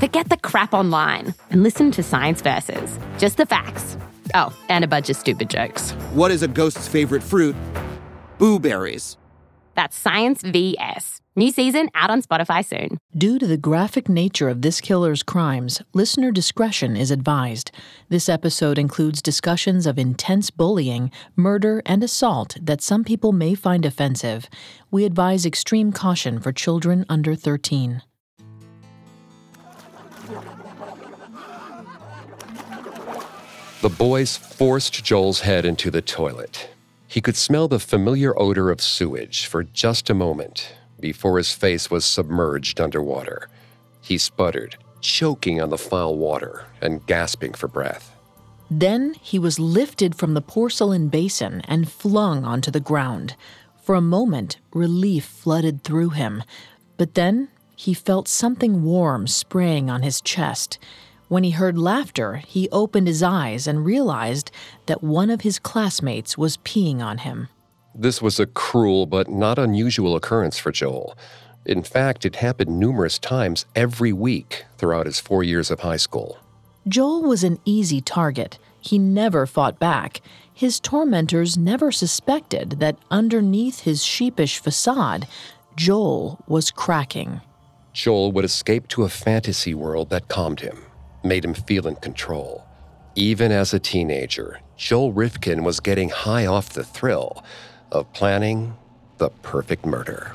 Forget 0.00 0.30
the 0.30 0.36
crap 0.38 0.72
online 0.72 1.34
and 1.50 1.62
listen 1.62 1.90
to 1.92 2.02
Science 2.02 2.40
Versus. 2.40 2.98
Just 3.18 3.36
the 3.36 3.46
facts. 3.46 3.96
Oh, 4.34 4.56
and 4.68 4.82
a 4.82 4.88
bunch 4.88 5.10
of 5.10 5.16
stupid 5.16 5.50
jokes. 5.50 5.92
What 6.14 6.30
is 6.30 6.42
a 6.42 6.48
ghost's 6.48 6.88
favorite 6.88 7.22
fruit? 7.22 7.54
Blueberries. 8.38 9.18
That's 9.76 9.96
Science 9.96 10.42
VS. 10.42 11.20
New 11.36 11.52
season 11.52 11.88
out 11.94 12.10
on 12.10 12.22
Spotify 12.22 12.64
soon. 12.64 12.98
Due 13.16 13.38
to 13.38 13.46
the 13.46 13.56
graphic 13.56 14.08
nature 14.08 14.48
of 14.48 14.62
this 14.62 14.80
killer's 14.80 15.22
crimes, 15.22 15.80
listener 15.94 16.32
discretion 16.32 16.96
is 16.96 17.10
advised. 17.10 17.70
This 18.08 18.28
episode 18.28 18.78
includes 18.78 19.22
discussions 19.22 19.86
of 19.86 19.98
intense 19.98 20.50
bullying, 20.50 21.10
murder, 21.36 21.82
and 21.86 22.02
assault 22.02 22.56
that 22.60 22.82
some 22.82 23.04
people 23.04 23.32
may 23.32 23.54
find 23.54 23.86
offensive. 23.86 24.48
We 24.90 25.04
advise 25.04 25.46
extreme 25.46 25.92
caution 25.92 26.40
for 26.40 26.52
children 26.52 27.06
under 27.08 27.34
13. 27.34 28.02
The 33.80 33.88
boys 33.88 34.36
forced 34.36 35.02
Joel's 35.02 35.40
head 35.40 35.64
into 35.64 35.90
the 35.90 36.02
toilet. 36.02 36.68
He 37.08 37.22
could 37.22 37.36
smell 37.36 37.66
the 37.66 37.78
familiar 37.78 38.38
odor 38.38 38.70
of 38.70 38.82
sewage 38.82 39.46
for 39.46 39.62
just 39.62 40.10
a 40.10 40.14
moment 40.14 40.74
before 41.00 41.38
his 41.38 41.54
face 41.54 41.90
was 41.90 42.04
submerged 42.04 42.78
underwater. 42.78 43.48
He 44.02 44.18
sputtered, 44.18 44.76
choking 45.00 45.62
on 45.62 45.70
the 45.70 45.78
foul 45.78 46.18
water 46.18 46.66
and 46.82 47.06
gasping 47.06 47.54
for 47.54 47.68
breath. 47.68 48.14
Then 48.70 49.14
he 49.14 49.38
was 49.38 49.58
lifted 49.58 50.14
from 50.14 50.34
the 50.34 50.42
porcelain 50.42 51.08
basin 51.08 51.62
and 51.62 51.90
flung 51.90 52.44
onto 52.44 52.70
the 52.70 52.80
ground. 52.80 53.34
For 53.82 53.94
a 53.94 54.02
moment, 54.02 54.58
relief 54.74 55.24
flooded 55.24 55.84
through 55.84 56.10
him, 56.10 56.42
but 56.98 57.14
then 57.14 57.48
he 57.76 57.94
felt 57.94 58.28
something 58.28 58.82
warm 58.82 59.26
spraying 59.26 59.88
on 59.88 60.02
his 60.02 60.20
chest. 60.20 60.78
When 61.30 61.44
he 61.44 61.52
heard 61.52 61.78
laughter, 61.78 62.42
he 62.48 62.68
opened 62.70 63.06
his 63.06 63.22
eyes 63.22 63.68
and 63.68 63.84
realized 63.84 64.50
that 64.86 65.04
one 65.04 65.30
of 65.30 65.42
his 65.42 65.60
classmates 65.60 66.36
was 66.36 66.56
peeing 66.56 67.00
on 67.00 67.18
him. 67.18 67.46
This 67.94 68.20
was 68.20 68.40
a 68.40 68.46
cruel 68.46 69.06
but 69.06 69.30
not 69.30 69.56
unusual 69.56 70.16
occurrence 70.16 70.58
for 70.58 70.72
Joel. 70.72 71.16
In 71.64 71.84
fact, 71.84 72.24
it 72.24 72.34
happened 72.34 72.76
numerous 72.76 73.16
times 73.16 73.64
every 73.76 74.12
week 74.12 74.64
throughout 74.76 75.06
his 75.06 75.20
four 75.20 75.44
years 75.44 75.70
of 75.70 75.78
high 75.78 75.98
school. 75.98 76.36
Joel 76.88 77.22
was 77.22 77.44
an 77.44 77.60
easy 77.64 78.00
target. 78.00 78.58
He 78.80 78.98
never 78.98 79.46
fought 79.46 79.78
back. 79.78 80.22
His 80.52 80.80
tormentors 80.80 81.56
never 81.56 81.92
suspected 81.92 82.80
that 82.80 82.98
underneath 83.08 83.82
his 83.82 84.04
sheepish 84.04 84.58
facade, 84.58 85.28
Joel 85.76 86.42
was 86.48 86.72
cracking. 86.72 87.40
Joel 87.92 88.32
would 88.32 88.44
escape 88.44 88.88
to 88.88 89.04
a 89.04 89.08
fantasy 89.08 89.74
world 89.74 90.10
that 90.10 90.26
calmed 90.26 90.58
him 90.58 90.86
made 91.22 91.44
him 91.44 91.54
feel 91.54 91.86
in 91.86 91.96
control. 91.96 92.64
Even 93.14 93.52
as 93.52 93.74
a 93.74 93.78
teenager, 93.78 94.60
Joel 94.76 95.12
Rifkin 95.12 95.64
was 95.64 95.80
getting 95.80 96.08
high 96.08 96.46
off 96.46 96.70
the 96.70 96.84
thrill 96.84 97.44
of 97.92 98.12
planning 98.12 98.76
the 99.18 99.30
perfect 99.42 99.84
murder. 99.84 100.32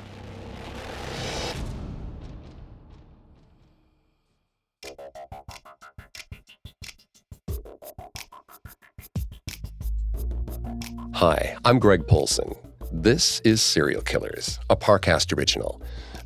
Hi, 11.14 11.56
I'm 11.64 11.80
Greg 11.80 12.06
Polcyn. 12.08 12.54
This 12.92 13.40
is 13.46 13.62
Serial 13.62 14.02
Killers, 14.02 14.60
a 14.70 14.76
Parcast 14.76 15.36
original. 15.36 15.82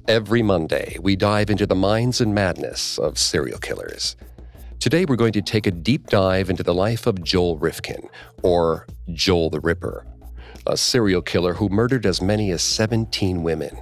Every 0.08 0.42
Monday, 0.42 0.98
we 1.00 1.16
dive 1.16 1.52
into 1.52 1.68
the 1.68 1.76
minds 1.76 2.20
and 2.20 2.34
madness 2.34 2.98
of 2.98 3.20
serial 3.20 3.60
killers. 3.60 4.16
Today, 4.80 5.04
we're 5.04 5.18
going 5.18 5.34
to 5.34 5.42
take 5.42 5.68
a 5.68 5.72
deep 5.72 6.08
dive 6.08 6.50
into 6.50 6.64
the 6.64 6.74
life 6.74 7.06
of 7.06 7.22
Joel 7.22 7.58
Rifkin, 7.58 8.08
or 8.44 8.88
Joel 9.12 9.50
the 9.50 9.60
Ripper, 9.60 10.06
a 10.66 10.78
serial 10.78 11.22
killer 11.22 11.54
who 11.54 11.68
murdered 11.68 12.06
as 12.06 12.22
many 12.22 12.50
as 12.52 12.62
17 12.62 13.44
women. 13.44 13.78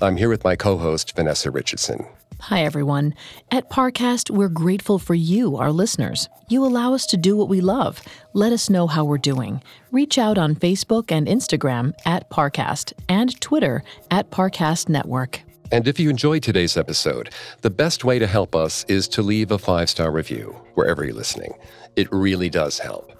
I'm 0.00 0.16
here 0.16 0.28
with 0.28 0.44
my 0.44 0.54
co 0.54 0.78
host, 0.78 1.16
Vanessa 1.16 1.50
Richardson. 1.50 2.06
Hi, 2.42 2.62
everyone. 2.62 3.14
At 3.50 3.68
Parcast, 3.68 4.30
we're 4.30 4.48
grateful 4.48 5.00
for 5.00 5.14
you, 5.14 5.56
our 5.56 5.72
listeners. 5.72 6.28
You 6.48 6.64
allow 6.64 6.94
us 6.94 7.04
to 7.06 7.16
do 7.16 7.36
what 7.36 7.48
we 7.48 7.60
love. 7.60 8.00
Let 8.32 8.52
us 8.52 8.70
know 8.70 8.86
how 8.86 9.04
we're 9.04 9.18
doing. 9.18 9.60
Reach 9.90 10.18
out 10.18 10.38
on 10.38 10.54
Facebook 10.54 11.10
and 11.10 11.26
Instagram 11.26 11.94
at 12.06 12.30
Parcast 12.30 12.92
and 13.08 13.40
Twitter 13.40 13.82
at 14.12 14.30
Parcast 14.30 14.88
Network. 14.88 15.42
And 15.72 15.88
if 15.88 15.98
you 15.98 16.10
enjoyed 16.10 16.42
today's 16.42 16.76
episode, 16.76 17.30
the 17.62 17.70
best 17.70 18.04
way 18.04 18.18
to 18.18 18.26
help 18.26 18.54
us 18.54 18.84
is 18.88 19.08
to 19.08 19.22
leave 19.22 19.50
a 19.50 19.58
five 19.58 19.88
star 19.88 20.12
review 20.12 20.54
wherever 20.74 21.02
you're 21.02 21.14
listening. 21.14 21.54
It 21.96 22.12
really 22.12 22.50
does 22.50 22.78
help. 22.78 23.10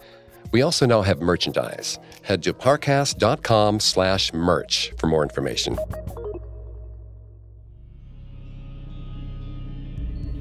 We 0.53 0.61
also 0.61 0.85
now 0.85 1.01
have 1.01 1.23
merchandise. 1.23 1.99
Head 2.21 2.43
to 2.43 2.53
parcast.com 2.53 3.81
slash 3.81 4.35
merch 4.35 4.93
for 4.99 5.07
more 5.07 5.23
information. 5.23 5.79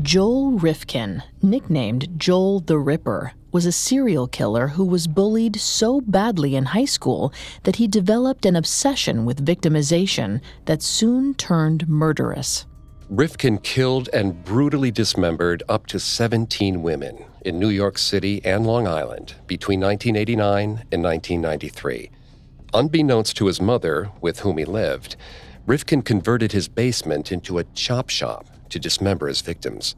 Joel 0.02 0.54
Rifkin, 0.54 1.22
nicknamed 1.44 2.08
Joel 2.18 2.62
the 2.62 2.80
Ripper, 2.80 3.34
was 3.52 3.68
a 3.68 3.72
serial 3.72 4.26
killer 4.26 4.70
who 4.70 4.84
was 4.84 5.06
bullied 5.06 5.60
so 5.60 6.02
badly 6.02 6.56
in 6.56 6.66
high 6.66 6.86
school 6.86 7.32
that 7.64 7.76
he 7.76 7.88
developed 7.88 8.48
an 8.48 8.56
obsession 8.56 9.26
with 9.26 9.46
victimization 9.46 10.42
that 10.66 10.82
soon 10.82 11.36
turned 11.36 11.88
murderous. 11.88 12.66
Rifkin 13.10 13.60
killed 13.60 14.10
and 14.12 14.44
brutally 14.44 14.90
dismembered 14.90 15.62
up 15.70 15.86
to 15.88 16.00
17 16.00 16.82
women 16.82 17.24
in 17.46 17.60
New 17.60 17.70
York 17.70 18.00
City 18.00 18.44
and 18.44 18.66
Long 18.66 18.88
Island 18.88 19.36
between 19.46 19.82
1989 19.82 20.86
and 20.92 21.04
1993. 21.04 22.10
Unbeknownst 22.74 23.38
to 23.38 23.46
his 23.46 23.62
mother, 23.62 24.10
with 24.20 24.40
whom 24.40 24.58
he 24.58 24.66
lived, 24.66 25.16
Rifkin 25.68 26.02
converted 26.02 26.54
his 26.54 26.68
basement 26.68 27.32
into 27.32 27.60
a 27.60 27.66
chop 27.76 28.10
shop 28.10 28.48
to 28.72 28.80
dismember 28.80 29.28
his 29.28 29.42
victims. 29.42 29.96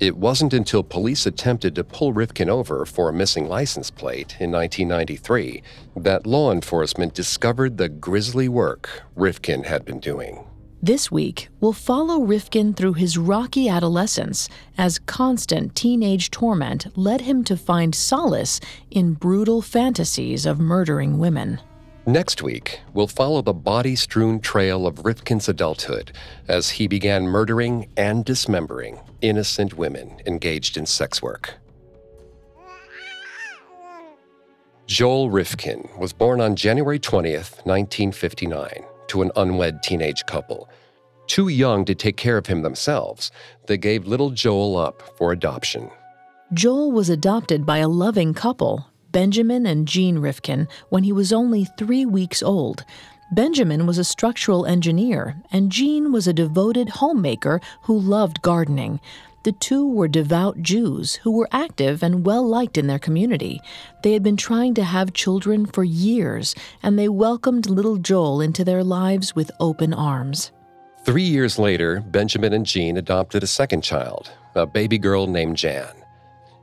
It 0.00 0.16
wasn't 0.16 0.54
until 0.54 0.82
police 0.82 1.26
attempted 1.26 1.74
to 1.74 1.84
pull 1.84 2.14
Rifkin 2.14 2.48
over 2.48 2.86
for 2.86 3.10
a 3.10 3.12
missing 3.12 3.46
license 3.48 3.90
plate 3.90 4.34
in 4.40 4.50
1993 4.50 5.62
that 5.96 6.26
law 6.26 6.52
enforcement 6.52 7.12
discovered 7.12 7.76
the 7.76 7.90
grisly 7.90 8.48
work 8.48 9.02
Rifkin 9.14 9.64
had 9.64 9.84
been 9.84 10.00
doing. 10.00 10.46
This 10.82 11.12
week, 11.12 11.50
we'll 11.60 11.74
follow 11.74 12.22
Rifkin 12.22 12.72
through 12.72 12.94
his 12.94 13.18
rocky 13.18 13.68
adolescence 13.68 14.48
as 14.78 14.98
constant 14.98 15.74
teenage 15.74 16.30
torment 16.30 16.86
led 16.96 17.20
him 17.20 17.44
to 17.44 17.54
find 17.54 17.94
solace 17.94 18.58
in 18.90 19.12
brutal 19.12 19.60
fantasies 19.60 20.46
of 20.46 20.58
murdering 20.58 21.18
women. 21.18 21.60
Next 22.06 22.42
week, 22.42 22.80
we'll 22.94 23.06
follow 23.06 23.42
the 23.42 23.52
body 23.52 23.94
strewn 23.94 24.40
trail 24.40 24.86
of 24.86 25.04
Rifkin's 25.04 25.50
adulthood 25.50 26.12
as 26.48 26.70
he 26.70 26.86
began 26.86 27.24
murdering 27.24 27.88
and 27.94 28.24
dismembering 28.24 28.98
innocent 29.20 29.76
women 29.76 30.20
engaged 30.24 30.78
in 30.78 30.86
sex 30.86 31.20
work. 31.20 31.54
Joel 34.86 35.28
Rifkin 35.28 35.88
was 35.98 36.14
born 36.14 36.40
on 36.40 36.56
January 36.56 36.98
20th, 36.98 37.64
1959, 37.66 38.82
to 39.08 39.22
an 39.22 39.30
unwed 39.36 39.82
teenage 39.82 40.24
couple. 40.24 40.70
Too 41.26 41.48
young 41.48 41.84
to 41.84 41.94
take 41.94 42.16
care 42.16 42.38
of 42.38 42.46
him 42.46 42.62
themselves, 42.62 43.30
they 43.66 43.76
gave 43.76 44.06
little 44.06 44.30
Joel 44.30 44.78
up 44.78 45.02
for 45.16 45.32
adoption. 45.32 45.90
Joel 46.54 46.90
was 46.90 47.10
adopted 47.10 47.64
by 47.64 47.78
a 47.78 47.88
loving 47.88 48.34
couple 48.34 48.89
Benjamin 49.12 49.66
and 49.66 49.88
Jean 49.88 50.18
Rifkin 50.18 50.68
when 50.88 51.04
he 51.04 51.12
was 51.12 51.32
only 51.32 51.64
three 51.64 52.06
weeks 52.06 52.42
old. 52.42 52.84
Benjamin 53.32 53.86
was 53.86 53.98
a 53.98 54.04
structural 54.04 54.66
engineer, 54.66 55.36
and 55.52 55.70
Jean 55.70 56.12
was 56.12 56.26
a 56.26 56.32
devoted 56.32 56.88
homemaker 56.88 57.60
who 57.82 57.98
loved 57.98 58.42
gardening. 58.42 59.00
The 59.42 59.52
two 59.52 59.88
were 59.88 60.08
devout 60.08 60.60
Jews 60.60 61.14
who 61.16 61.32
were 61.32 61.48
active 61.50 62.02
and 62.02 62.26
well 62.26 62.46
liked 62.46 62.76
in 62.76 62.88
their 62.88 62.98
community. 62.98 63.60
They 64.02 64.12
had 64.12 64.22
been 64.22 64.36
trying 64.36 64.74
to 64.74 64.84
have 64.84 65.12
children 65.12 65.64
for 65.64 65.82
years, 65.82 66.54
and 66.82 66.98
they 66.98 67.08
welcomed 67.08 67.70
little 67.70 67.96
Joel 67.96 68.40
into 68.40 68.64
their 68.64 68.84
lives 68.84 69.34
with 69.34 69.50
open 69.58 69.94
arms. 69.94 70.52
Three 71.04 71.22
years 71.22 71.58
later, 71.58 72.00
Benjamin 72.00 72.52
and 72.52 72.66
Jean 72.66 72.98
adopted 72.98 73.42
a 73.42 73.46
second 73.46 73.82
child, 73.82 74.30
a 74.54 74.66
baby 74.66 74.98
girl 74.98 75.26
named 75.26 75.56
Jan. 75.56 75.99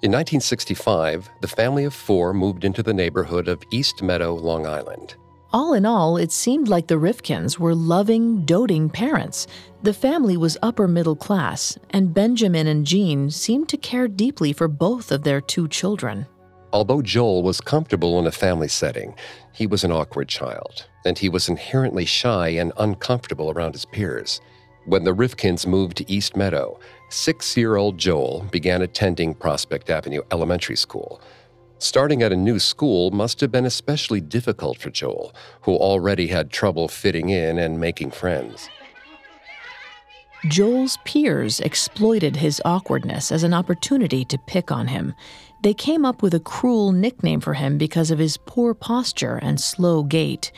In 0.04 0.12
1965, 0.12 1.28
the 1.42 1.48
family 1.48 1.84
of 1.84 1.92
four 1.92 2.32
moved 2.32 2.64
into 2.64 2.84
the 2.84 2.94
neighborhood 2.94 3.48
of 3.48 3.64
East 3.72 4.04
Meadow, 4.04 4.36
Long 4.36 4.68
Island. 4.68 5.16
All 5.52 5.74
in 5.74 5.88
all, 5.88 6.18
it 6.18 6.32
seemed 6.32 6.68
like 6.68 6.86
the 6.86 7.00
Rifkins 7.00 7.58
were 7.58 7.74
loving, 7.74 8.46
doting 8.46 8.92
parents. 8.92 9.48
The 9.82 9.96
family 9.96 10.38
was 10.38 10.56
upper 10.62 10.88
middle 10.88 11.16
class, 11.16 11.80
and 11.90 12.14
Benjamin 12.14 12.68
and 12.68 12.86
Jean 12.86 13.32
seemed 13.32 13.70
to 13.70 13.78
care 13.78 14.08
deeply 14.08 14.54
for 14.54 14.68
both 14.68 15.12
of 15.12 15.24
their 15.24 15.42
two 15.42 15.68
children. 15.68 16.28
Although 16.72 17.02
Joel 17.02 17.42
was 17.42 17.60
comfortable 17.60 18.20
in 18.20 18.28
a 18.28 18.32
family 18.32 18.68
setting, 18.68 19.16
he 19.52 19.66
was 19.66 19.84
an 19.84 19.92
awkward 19.92 20.28
child, 20.28 20.86
and 21.06 21.18
he 21.18 21.28
was 21.28 21.50
inherently 21.50 22.06
shy 22.06 22.50
and 22.50 22.72
uncomfortable 22.78 23.50
around 23.50 23.74
his 23.74 23.86
peers. 23.86 24.42
When 24.88 25.04
the 25.04 25.14
Rifkins 25.14 25.68
moved 25.68 25.98
to 25.98 26.10
East 26.10 26.38
Meadow, 26.38 26.80
six 27.10 27.58
year 27.58 27.76
old 27.76 27.98
Joel 27.98 28.48
began 28.52 28.82
attending 28.82 29.34
Prospect 29.34 29.90
Avenue 29.90 30.22
Elementary 30.32 30.78
School. 30.78 31.20
Starting 31.78 32.24
at 32.24 32.32
a 32.32 32.38
new 32.38 32.58
school 32.58 33.12
must 33.12 33.42
have 33.42 33.52
been 33.52 33.66
especially 33.66 34.22
difficult 34.22 34.78
for 34.78 34.90
Joel, 34.90 35.36
who 35.64 35.76
already 35.76 36.28
had 36.28 36.52
trouble 36.52 36.88
fitting 36.88 37.28
in 37.28 37.60
and 37.60 37.82
making 37.82 38.12
friends. 38.12 38.70
Joel's 40.48 40.98
peers 41.04 41.60
exploited 41.60 42.38
his 42.38 42.62
awkwardness 42.64 43.30
as 43.30 43.44
an 43.44 43.54
opportunity 43.54 44.24
to 44.24 44.38
pick 44.48 44.72
on 44.72 44.88
him. 44.88 45.14
They 45.64 45.74
came 45.74 46.06
up 46.06 46.22
with 46.22 46.34
a 46.34 46.40
cruel 46.40 46.94
nickname 46.94 47.42
for 47.42 47.56
him 47.56 47.78
because 47.78 48.10
of 48.10 48.20
his 48.20 48.38
poor 48.38 48.74
posture 48.74 49.36
and 49.36 49.60
slow 49.60 50.04
gait 50.04 50.54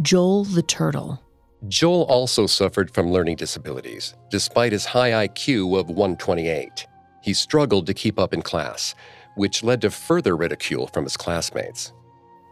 Joel 0.00 0.44
the 0.44 0.62
Turtle. 0.62 1.20
Joel 1.68 2.02
also 2.04 2.46
suffered 2.46 2.90
from 2.90 3.12
learning 3.12 3.36
disabilities, 3.36 4.14
despite 4.30 4.72
his 4.72 4.84
high 4.84 5.28
IQ 5.28 5.78
of 5.78 5.88
128. 5.88 6.86
He 7.22 7.32
struggled 7.32 7.86
to 7.86 7.94
keep 7.94 8.18
up 8.18 8.34
in 8.34 8.42
class, 8.42 8.94
which 9.36 9.62
led 9.62 9.80
to 9.82 9.90
further 9.90 10.36
ridicule 10.36 10.88
from 10.88 11.04
his 11.04 11.16
classmates. 11.16 11.92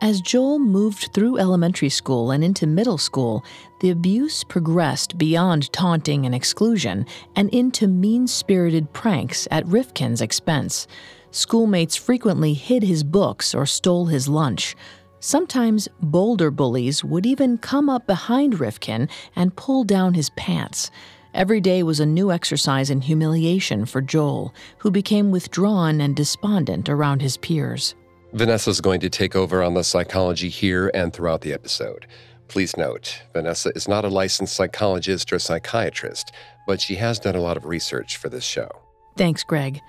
As 0.02 0.22
Joel 0.22 0.58
moved 0.58 1.10
through 1.12 1.38
elementary 1.38 1.90
school 1.90 2.30
and 2.30 2.42
into 2.42 2.66
middle 2.66 2.96
school, 2.96 3.44
the 3.80 3.90
abuse 3.90 4.44
progressed 4.44 5.18
beyond 5.18 5.70
taunting 5.74 6.24
and 6.24 6.34
exclusion 6.34 7.04
and 7.36 7.50
into 7.50 7.86
mean 7.86 8.26
spirited 8.26 8.90
pranks 8.94 9.46
at 9.50 9.66
Rifkin's 9.66 10.22
expense. 10.22 10.86
Schoolmates 11.32 11.96
frequently 11.96 12.54
hid 12.54 12.82
his 12.82 13.04
books 13.04 13.54
or 13.54 13.66
stole 13.66 14.06
his 14.06 14.26
lunch. 14.26 14.74
Sometimes 15.20 15.86
bolder 16.00 16.50
bullies 16.50 17.04
would 17.04 17.26
even 17.26 17.58
come 17.58 17.90
up 17.90 18.06
behind 18.06 18.58
Rifkin 18.58 19.06
and 19.36 19.54
pull 19.54 19.84
down 19.84 20.14
his 20.14 20.30
pants. 20.30 20.90
Every 21.34 21.60
day 21.60 21.82
was 21.82 22.00
a 22.00 22.06
new 22.06 22.32
exercise 22.32 22.88
in 22.88 23.02
humiliation 23.02 23.84
for 23.84 24.00
Joel, 24.00 24.54
who 24.78 24.90
became 24.90 25.30
withdrawn 25.30 26.00
and 26.00 26.16
despondent 26.16 26.88
around 26.88 27.20
his 27.20 27.36
peers. 27.36 27.94
Vanessa's 28.32 28.80
going 28.80 29.00
to 29.00 29.10
take 29.10 29.36
over 29.36 29.62
on 29.62 29.74
the 29.74 29.84
psychology 29.84 30.48
here 30.48 30.90
and 30.94 31.12
throughout 31.12 31.42
the 31.42 31.52
episode. 31.52 32.06
Please 32.48 32.76
note, 32.78 33.22
Vanessa 33.34 33.70
is 33.76 33.86
not 33.86 34.04
a 34.06 34.08
licensed 34.08 34.56
psychologist 34.56 35.32
or 35.32 35.38
psychiatrist, 35.38 36.32
but 36.66 36.80
she 36.80 36.94
has 36.94 37.20
done 37.20 37.36
a 37.36 37.40
lot 37.40 37.56
of 37.58 37.66
research 37.66 38.16
for 38.16 38.28
this 38.28 38.44
show. 38.44 38.68
Thanks, 39.16 39.44
Greg. 39.44 39.80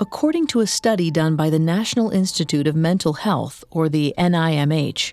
According 0.00 0.48
to 0.48 0.58
a 0.58 0.66
study 0.66 1.08
done 1.12 1.36
by 1.36 1.50
the 1.50 1.58
National 1.60 2.10
Institute 2.10 2.66
of 2.66 2.74
Mental 2.74 3.12
Health, 3.12 3.62
or 3.70 3.88
the 3.88 4.12
NIMH, 4.18 5.12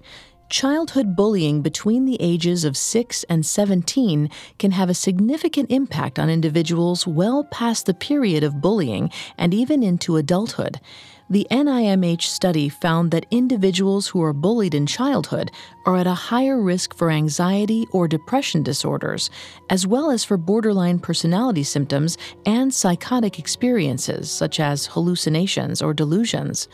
childhood 0.49 1.15
bullying 1.15 1.61
between 1.61 2.05
the 2.05 2.17
ages 2.19 2.65
of 2.65 2.75
6 2.75 3.23
and 3.25 3.45
17 3.45 4.27
can 4.57 4.71
have 4.71 4.89
a 4.89 4.95
significant 4.95 5.69
impact 5.69 6.17
on 6.17 6.31
individuals 6.31 7.05
well 7.05 7.43
past 7.43 7.85
the 7.85 7.93
period 7.93 8.43
of 8.43 8.59
bullying 8.59 9.11
and 9.37 9.53
even 9.53 9.83
into 9.83 10.17
adulthood. 10.17 10.79
The 11.31 11.47
NIMH 11.49 12.23
study 12.23 12.67
found 12.67 13.11
that 13.11 13.25
individuals 13.31 14.07
who 14.07 14.21
are 14.21 14.33
bullied 14.33 14.75
in 14.75 14.85
childhood 14.85 15.49
are 15.85 15.95
at 15.95 16.05
a 16.05 16.13
higher 16.13 16.61
risk 16.61 16.93
for 16.93 17.09
anxiety 17.09 17.87
or 17.93 18.09
depression 18.09 18.63
disorders, 18.63 19.29
as 19.69 19.87
well 19.87 20.11
as 20.11 20.25
for 20.25 20.35
borderline 20.35 20.99
personality 20.99 21.63
symptoms 21.63 22.17
and 22.45 22.73
psychotic 22.73 23.39
experiences, 23.39 24.29
such 24.29 24.59
as 24.59 24.87
hallucinations 24.87 25.81
or 25.81 25.93
delusions. 25.93 26.67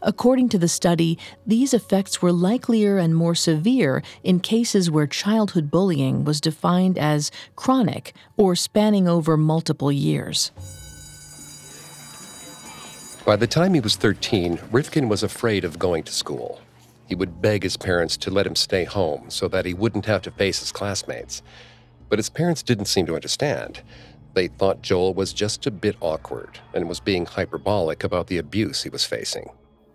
According 0.00 0.48
to 0.50 0.58
the 0.58 0.68
study, 0.68 1.18
these 1.44 1.74
effects 1.74 2.22
were 2.22 2.30
likelier 2.30 2.98
and 2.98 3.16
more 3.16 3.34
severe 3.34 4.00
in 4.22 4.38
cases 4.38 4.92
where 4.92 5.08
childhood 5.08 5.72
bullying 5.72 6.24
was 6.24 6.40
defined 6.40 6.98
as 6.98 7.32
chronic 7.56 8.14
or 8.36 8.54
spanning 8.54 9.08
over 9.08 9.36
multiple 9.36 9.90
years. 9.90 10.52
By 13.24 13.36
the 13.36 13.46
time 13.46 13.72
he 13.72 13.80
was 13.80 13.96
13, 13.96 14.58
Rifkin 14.70 15.08
was 15.08 15.22
afraid 15.22 15.64
of 15.64 15.78
going 15.78 16.02
to 16.02 16.12
school. 16.12 16.60
He 17.06 17.14
would 17.14 17.40
beg 17.40 17.62
his 17.62 17.78
parents 17.78 18.18
to 18.18 18.30
let 18.30 18.46
him 18.46 18.54
stay 18.54 18.84
home 18.84 19.30
so 19.30 19.48
that 19.48 19.64
he 19.64 19.72
wouldn't 19.72 20.04
have 20.04 20.20
to 20.22 20.30
face 20.30 20.60
his 20.60 20.70
classmates. 20.70 21.40
But 22.10 22.18
his 22.18 22.28
parents 22.28 22.62
didn't 22.62 22.84
seem 22.84 23.06
to 23.06 23.14
understand. 23.14 23.80
They 24.34 24.48
thought 24.48 24.82
Joel 24.82 25.14
was 25.14 25.32
just 25.32 25.66
a 25.66 25.70
bit 25.70 25.96
awkward 26.02 26.58
and 26.74 26.86
was 26.86 27.00
being 27.00 27.24
hyperbolic 27.24 28.04
about 28.04 28.26
the 28.26 28.36
abuse 28.36 28.82
he 28.82 28.90
was 28.90 29.06
facing. 29.06 29.48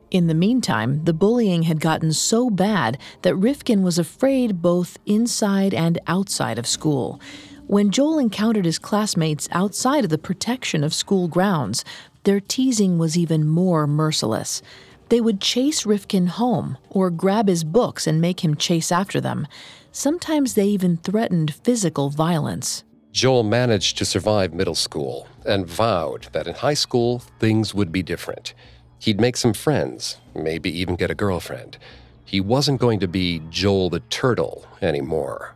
In 0.09 0.25
the 0.25 0.33
meantime, 0.33 1.03
the 1.03 1.13
bullying 1.13 1.63
had 1.63 1.79
gotten 1.79 2.13
so 2.13 2.49
bad 2.49 2.97
that 3.21 3.35
Rifkin 3.35 3.83
was 3.83 3.99
afraid 3.99 4.59
both 4.59 4.97
inside 5.05 5.75
and 5.75 5.99
outside 6.07 6.57
of 6.57 6.65
school. 6.65 7.21
When 7.69 7.91
Joel 7.91 8.17
encountered 8.17 8.65
his 8.65 8.79
classmates 8.79 9.47
outside 9.51 10.03
of 10.03 10.09
the 10.09 10.17
protection 10.17 10.83
of 10.83 10.91
school 10.91 11.27
grounds, 11.27 11.85
their 12.23 12.39
teasing 12.39 12.97
was 12.97 13.17
even 13.17 13.47
more 13.47 13.87
merciless. 13.87 14.61
They 15.09 15.21
would 15.21 15.41
chase 15.41 15.85
Rifkin 15.85 16.27
home 16.27 16.77
or 16.89 17.09
grab 17.09 17.47
his 17.47 17.63
books 17.63 18.05
and 18.05 18.21
make 18.21 18.43
him 18.43 18.55
chase 18.55 18.91
after 18.91 19.19
them. 19.19 19.47
Sometimes 19.91 20.53
they 20.53 20.67
even 20.67 20.97
threatened 20.97 21.53
physical 21.53 22.09
violence. 22.09 22.83
Joel 23.11 23.43
managed 23.43 23.97
to 23.97 24.05
survive 24.05 24.53
middle 24.53 24.75
school 24.75 25.27
and 25.45 25.67
vowed 25.67 26.27
that 26.31 26.47
in 26.47 26.53
high 26.53 26.75
school 26.75 27.19
things 27.39 27.73
would 27.73 27.91
be 27.91 28.03
different. 28.03 28.53
He'd 28.99 29.19
make 29.19 29.35
some 29.35 29.53
friends, 29.53 30.17
maybe 30.35 30.69
even 30.69 30.95
get 30.95 31.09
a 31.09 31.15
girlfriend. 31.15 31.77
He 32.23 32.39
wasn't 32.39 32.79
going 32.79 32.99
to 32.99 33.07
be 33.07 33.41
Joel 33.49 33.89
the 33.89 34.01
Turtle 34.01 34.67
anymore. 34.81 35.55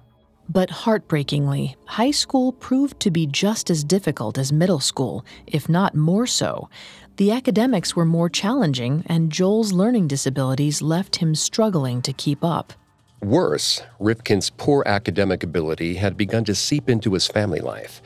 But 0.50 0.70
heartbreakingly, 0.70 1.76
high 1.86 2.12
school 2.12 2.52
proved 2.52 3.00
to 3.00 3.12
be 3.12 3.26
just 3.26 3.70
as 3.70 3.84
difficult 3.84 4.38
as 4.38 4.52
middle 4.52 4.82
school, 4.82 5.26
if 5.48 5.70
not 5.70 5.96
more 5.96 6.28
so. 6.28 6.70
The 7.16 7.32
academics 7.32 7.96
were 7.96 8.06
more 8.06 8.30
challenging, 8.30 9.04
and 9.06 9.32
Joel's 9.32 9.72
learning 9.72 10.08
disabilities 10.08 10.82
left 10.82 11.18
him 11.18 11.34
struggling 11.34 12.02
to 12.02 12.14
keep 12.14 12.44
up. 12.44 12.74
Worse, 13.22 13.82
Rifkin's 14.00 14.50
poor 14.50 14.84
academic 14.86 15.44
ability 15.44 15.96
had 15.96 16.18
begun 16.18 16.44
to 16.46 16.56
seep 16.56 16.90
into 16.90 17.14
his 17.14 17.28
family 17.28 17.62
life. 17.62 18.02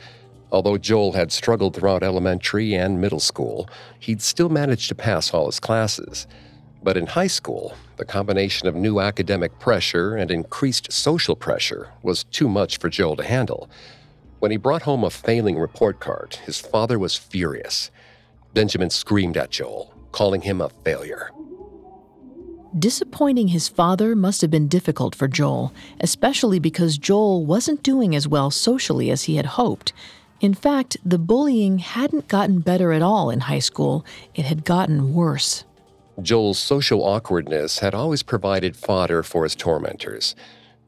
Although 0.52 0.78
Joel 0.78 1.12
had 1.12 1.32
struggled 1.32 1.74
throughout 1.74 2.02
elementary 2.02 2.74
and 2.74 3.00
middle 3.00 3.20
school, 3.20 3.68
he'd 3.98 4.22
still 4.22 4.48
managed 4.48 4.88
to 4.88 4.94
pass 4.94 5.34
all 5.34 5.46
his 5.46 5.58
classes. 5.58 6.26
But 6.82 6.96
in 6.96 7.06
high 7.06 7.26
school, 7.26 7.74
the 7.96 8.04
combination 8.04 8.68
of 8.68 8.74
new 8.74 9.00
academic 9.00 9.58
pressure 9.58 10.16
and 10.16 10.30
increased 10.30 10.92
social 10.92 11.34
pressure 11.34 11.88
was 12.02 12.24
too 12.24 12.48
much 12.48 12.78
for 12.78 12.88
Joel 12.88 13.16
to 13.16 13.24
handle. 13.24 13.68
When 14.38 14.50
he 14.50 14.56
brought 14.56 14.82
home 14.82 15.02
a 15.02 15.10
failing 15.10 15.58
report 15.58 15.98
card, 15.98 16.36
his 16.46 16.60
father 16.60 16.98
was 16.98 17.16
furious. 17.16 17.90
Benjamin 18.54 18.90
screamed 18.90 19.36
at 19.36 19.50
Joel, 19.50 19.92
calling 20.12 20.42
him 20.42 20.60
a 20.60 20.68
failure. 20.84 21.30
Disappointing 22.78 23.48
his 23.48 23.68
father 23.68 24.14
must 24.14 24.42
have 24.42 24.50
been 24.50 24.68
difficult 24.68 25.14
for 25.14 25.26
Joel, 25.26 25.72
especially 26.00 26.58
because 26.58 26.98
Joel 26.98 27.44
wasn't 27.44 27.82
doing 27.82 28.14
as 28.14 28.28
well 28.28 28.50
socially 28.50 29.10
as 29.10 29.24
he 29.24 29.36
had 29.36 29.46
hoped. 29.46 29.92
In 30.40 30.54
fact, 30.54 30.96
the 31.04 31.18
bullying 31.18 31.78
hadn't 31.78 32.28
gotten 32.28 32.60
better 32.60 32.92
at 32.92 33.02
all 33.02 33.30
in 33.30 33.40
high 33.40 33.58
school, 33.58 34.04
it 34.34 34.44
had 34.44 34.64
gotten 34.64 35.12
worse. 35.14 35.64
Joel's 36.20 36.58
social 36.58 37.04
awkwardness 37.04 37.78
had 37.78 37.94
always 37.94 38.22
provided 38.22 38.76
fodder 38.76 39.22
for 39.22 39.44
his 39.44 39.54
tormentors. 39.54 40.34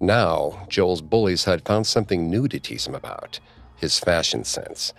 Now, 0.00 0.66
Joel's 0.68 1.02
bullies 1.02 1.44
had 1.44 1.64
found 1.64 1.86
something 1.86 2.28
new 2.28 2.48
to 2.48 2.58
tease 2.58 2.86
him 2.86 2.94
about 2.94 3.38
his 3.76 3.98
fashion 3.98 4.44
sense. 4.44 4.92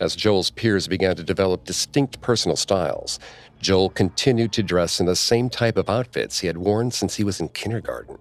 As 0.00 0.16
Joel's 0.16 0.50
peers 0.50 0.88
began 0.88 1.16
to 1.16 1.22
develop 1.22 1.64
distinct 1.64 2.20
personal 2.20 2.56
styles, 2.56 3.18
Joel 3.60 3.90
continued 3.90 4.52
to 4.52 4.62
dress 4.62 5.00
in 5.00 5.06
the 5.06 5.16
same 5.16 5.50
type 5.50 5.76
of 5.76 5.88
outfits 5.90 6.40
he 6.40 6.46
had 6.46 6.58
worn 6.58 6.90
since 6.90 7.16
he 7.16 7.24
was 7.24 7.40
in 7.40 7.48
kindergarten 7.48 8.18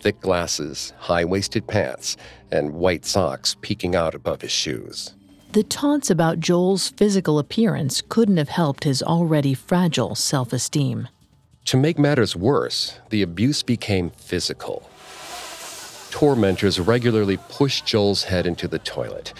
thick 0.00 0.20
glasses, 0.20 0.92
high 0.98 1.24
waisted 1.24 1.66
pants, 1.66 2.16
and 2.50 2.72
white 2.72 3.04
socks 3.04 3.56
peeking 3.60 3.94
out 3.94 4.14
above 4.14 4.40
his 4.40 4.50
shoes. 4.50 5.14
The 5.52 5.64
taunts 5.64 6.10
about 6.10 6.38
Joel's 6.38 6.90
physical 6.90 7.40
appearance 7.40 8.04
couldn't 8.08 8.36
have 8.36 8.50
helped 8.50 8.84
his 8.84 9.02
already 9.02 9.52
fragile 9.52 10.14
self 10.14 10.52
esteem. 10.52 11.08
To 11.64 11.76
make 11.76 11.98
matters 11.98 12.36
worse, 12.36 13.00
the 13.10 13.22
abuse 13.22 13.64
became 13.64 14.10
physical. 14.10 14.88
Tormentors 16.12 16.78
regularly 16.78 17.36
pushed 17.48 17.84
Joel's 17.84 18.22
head 18.22 18.46
into 18.46 18.68
the 18.68 18.78
toilet, 18.78 19.32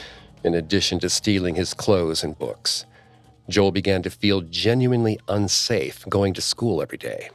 in 0.43 0.55
addition 0.55 0.99
to 0.99 1.09
stealing 1.09 1.55
his 1.55 1.75
clothes 1.75 2.25
and 2.25 2.37
books. 2.37 2.87
Joel 3.49 3.71
began 3.71 4.03
to 4.03 4.11
feel 4.11 4.41
genuinely 4.41 5.21
unsafe 5.29 6.05
going 6.09 6.35
to 6.35 6.41
school 6.41 6.83
every 6.83 6.99
day. 6.99 7.31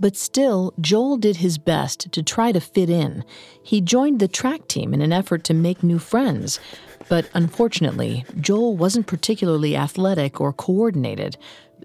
But 0.00 0.16
still, 0.16 0.74
Joel 0.80 1.16
did 1.16 1.36
his 1.36 1.58
best 1.58 2.12
to 2.12 2.22
try 2.22 2.52
to 2.52 2.60
fit 2.60 2.88
in. 2.88 3.24
He 3.62 3.80
joined 3.80 4.20
the 4.20 4.28
track 4.28 4.68
team 4.68 4.94
in 4.94 5.02
an 5.02 5.12
effort 5.12 5.42
to 5.44 5.54
make 5.54 5.82
new 5.82 5.98
friends. 5.98 6.60
But 7.08 7.28
unfortunately, 7.34 8.24
Joel 8.40 8.76
wasn't 8.76 9.06
particularly 9.06 9.76
athletic 9.76 10.40
or 10.40 10.52
coordinated. 10.52 11.36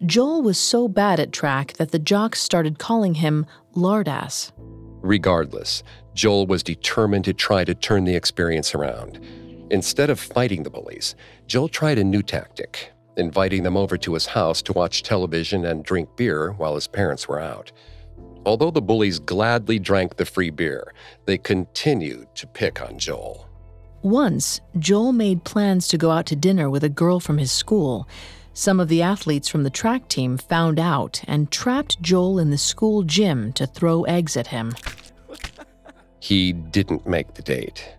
Joel 0.06 0.42
was 0.42 0.58
so 0.58 0.88
bad 0.88 1.20
at 1.20 1.32
track 1.32 1.74
that 1.74 1.92
the 1.92 2.00
jocks 2.00 2.42
started 2.42 2.78
calling 2.78 3.16
him 3.16 3.46
Lardass. 3.76 4.52
Regardless, 5.02 5.84
Joel 6.14 6.46
was 6.46 6.62
determined 6.62 7.26
to 7.26 7.34
try 7.34 7.64
to 7.64 7.74
turn 7.74 8.06
the 8.06 8.16
experience 8.16 8.76
around. 8.76 9.20
Instead 9.72 10.10
of 10.10 10.20
fighting 10.20 10.64
the 10.64 10.70
bullies, 10.70 11.16
Joel 11.48 11.68
tried 11.68 11.98
a 11.98 12.04
new 12.04 12.22
tactic, 12.22 12.92
inviting 13.18 13.64
them 13.64 13.76
over 13.76 13.98
to 13.98 14.14
his 14.14 14.28
house 14.28 14.62
to 14.62 14.74
watch 14.74 15.04
television 15.04 15.66
and 15.66 15.84
drink 15.84 16.16
beer 16.16 16.52
while 16.52 16.76
his 16.76 16.88
parents 16.88 17.28
were 17.28 17.40
out. 17.40 17.72
Although 18.46 18.72
the 18.72 18.82
bullies 18.82 19.20
gladly 19.20 19.80
drank 19.80 20.18
the 20.18 20.26
free 20.26 20.50
beer, 20.50 20.94
they 21.26 21.38
continued 21.38 22.28
to 22.36 22.48
pick 22.48 22.82
on 22.82 23.00
Joel. 23.00 23.48
Once, 24.02 24.60
Joel 24.78 25.14
made 25.14 25.46
plans 25.46 25.88
to 25.88 25.98
go 25.98 26.12
out 26.12 26.26
to 26.26 26.36
dinner 26.36 26.70
with 26.70 26.84
a 26.84 26.90
girl 26.90 27.22
from 27.22 27.38
his 27.38 27.52
school. 27.52 28.08
Some 28.54 28.80
of 28.80 28.90
the 28.90 29.02
athletes 29.02 29.48
from 29.48 29.64
the 29.64 29.70
track 29.70 30.10
team 30.10 30.38
found 30.38 30.78
out 30.78 31.22
and 31.26 31.50
trapped 31.50 32.02
Joel 32.02 32.38
in 32.38 32.52
the 32.52 32.58
school 32.58 33.04
gym 33.04 33.54
to 33.54 33.66
throw 33.66 34.04
eggs 34.04 34.36
at 34.36 34.48
him. 34.48 34.74
He 36.20 36.52
didn't 36.54 37.08
make 37.08 37.34
the 37.34 37.42
date. 37.42 37.96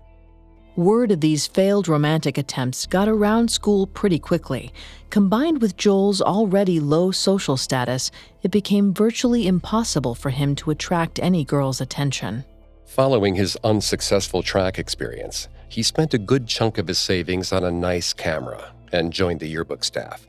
Word 0.76 1.12
of 1.12 1.21
these 1.21 1.47
failed 1.47 1.87
romantic 1.87 2.37
attempts 2.37 2.87
got 2.87 3.09
around 3.09 3.49
school 3.49 3.87
pretty 3.87 4.19
quickly. 4.19 4.73
Combined 5.09 5.62
with 5.62 5.76
Joel's 5.76 6.21
already 6.21 6.81
low 6.81 7.12
social 7.12 7.57
status, 7.57 8.11
it 8.43 8.50
became 8.50 8.93
virtually 8.93 9.47
impossible 9.47 10.16
for 10.16 10.31
him 10.31 10.57
to 10.57 10.73
attract 10.73 11.21
any 11.21 11.45
girl's 11.45 11.81
attention. 11.81 12.45
Following 12.87 13.37
his 13.37 13.57
unsuccessful 13.62 14.43
track 14.43 14.76
experience, 14.76 15.47
he 15.69 15.85
spent 15.85 16.12
a 16.12 16.19
good 16.19 16.49
chunk 16.49 16.76
of 16.78 16.88
his 16.88 16.99
savings 16.99 17.52
on 17.52 17.62
a 17.62 17.71
nice 17.71 18.12
camera 18.12 18.73
and 18.90 19.12
joined 19.12 19.38
the 19.38 19.47
yearbook 19.47 19.85
staff. 19.85 20.26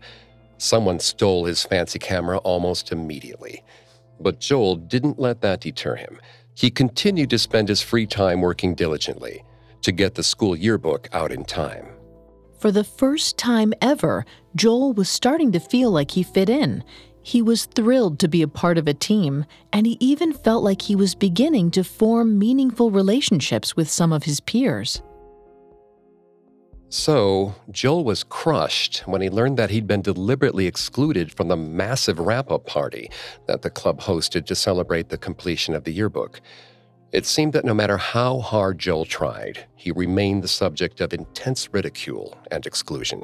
Someone 0.59 0.99
stole 0.99 1.45
his 1.45 1.63
fancy 1.63 1.97
camera 1.97 2.37
almost 2.37 2.91
immediately. 2.91 3.63
But 4.19 4.41
Joel 4.41 4.75
didn't 4.75 5.17
let 5.17 5.41
that 5.41 5.61
deter 5.61 5.95
him. 5.95 6.19
He 6.53 6.69
continued 6.69 7.31
to 7.31 7.39
spend 7.39 7.67
his 7.67 7.81
free 7.81 8.05
time 8.05 8.41
working 8.41 8.75
diligently 8.75 9.43
to 9.85 9.91
get 9.91 10.15
the 10.15 10.23
school 10.23 10.55
yearbook 10.55 11.07
out 11.13 11.31
in 11.31 11.45
time. 11.45 11.85
For 12.59 12.71
the 12.71 12.83
first 12.83 13.37
time 13.37 13.73
ever, 13.81 14.25
Joel 14.55 14.93
was 14.93 15.09
starting 15.09 15.51
to 15.51 15.59
feel 15.59 15.91
like 15.91 16.11
he 16.11 16.23
fit 16.23 16.49
in. 16.49 16.83
He 17.21 17.41
was 17.41 17.65
thrilled 17.65 18.19
to 18.19 18.27
be 18.27 18.41
a 18.41 18.47
part 18.47 18.77
of 18.77 18.87
a 18.87 18.93
team, 18.93 19.45
and 19.71 19.85
he 19.85 19.97
even 19.99 20.33
felt 20.33 20.63
like 20.63 20.81
he 20.81 20.95
was 20.95 21.15
beginning 21.15 21.71
to 21.71 21.83
form 21.83 22.39
meaningful 22.39 22.91
relationships 22.91 23.75
with 23.75 23.89
some 23.89 24.11
of 24.11 24.23
his 24.23 24.39
peers. 24.39 25.01
So, 26.89 27.55
Joel 27.71 28.03
was 28.03 28.23
crushed 28.23 28.99
when 29.05 29.21
he 29.21 29.29
learned 29.29 29.57
that 29.57 29.69
he'd 29.69 29.87
been 29.87 30.01
deliberately 30.01 30.65
excluded 30.65 31.31
from 31.31 31.47
the 31.47 31.57
massive 31.57 32.19
wrap 32.19 32.49
up 32.49 32.65
party 32.65 33.11
that 33.47 33.63
the 33.63 33.69
club 33.69 34.01
hosted 34.01 34.45
to 34.45 34.55
celebrate 34.55 35.09
the 35.09 35.17
completion 35.17 35.75
of 35.75 35.83
the 35.83 35.93
yearbook. 35.93 36.41
It 37.15 37.25
seemed 37.25 37.53
that 37.53 37.63
no 37.63 37.73
matter 37.73 37.95
how 37.95 38.39
hard 38.39 38.77
Joel 38.77 39.05
tried, 39.05 39.67
he 39.77 39.89
remained 39.93 40.43
the 40.43 40.49
subject 40.49 40.99
of 40.99 41.13
intense 41.13 41.73
ridicule 41.73 42.37
and 42.51 42.65
exclusion. 42.65 43.23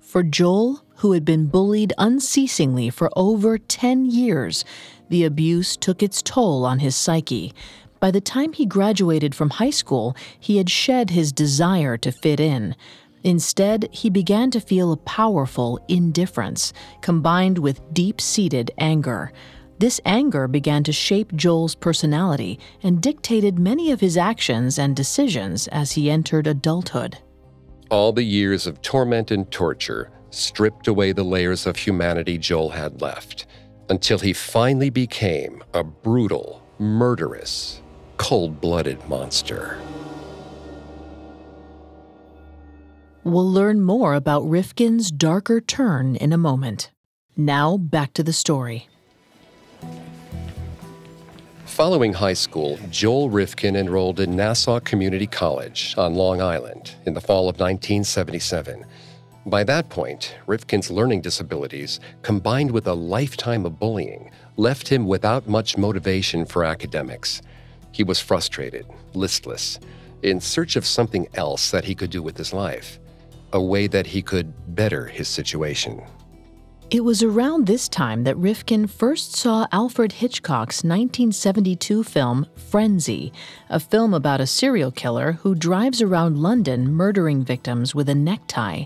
For 0.00 0.22
Joel, 0.22 0.80
who 1.00 1.12
had 1.12 1.26
been 1.26 1.48
bullied 1.48 1.92
unceasingly 1.98 2.88
for 2.88 3.10
over 3.14 3.58
10 3.58 4.06
years, 4.06 4.64
the 5.10 5.24
abuse 5.24 5.76
took 5.76 6.02
its 6.02 6.22
toll 6.22 6.64
on 6.64 6.78
his 6.78 6.96
psyche. 6.96 7.52
By 8.00 8.10
the 8.10 8.22
time 8.22 8.54
he 8.54 8.64
graduated 8.64 9.34
from 9.34 9.50
high 9.50 9.68
school, 9.68 10.16
he 10.40 10.56
had 10.56 10.70
shed 10.70 11.10
his 11.10 11.30
desire 11.30 11.98
to 11.98 12.12
fit 12.12 12.40
in. 12.40 12.74
Instead, 13.22 13.90
he 13.92 14.08
began 14.08 14.50
to 14.52 14.60
feel 14.62 14.92
a 14.92 14.96
powerful 14.96 15.78
indifference 15.88 16.72
combined 17.02 17.58
with 17.58 17.82
deep 17.92 18.18
seated 18.18 18.70
anger. 18.78 19.30
This 19.78 20.00
anger 20.06 20.48
began 20.48 20.84
to 20.84 20.92
shape 20.92 21.34
Joel's 21.34 21.74
personality 21.74 22.58
and 22.82 23.02
dictated 23.02 23.58
many 23.58 23.90
of 23.90 24.00
his 24.00 24.16
actions 24.16 24.78
and 24.78 24.96
decisions 24.96 25.68
as 25.68 25.92
he 25.92 26.10
entered 26.10 26.46
adulthood. 26.46 27.18
All 27.90 28.12
the 28.12 28.22
years 28.22 28.66
of 28.66 28.80
torment 28.80 29.30
and 29.30 29.50
torture 29.50 30.10
stripped 30.30 30.88
away 30.88 31.12
the 31.12 31.24
layers 31.24 31.66
of 31.66 31.76
humanity 31.76 32.38
Joel 32.38 32.70
had 32.70 33.02
left 33.02 33.46
until 33.90 34.18
he 34.18 34.32
finally 34.32 34.90
became 34.90 35.62
a 35.74 35.84
brutal, 35.84 36.62
murderous, 36.78 37.80
cold 38.16 38.60
blooded 38.60 39.06
monster. 39.08 39.78
We'll 43.24 43.50
learn 43.50 43.82
more 43.82 44.14
about 44.14 44.48
Rifkin's 44.48 45.10
darker 45.10 45.60
turn 45.60 46.16
in 46.16 46.32
a 46.32 46.38
moment. 46.38 46.90
Now, 47.36 47.76
back 47.76 48.14
to 48.14 48.22
the 48.22 48.32
story. 48.32 48.88
Following 51.66 52.14
high 52.14 52.32
school, 52.32 52.78
Joel 52.90 53.28
Rifkin 53.28 53.76
enrolled 53.76 54.20
in 54.20 54.34
Nassau 54.34 54.80
Community 54.80 55.26
College 55.26 55.94
on 55.98 56.14
Long 56.14 56.40
Island 56.40 56.94
in 57.04 57.12
the 57.12 57.20
fall 57.20 57.48
of 57.50 57.58
1977. 57.60 58.86
By 59.44 59.64
that 59.64 59.88
point, 59.90 60.36
Rifkin's 60.46 60.90
learning 60.90 61.20
disabilities, 61.20 62.00
combined 62.22 62.70
with 62.70 62.86
a 62.86 62.94
lifetime 62.94 63.66
of 63.66 63.78
bullying, 63.78 64.30
left 64.56 64.88
him 64.88 65.06
without 65.06 65.48
much 65.48 65.76
motivation 65.76 66.46
for 66.46 66.64
academics. 66.64 67.42
He 67.92 68.04
was 68.04 68.20
frustrated, 68.20 68.86
listless, 69.14 69.78
in 70.22 70.40
search 70.40 70.76
of 70.76 70.86
something 70.86 71.28
else 71.34 71.70
that 71.72 71.84
he 71.84 71.94
could 71.94 72.10
do 72.10 72.22
with 72.22 72.38
his 72.38 72.52
life. 72.54 72.98
a 73.52 73.60
way 73.60 73.86
that 73.86 74.06
he 74.06 74.22
could 74.22 74.52
better 74.74 75.06
his 75.06 75.28
situation. 75.28 76.02
It 76.88 77.02
was 77.02 77.20
around 77.20 77.66
this 77.66 77.88
time 77.88 78.22
that 78.24 78.36
Rifkin 78.36 78.86
first 78.86 79.34
saw 79.34 79.66
Alfred 79.72 80.12
Hitchcock's 80.12 80.84
1972 80.84 82.04
film 82.04 82.46
Frenzy, 82.54 83.32
a 83.68 83.80
film 83.80 84.14
about 84.14 84.40
a 84.40 84.46
serial 84.46 84.92
killer 84.92 85.32
who 85.32 85.56
drives 85.56 86.00
around 86.00 86.38
London 86.38 86.92
murdering 86.92 87.42
victims 87.42 87.92
with 87.92 88.08
a 88.08 88.14
necktie. 88.14 88.84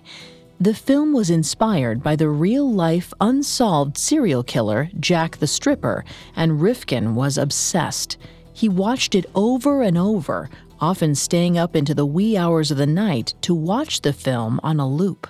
The 0.59 0.73
film 0.73 1.13
was 1.13 1.29
inspired 1.29 2.03
by 2.03 2.17
the 2.17 2.31
real 2.31 2.73
life 2.73 3.13
unsolved 3.21 3.99
serial 3.99 4.45
killer 4.45 4.89
Jack 4.99 5.37
the 5.37 5.47
Stripper, 5.47 6.03
and 6.35 6.63
Rifkin 6.63 7.15
was 7.15 7.37
obsessed. 7.37 8.17
He 8.55 8.71
watched 8.71 9.15
it 9.15 9.27
over 9.35 9.83
and 9.83 9.99
over, 9.99 10.49
often 10.81 11.15
staying 11.15 11.59
up 11.59 11.77
into 11.77 11.95
the 11.95 12.07
wee 12.07 12.39
hours 12.39 12.71
of 12.71 12.79
the 12.79 12.87
night 12.87 13.35
to 13.43 13.55
watch 13.55 14.01
the 14.01 14.15
film 14.15 14.59
on 14.63 14.81
a 14.81 14.89
loop. 14.89 15.27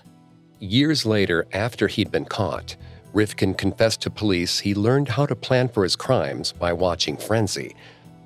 Years 0.62 1.06
later, 1.06 1.46
after 1.54 1.88
he'd 1.88 2.12
been 2.12 2.26
caught, 2.26 2.76
Rifkin 3.14 3.54
confessed 3.54 4.02
to 4.02 4.10
police 4.10 4.60
he 4.60 4.74
learned 4.74 5.08
how 5.08 5.24
to 5.24 5.34
plan 5.34 5.68
for 5.70 5.84
his 5.84 5.96
crimes 5.96 6.52
by 6.52 6.70
watching 6.74 7.16
Frenzy. 7.16 7.74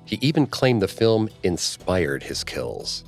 He 0.03 0.19
even 0.19 0.45
claimed 0.45 0.81
the 0.81 0.89
film 0.89 1.29
inspired 1.43 2.23
his 2.23 2.43
kills. 2.43 3.05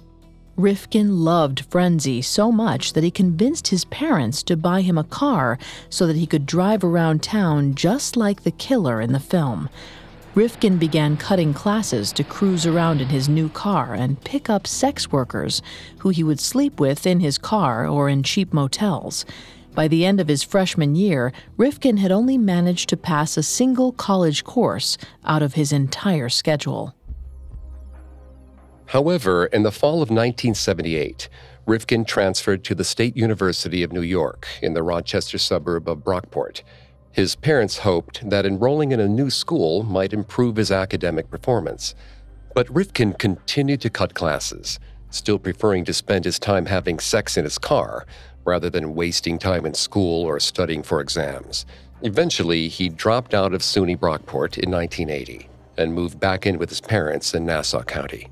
Rifkin 0.55 1.25
loved 1.25 1.65
Frenzy 1.69 2.21
so 2.21 2.53
much 2.53 2.93
that 2.93 3.03
he 3.03 3.11
convinced 3.11 3.67
his 3.67 3.83
parents 3.85 4.41
to 4.43 4.55
buy 4.55 4.79
him 4.81 4.97
a 4.97 5.03
car 5.03 5.59
so 5.89 6.07
that 6.07 6.15
he 6.15 6.25
could 6.25 6.45
drive 6.45 6.85
around 6.85 7.21
town 7.21 7.75
just 7.75 8.15
like 8.15 8.43
the 8.43 8.51
killer 8.51 9.01
in 9.01 9.11
the 9.11 9.19
film. 9.19 9.67
Rifkin 10.37 10.77
began 10.77 11.17
cutting 11.17 11.51
classes 11.51 12.13
to 12.13 12.23
cruise 12.23 12.67
around 12.67 13.01
in 13.01 13.07
his 13.07 13.27
new 13.27 13.49
car 13.49 13.95
and 13.95 14.23
pick 14.23 14.51
up 14.51 14.67
sex 14.67 15.11
workers 15.11 15.63
who 15.97 16.09
he 16.09 16.23
would 16.23 16.39
sleep 16.39 16.79
with 16.79 17.07
in 17.07 17.21
his 17.21 17.39
car 17.39 17.87
or 17.87 18.07
in 18.07 18.21
cheap 18.21 18.53
motels. 18.53 19.25
By 19.73 19.87
the 19.87 20.05
end 20.05 20.19
of 20.19 20.27
his 20.27 20.43
freshman 20.43 20.95
year, 20.95 21.33
Rifkin 21.57 21.97
had 21.97 22.11
only 22.11 22.37
managed 22.37 22.87
to 22.89 22.97
pass 22.97 23.35
a 23.35 23.41
single 23.41 23.91
college 23.91 24.43
course 24.43 24.95
out 25.25 25.41
of 25.41 25.55
his 25.55 25.71
entire 25.71 26.29
schedule. 26.29 26.93
However, 28.85 29.47
in 29.47 29.63
the 29.63 29.71
fall 29.71 30.03
of 30.03 30.11
1978, 30.11 31.29
Rifkin 31.65 32.05
transferred 32.05 32.63
to 32.65 32.75
the 32.75 32.83
State 32.83 33.17
University 33.17 33.81
of 33.81 33.91
New 33.91 34.03
York 34.03 34.47
in 34.61 34.75
the 34.75 34.83
Rochester 34.83 35.39
suburb 35.39 35.89
of 35.89 36.03
Brockport. 36.03 36.61
His 37.17 37.35
parents 37.35 37.79
hoped 37.79 38.29
that 38.29 38.45
enrolling 38.45 38.91
in 38.91 38.99
a 38.99 39.07
new 39.07 39.31
school 39.31 39.81
might 39.81 40.13
improve 40.13 40.55
his 40.55 40.71
academic 40.71 41.31
performance. 41.31 41.95
But 42.53 42.69
Rifkin 42.69 43.13
continued 43.13 43.81
to 43.81 43.89
cut 43.89 44.13
classes, 44.13 44.79
still 45.09 45.39
preferring 45.39 45.83
to 45.85 45.95
spend 45.95 46.25
his 46.25 46.37
time 46.37 46.67
having 46.67 46.99
sex 46.99 47.35
in 47.35 47.43
his 47.43 47.57
car 47.57 48.05
rather 48.45 48.69
than 48.69 48.93
wasting 48.93 49.39
time 49.39 49.65
in 49.65 49.73
school 49.73 50.25
or 50.25 50.39
studying 50.39 50.83
for 50.83 51.01
exams. 51.01 51.65
Eventually, 52.03 52.67
he 52.67 52.87
dropped 52.87 53.33
out 53.33 53.51
of 53.51 53.63
SUNY 53.63 53.97
Brockport 53.97 54.59
in 54.59 54.69
1980 54.69 55.49
and 55.75 55.95
moved 55.95 56.19
back 56.19 56.45
in 56.45 56.59
with 56.59 56.69
his 56.69 56.81
parents 56.81 57.33
in 57.33 57.47
Nassau 57.47 57.81
County. 57.81 58.27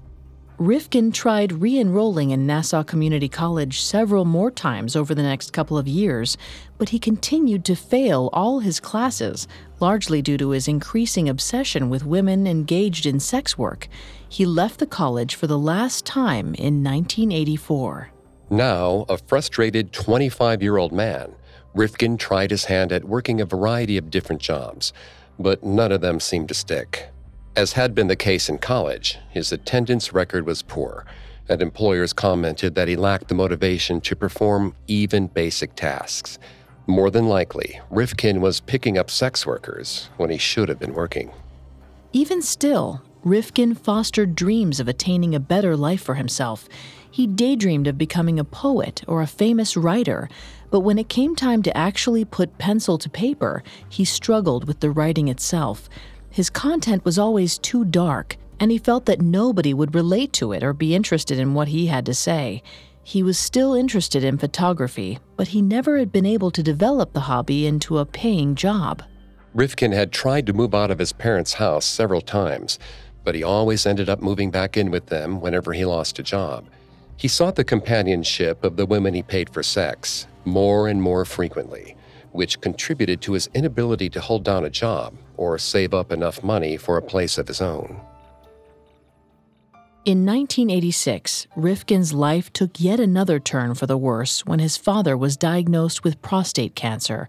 Rifkin 0.58 1.12
tried 1.12 1.52
re 1.52 1.78
enrolling 1.78 2.30
in 2.30 2.48
Nassau 2.48 2.82
Community 2.82 3.28
College 3.28 3.82
several 3.82 4.24
more 4.24 4.50
times 4.50 4.96
over 4.96 5.14
the 5.14 5.22
next 5.22 5.52
couple 5.52 5.78
of 5.78 5.86
years, 5.86 6.38
but 6.78 6.90
he 6.90 6.98
continued 6.98 7.66
to 7.66 7.76
fail 7.76 8.30
all 8.32 8.60
his 8.60 8.80
classes, 8.80 9.50
largely 9.82 10.22
due 10.22 10.38
to 10.38 10.52
his 10.52 10.70
increasing 10.70 11.28
obsession 11.28 11.90
with 11.90 12.06
women 12.06 12.48
engaged 12.48 13.06
in 13.06 13.20
sex 13.20 13.58
work. 13.58 13.90
He 14.30 14.46
left 14.46 14.80
the 14.80 14.86
college 14.86 15.36
for 15.36 15.46
the 15.46 15.60
last 15.60 16.06
time 16.06 16.56
in 16.56 16.82
1984. 16.82 18.12
Now, 18.50 19.06
a 19.10 19.18
frustrated 19.18 19.92
25 19.92 20.64
year 20.64 20.78
old 20.78 20.94
man, 20.94 21.36
Rifkin 21.74 22.16
tried 22.16 22.52
his 22.52 22.64
hand 22.64 22.94
at 22.94 23.04
working 23.04 23.42
a 23.42 23.46
variety 23.46 23.98
of 23.98 24.10
different 24.10 24.42
jobs, 24.42 24.94
but 25.38 25.66
none 25.66 25.92
of 25.92 26.00
them 26.00 26.22
seemed 26.22 26.48
to 26.48 26.54
stick. 26.54 27.10
As 27.58 27.72
had 27.72 27.96
been 27.96 28.08
the 28.08 28.18
case 28.18 28.50
in 28.50 28.58
college, 28.58 29.18
his 29.30 29.54
attendance 29.54 30.12
record 30.12 30.46
was 30.46 30.62
poor, 30.62 31.06
and 31.48 31.62
employers 31.62 32.12
commented 32.12 32.76
that 32.76 32.90
he 32.90 32.98
lacked 32.98 33.30
the 33.30 33.34
motivation 33.34 34.02
to 34.02 34.16
perform 34.16 34.76
even 34.88 35.28
basic 35.28 35.74
tasks. 35.74 36.38
More 36.86 37.10
than 37.10 37.30
likely, 37.30 37.80
Rifkin 37.90 38.42
was 38.42 38.60
picking 38.60 38.98
up 38.98 39.10
sex 39.10 39.46
workers 39.46 40.10
when 40.18 40.30
he 40.32 40.38
should 40.38 40.68
have 40.68 40.80
been 40.80 40.94
working. 40.94 41.32
Even 42.12 42.42
still, 42.42 43.02
Rifkin 43.24 43.74
fostered 43.74 44.36
dreams 44.36 44.82
of 44.82 44.90
attaining 44.90 45.34
a 45.34 45.40
better 45.40 45.78
life 45.78 46.02
for 46.02 46.16
himself. 46.16 46.68
He 47.10 47.26
daydreamed 47.26 47.88
of 47.88 47.98
becoming 47.98 48.38
a 48.38 48.44
poet 48.44 49.02
or 49.08 49.22
a 49.22 49.28
famous 49.28 49.78
writer, 49.78 50.28
but 50.72 50.82
when 50.82 51.00
it 51.00 51.08
came 51.08 51.38
time 51.38 51.64
to 51.64 51.78
actually 51.78 52.26
put 52.26 52.58
pencil 52.58 52.98
to 52.98 53.10
paper, 53.10 53.64
he 53.88 54.04
struggled 54.04 54.68
with 54.68 54.82
the 54.82 54.92
writing 54.92 55.30
itself. 55.30 55.90
His 56.36 56.50
content 56.50 57.06
was 57.06 57.18
always 57.18 57.58
too 57.58 57.86
dark, 57.86 58.36
and 58.60 58.70
he 58.70 58.78
felt 58.78 59.06
that 59.06 59.22
nobody 59.22 59.74
would 59.74 59.96
relate 59.96 60.34
to 60.34 60.52
it 60.52 60.64
or 60.64 60.74
be 60.74 60.94
interested 60.94 61.40
in 61.40 61.54
what 61.54 61.70
he 61.70 61.88
had 61.88 62.06
to 62.08 62.14
say. 62.14 62.62
He 63.04 63.24
was 63.24 63.40
still 63.40 63.74
interested 63.74 64.22
in 64.22 64.38
photography, 64.38 65.20
but 65.38 65.48
he 65.48 65.62
never 65.62 65.98
had 65.98 66.12
been 66.12 66.26
able 66.26 66.52
to 66.52 66.62
develop 66.62 67.14
the 67.14 67.22
hobby 67.22 67.66
into 67.66 68.00
a 68.00 68.06
paying 68.06 68.56
job. 68.56 69.02
Rifkin 69.54 69.94
had 69.94 70.12
tried 70.12 70.46
to 70.48 70.52
move 70.52 70.76
out 70.76 70.92
of 70.92 71.00
his 71.00 71.14
parents' 71.14 71.54
house 71.54 71.86
several 71.86 72.20
times, 72.20 72.80
but 73.24 73.34
he 73.34 73.42
always 73.42 73.86
ended 73.86 74.10
up 74.10 74.22
moving 74.22 74.52
back 74.52 74.76
in 74.76 74.92
with 74.92 75.06
them 75.06 75.40
whenever 75.40 75.72
he 75.72 75.86
lost 75.86 76.20
a 76.20 76.24
job. 76.24 76.68
He 77.16 77.30
sought 77.30 77.56
the 77.56 77.64
companionship 77.64 78.62
of 78.66 78.76
the 78.76 78.86
women 78.86 79.14
he 79.14 79.24
paid 79.24 79.50
for 79.52 79.64
sex 79.64 80.28
more 80.44 80.90
and 80.90 81.02
more 81.02 81.24
frequently, 81.24 81.95
which 82.36 82.62
contributed 82.62 83.22
to 83.22 83.34
his 83.34 83.50
inability 83.54 84.10
to 84.10 84.22
hold 84.22 84.44
down 84.44 84.66
a 84.66 84.70
job 84.70 85.14
or 85.38 85.58
save 85.58 85.94
up 85.94 86.12
enough 86.12 86.44
money 86.44 86.78
for 86.78 86.98
a 86.98 87.02
place 87.02 87.38
of 87.38 87.48
his 87.48 87.62
own. 87.62 88.00
In 90.06 90.24
1986, 90.24 91.48
Rifkin's 91.56 92.14
life 92.14 92.54
took 92.54 92.80
yet 92.80 93.00
another 93.00 93.40
turn 93.40 93.74
for 93.74 93.88
the 93.88 93.98
worse 93.98 94.46
when 94.46 94.60
his 94.60 94.78
father 94.78 95.18
was 95.18 95.36
diagnosed 95.36 96.04
with 96.04 96.22
prostate 96.22 96.76
cancer. 96.76 97.28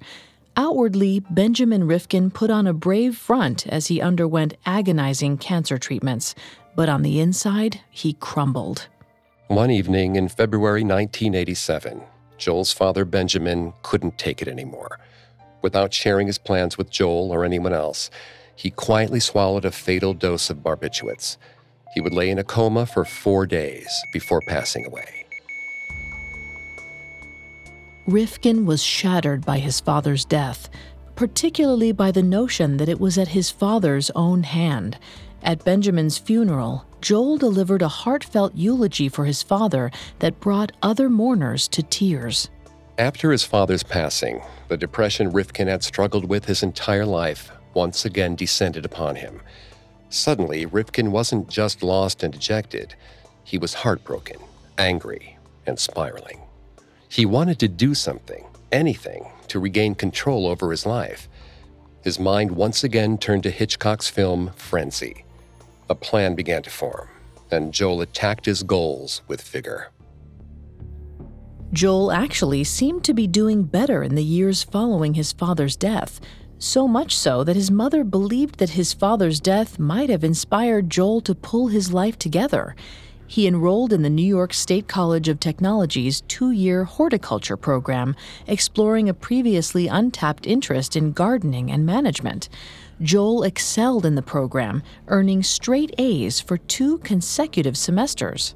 Outwardly, 0.58 1.20
Benjamin 1.30 1.86
Rifkin 1.86 2.30
put 2.30 2.50
on 2.50 2.66
a 2.66 2.74
brave 2.74 3.16
front 3.16 3.66
as 3.66 3.86
he 3.86 4.02
underwent 4.02 4.58
agonizing 4.66 5.38
cancer 5.38 5.78
treatments, 5.78 6.34
but 6.74 6.90
on 6.90 7.00
the 7.00 7.18
inside, 7.18 7.80
he 7.90 8.12
crumbled. 8.12 8.88
One 9.48 9.70
evening 9.70 10.16
in 10.16 10.28
February 10.28 10.82
1987, 10.82 12.02
Joel's 12.38 12.72
father, 12.72 13.04
Benjamin, 13.04 13.72
couldn't 13.82 14.18
take 14.18 14.42
it 14.42 14.48
anymore. 14.48 14.98
Without 15.62 15.92
sharing 15.92 16.26
his 16.26 16.38
plans 16.38 16.78
with 16.78 16.90
Joel 16.90 17.32
or 17.32 17.44
anyone 17.44 17.72
else, 17.72 18.10
he 18.54 18.70
quietly 18.70 19.20
swallowed 19.20 19.64
a 19.64 19.70
fatal 19.70 20.14
dose 20.14 20.48
of 20.48 20.62
barbiturates. 20.62 21.36
He 21.94 22.00
would 22.00 22.14
lay 22.14 22.30
in 22.30 22.38
a 22.38 22.44
coma 22.44 22.86
for 22.86 23.04
four 23.04 23.46
days 23.46 23.88
before 24.12 24.40
passing 24.46 24.86
away. 24.86 25.26
Rifkin 28.06 28.66
was 28.66 28.82
shattered 28.82 29.44
by 29.44 29.58
his 29.58 29.80
father's 29.80 30.24
death, 30.24 30.68
particularly 31.16 31.90
by 31.90 32.12
the 32.12 32.22
notion 32.22 32.76
that 32.76 32.88
it 32.88 33.00
was 33.00 33.18
at 33.18 33.28
his 33.28 33.50
father's 33.50 34.10
own 34.14 34.44
hand. 34.44 34.98
At 35.42 35.64
Benjamin's 35.64 36.16
funeral, 36.16 36.85
Joel 37.00 37.36
delivered 37.36 37.82
a 37.82 37.88
heartfelt 37.88 38.54
eulogy 38.54 39.08
for 39.08 39.24
his 39.24 39.42
father 39.42 39.90
that 40.18 40.40
brought 40.40 40.72
other 40.82 41.08
mourners 41.08 41.68
to 41.68 41.82
tears. 41.82 42.48
After 42.98 43.30
his 43.30 43.44
father's 43.44 43.82
passing, 43.82 44.42
the 44.68 44.76
depression 44.76 45.30
Rifkin 45.30 45.68
had 45.68 45.84
struggled 45.84 46.24
with 46.28 46.46
his 46.46 46.62
entire 46.62 47.04
life 47.04 47.52
once 47.74 48.06
again 48.06 48.34
descended 48.34 48.86
upon 48.86 49.16
him. 49.16 49.42
Suddenly, 50.08 50.64
Rifkin 50.64 51.12
wasn't 51.12 51.48
just 51.48 51.82
lost 51.82 52.22
and 52.22 52.32
dejected, 52.32 52.94
he 53.44 53.58
was 53.58 53.74
heartbroken, 53.74 54.38
angry, 54.78 55.36
and 55.66 55.78
spiraling. 55.78 56.40
He 57.08 57.26
wanted 57.26 57.58
to 57.58 57.68
do 57.68 57.94
something, 57.94 58.46
anything, 58.72 59.26
to 59.48 59.60
regain 59.60 59.94
control 59.94 60.46
over 60.46 60.70
his 60.70 60.86
life. 60.86 61.28
His 62.02 62.18
mind 62.18 62.52
once 62.52 62.82
again 62.82 63.18
turned 63.18 63.42
to 63.42 63.50
Hitchcock's 63.50 64.08
film 64.08 64.52
Frenzy. 64.56 65.25
A 65.88 65.94
plan 65.94 66.34
began 66.34 66.62
to 66.62 66.70
form, 66.70 67.08
and 67.50 67.72
Joel 67.72 68.00
attacked 68.00 68.46
his 68.46 68.62
goals 68.62 69.22
with 69.28 69.42
vigor. 69.42 69.90
Joel 71.72 72.10
actually 72.10 72.64
seemed 72.64 73.04
to 73.04 73.14
be 73.14 73.26
doing 73.26 73.62
better 73.64 74.02
in 74.02 74.14
the 74.14 74.24
years 74.24 74.62
following 74.62 75.14
his 75.14 75.32
father's 75.32 75.76
death, 75.76 76.20
so 76.58 76.88
much 76.88 77.14
so 77.14 77.44
that 77.44 77.56
his 77.56 77.70
mother 77.70 78.02
believed 78.02 78.58
that 78.58 78.70
his 78.70 78.92
father's 78.92 79.40
death 79.40 79.78
might 79.78 80.08
have 80.08 80.24
inspired 80.24 80.90
Joel 80.90 81.20
to 81.22 81.34
pull 81.34 81.68
his 81.68 81.92
life 81.92 82.18
together. 82.18 82.74
He 83.28 83.46
enrolled 83.46 83.92
in 83.92 84.02
the 84.02 84.10
New 84.10 84.26
York 84.26 84.54
State 84.54 84.86
College 84.86 85.28
of 85.28 85.40
Technology's 85.40 86.20
two 86.22 86.52
year 86.52 86.84
horticulture 86.84 87.56
program, 87.56 88.14
exploring 88.46 89.08
a 89.08 89.14
previously 89.14 89.88
untapped 89.88 90.46
interest 90.46 90.96
in 90.96 91.12
gardening 91.12 91.70
and 91.70 91.84
management. 91.84 92.48
Joel 93.02 93.42
excelled 93.42 94.06
in 94.06 94.14
the 94.14 94.22
program, 94.22 94.82
earning 95.08 95.42
straight 95.42 95.94
A's 95.98 96.40
for 96.40 96.56
two 96.56 96.98
consecutive 96.98 97.76
semesters. 97.76 98.54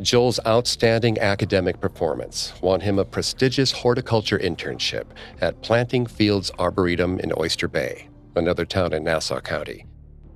Joel's 0.00 0.38
outstanding 0.46 1.18
academic 1.18 1.80
performance 1.80 2.52
won 2.60 2.80
him 2.80 2.98
a 2.98 3.04
prestigious 3.04 3.72
horticulture 3.72 4.38
internship 4.38 5.06
at 5.40 5.60
Planting 5.62 6.06
Fields 6.06 6.52
Arboretum 6.58 7.18
in 7.18 7.32
Oyster 7.36 7.66
Bay, 7.66 8.08
another 8.36 8.64
town 8.64 8.92
in 8.92 9.04
Nassau 9.04 9.40
County. 9.40 9.86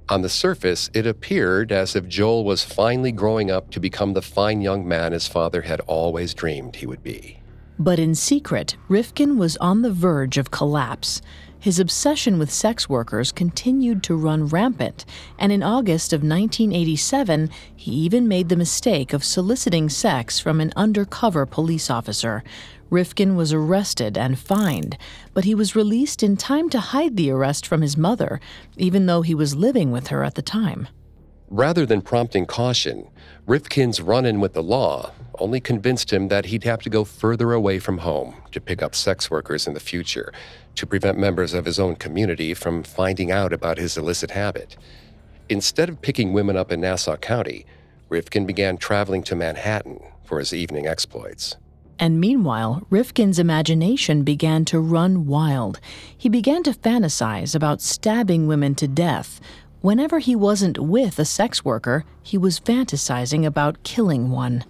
On 0.08 0.22
the 0.22 0.28
surface, 0.28 0.90
it 0.94 1.06
appeared 1.06 1.70
as 1.70 1.94
if 1.94 2.08
Joel 2.08 2.44
was 2.44 2.64
finally 2.64 3.12
growing 3.12 3.50
up 3.50 3.70
to 3.70 3.80
become 3.80 4.14
the 4.14 4.22
fine 4.22 4.60
young 4.60 4.86
man 4.86 5.12
his 5.12 5.28
father 5.28 5.62
had 5.62 5.80
always 5.82 6.34
dreamed 6.34 6.76
he 6.76 6.86
would 6.86 7.02
be. 7.02 7.38
But 7.78 7.98
in 7.98 8.14
secret, 8.14 8.76
Rifkin 8.88 9.38
was 9.38 9.56
on 9.58 9.82
the 9.82 9.90
verge 9.90 10.38
of 10.38 10.50
collapse. 10.50 11.22
His 11.62 11.78
obsession 11.78 12.40
with 12.40 12.50
sex 12.50 12.88
workers 12.88 13.30
continued 13.30 14.02
to 14.02 14.16
run 14.16 14.48
rampant, 14.48 15.04
and 15.38 15.52
in 15.52 15.62
August 15.62 16.12
of 16.12 16.24
1987, 16.24 17.50
he 17.76 17.92
even 17.92 18.26
made 18.26 18.48
the 18.48 18.56
mistake 18.56 19.12
of 19.12 19.22
soliciting 19.22 19.88
sex 19.88 20.40
from 20.40 20.60
an 20.60 20.72
undercover 20.74 21.46
police 21.46 21.88
officer. 21.88 22.42
Rifkin 22.90 23.36
was 23.36 23.52
arrested 23.52 24.18
and 24.18 24.40
fined, 24.40 24.98
but 25.34 25.44
he 25.44 25.54
was 25.54 25.76
released 25.76 26.24
in 26.24 26.36
time 26.36 26.68
to 26.68 26.80
hide 26.80 27.16
the 27.16 27.30
arrest 27.30 27.64
from 27.64 27.80
his 27.80 27.96
mother, 27.96 28.40
even 28.76 29.06
though 29.06 29.22
he 29.22 29.32
was 29.32 29.54
living 29.54 29.92
with 29.92 30.08
her 30.08 30.24
at 30.24 30.34
the 30.34 30.42
time. 30.42 30.88
Rather 31.48 31.86
than 31.86 32.02
prompting 32.02 32.44
caution, 32.44 33.06
Rifkin's 33.46 34.00
run 34.00 34.26
in 34.26 34.40
with 34.40 34.54
the 34.54 34.64
law 34.64 35.12
only 35.38 35.60
convinced 35.60 36.12
him 36.12 36.26
that 36.28 36.46
he'd 36.46 36.64
have 36.64 36.80
to 36.82 36.90
go 36.90 37.04
further 37.04 37.52
away 37.52 37.78
from 37.78 37.98
home 37.98 38.34
to 38.50 38.60
pick 38.60 38.82
up 38.82 38.94
sex 38.94 39.30
workers 39.30 39.66
in 39.66 39.74
the 39.74 39.80
future 39.80 40.32
to 40.76 40.86
prevent 40.86 41.18
members 41.18 41.54
of 41.54 41.64
his 41.64 41.78
own 41.78 41.96
community 41.96 42.54
from 42.54 42.82
finding 42.82 43.30
out 43.30 43.52
about 43.52 43.78
his 43.78 43.96
illicit 43.96 44.30
habit. 44.30 44.76
Instead 45.48 45.88
of 45.88 46.00
picking 46.00 46.32
women 46.32 46.56
up 46.56 46.72
in 46.72 46.80
Nassau 46.80 47.16
County, 47.16 47.66
Rifkin 48.08 48.46
began 48.46 48.76
traveling 48.76 49.22
to 49.24 49.36
Manhattan 49.36 50.00
for 50.24 50.38
his 50.38 50.54
evening 50.54 50.86
exploits. 50.86 51.56
And 51.98 52.20
meanwhile, 52.20 52.86
Rifkin's 52.90 53.38
imagination 53.38 54.22
began 54.22 54.64
to 54.66 54.80
run 54.80 55.26
wild. 55.26 55.78
He 56.16 56.28
began 56.28 56.62
to 56.64 56.72
fantasize 56.72 57.54
about 57.54 57.80
stabbing 57.80 58.46
women 58.46 58.74
to 58.76 58.88
death. 58.88 59.40
Whenever 59.82 60.18
he 60.18 60.34
wasn't 60.34 60.78
with 60.78 61.18
a 61.18 61.24
sex 61.24 61.64
worker, 61.64 62.04
he 62.22 62.38
was 62.38 62.60
fantasizing 62.60 63.44
about 63.44 63.82
killing 63.82 64.30
one. 64.30 64.64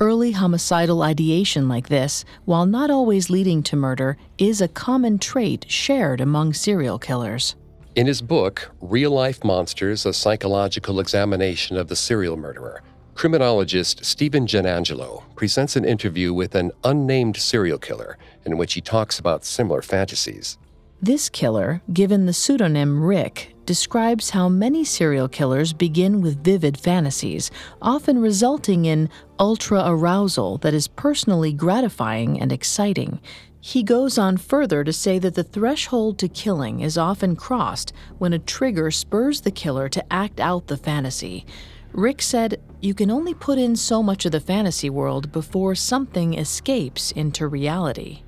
Early 0.00 0.30
homicidal 0.30 1.02
ideation 1.02 1.68
like 1.68 1.88
this, 1.88 2.24
while 2.44 2.66
not 2.66 2.88
always 2.88 3.30
leading 3.30 3.64
to 3.64 3.74
murder, 3.74 4.16
is 4.38 4.60
a 4.60 4.68
common 4.68 5.18
trait 5.18 5.66
shared 5.68 6.20
among 6.20 6.52
serial 6.52 7.00
killers. 7.00 7.56
In 7.96 8.06
his 8.06 8.22
book, 8.22 8.70
Real 8.80 9.10
Life 9.10 9.42
Monsters 9.42 10.06
A 10.06 10.12
Psychological 10.12 11.00
Examination 11.00 11.76
of 11.76 11.88
the 11.88 11.96
Serial 11.96 12.36
Murderer, 12.36 12.80
criminologist 13.16 14.04
Stephen 14.04 14.46
Giannangelo 14.46 15.24
presents 15.34 15.74
an 15.74 15.84
interview 15.84 16.32
with 16.32 16.54
an 16.54 16.70
unnamed 16.84 17.36
serial 17.36 17.78
killer 17.78 18.16
in 18.44 18.56
which 18.56 18.74
he 18.74 18.80
talks 18.80 19.18
about 19.18 19.44
similar 19.44 19.82
fantasies. 19.82 20.58
This 21.02 21.28
killer, 21.28 21.82
given 21.92 22.26
the 22.26 22.32
pseudonym 22.32 23.02
Rick, 23.02 23.52
describes 23.68 24.30
how 24.30 24.48
many 24.48 24.82
serial 24.82 25.28
killers 25.28 25.74
begin 25.74 26.22
with 26.22 26.42
vivid 26.42 26.78
fantasies, 26.78 27.50
often 27.82 28.18
resulting 28.18 28.86
in 28.86 29.10
ultra 29.38 29.82
arousal 29.84 30.56
that 30.56 30.72
is 30.72 30.88
personally 30.88 31.52
gratifying 31.52 32.40
and 32.40 32.50
exciting. 32.50 33.20
He 33.60 33.82
goes 33.82 34.16
on 34.16 34.38
further 34.38 34.84
to 34.84 34.92
say 34.94 35.18
that 35.18 35.34
the 35.34 35.44
threshold 35.44 36.18
to 36.20 36.28
killing 36.28 36.80
is 36.80 36.96
often 36.96 37.36
crossed 37.36 37.92
when 38.16 38.32
a 38.32 38.38
trigger 38.38 38.90
spurs 38.90 39.42
the 39.42 39.50
killer 39.50 39.90
to 39.90 40.02
act 40.10 40.40
out 40.40 40.68
the 40.68 40.78
fantasy. 40.78 41.44
Rick 41.92 42.22
said, 42.22 42.62
You 42.80 42.94
can 42.94 43.10
only 43.10 43.34
put 43.34 43.58
in 43.58 43.76
so 43.76 44.02
much 44.02 44.24
of 44.24 44.32
the 44.32 44.40
fantasy 44.40 44.88
world 44.88 45.30
before 45.30 45.74
something 45.74 46.32
escapes 46.32 47.12
into 47.12 47.46
reality. 47.46 48.22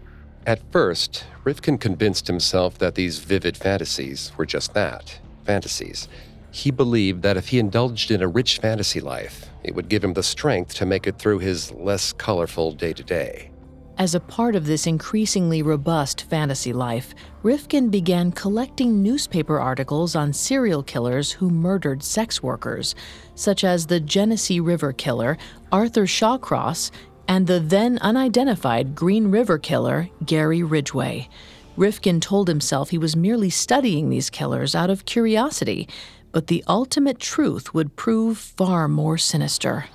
At 0.46 0.70
first, 0.70 1.24
Rifkin 1.44 1.78
convinced 1.78 2.26
himself 2.26 2.76
that 2.76 2.94
these 2.94 3.20
vivid 3.20 3.56
fantasies 3.56 4.32
were 4.36 4.44
just 4.44 4.74
that 4.74 5.18
fantasies. 5.50 6.06
He 6.52 6.70
believed 6.70 7.22
that 7.22 7.36
if 7.36 7.48
he 7.48 7.58
indulged 7.58 8.12
in 8.12 8.22
a 8.22 8.28
rich 8.28 8.58
fantasy 8.58 9.00
life, 9.00 9.46
it 9.64 9.74
would 9.74 9.88
give 9.88 10.04
him 10.04 10.14
the 10.14 10.22
strength 10.22 10.74
to 10.74 10.86
make 10.86 11.08
it 11.08 11.18
through 11.18 11.40
his 11.40 11.72
less 11.72 12.12
colorful 12.12 12.70
day 12.70 12.92
to 12.92 13.02
day. 13.02 13.50
As 13.98 14.14
a 14.14 14.20
part 14.20 14.54
of 14.54 14.66
this 14.66 14.86
increasingly 14.86 15.60
robust 15.62 16.22
fantasy 16.30 16.72
life, 16.72 17.14
Rifkin 17.42 17.90
began 17.90 18.30
collecting 18.30 19.02
newspaper 19.02 19.58
articles 19.58 20.14
on 20.14 20.32
serial 20.32 20.84
killers 20.84 21.32
who 21.32 21.50
murdered 21.50 22.02
sex 22.02 22.42
workers, 22.42 22.94
such 23.34 23.64
as 23.64 23.86
the 23.86 24.00
Genesee 24.00 24.60
River 24.60 24.92
Killer, 24.92 25.36
Arthur 25.72 26.06
Shawcross, 26.06 26.92
and 27.26 27.46
the 27.46 27.60
then 27.60 27.98
unidentified 27.98 28.94
Green 28.94 29.32
River 29.32 29.58
killer, 29.58 30.08
Gary 30.24 30.62
Ridgway. 30.62 31.28
Rifkin 31.76 32.20
told 32.20 32.48
himself 32.48 32.90
he 32.90 32.98
was 32.98 33.16
merely 33.16 33.50
studying 33.50 34.10
these 34.10 34.30
killers 34.30 34.74
out 34.74 34.90
of 34.90 35.04
curiosity, 35.04 35.88
but 36.32 36.48
the 36.48 36.64
ultimate 36.66 37.18
truth 37.18 37.72
would 37.72 37.96
prove 37.96 38.38
far 38.38 38.88
more 38.88 39.18
sinister. 39.18 39.86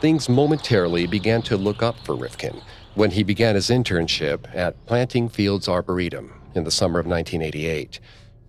Things 0.00 0.28
momentarily 0.28 1.06
began 1.06 1.40
to 1.42 1.56
look 1.56 1.82
up 1.82 1.96
for 2.04 2.14
Rifkin 2.14 2.60
when 2.94 3.10
he 3.10 3.22
began 3.22 3.54
his 3.54 3.70
internship 3.70 4.54
at 4.54 4.84
Planting 4.86 5.28
Fields 5.28 5.68
Arboretum 5.68 6.32
in 6.54 6.64
the 6.64 6.70
summer 6.70 7.00
of 7.00 7.06
1988. 7.06 8.00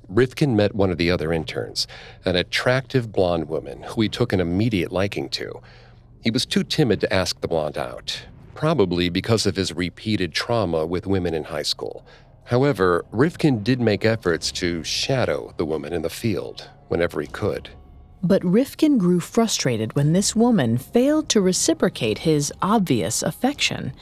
Rifkin 0.07 0.55
met 0.55 0.75
one 0.75 0.91
of 0.91 0.97
the 0.97 1.09
other 1.09 1.33
interns, 1.33 1.87
an 2.25 2.35
attractive 2.35 3.11
blonde 3.11 3.47
woman 3.47 3.83
who 3.83 4.01
he 4.01 4.09
took 4.09 4.33
an 4.33 4.39
immediate 4.39 4.91
liking 4.91 5.29
to. 5.29 5.61
He 6.21 6.29
was 6.29 6.45
too 6.45 6.63
timid 6.63 7.01
to 7.01 7.13
ask 7.13 7.41
the 7.41 7.47
blonde 7.47 7.77
out, 7.77 8.25
probably 8.55 9.09
because 9.09 9.45
of 9.45 9.55
his 9.55 9.73
repeated 9.73 10.33
trauma 10.33 10.85
with 10.85 11.05
women 11.05 11.35
in 11.35 11.43
high 11.43 11.61
school. 11.61 12.05
However, 12.45 13.05
Rifkin 13.11 13.61
did 13.63 13.79
make 13.81 14.05
efforts 14.05 14.51
to 14.53 14.83
shadow 14.83 15.53
the 15.57 15.65
woman 15.65 15.93
in 15.93 16.01
the 16.01 16.09
field 16.09 16.69
whenever 16.87 17.21
he 17.21 17.27
could. 17.27 17.69
But 18.23 18.43
Rifkin 18.43 18.97
grew 18.97 19.19
frustrated 19.19 19.95
when 19.95 20.13
this 20.13 20.35
woman 20.35 20.77
failed 20.77 21.29
to 21.29 21.41
reciprocate 21.41 22.19
his 22.19 22.51
obvious 22.61 23.21
affection. 23.21 23.93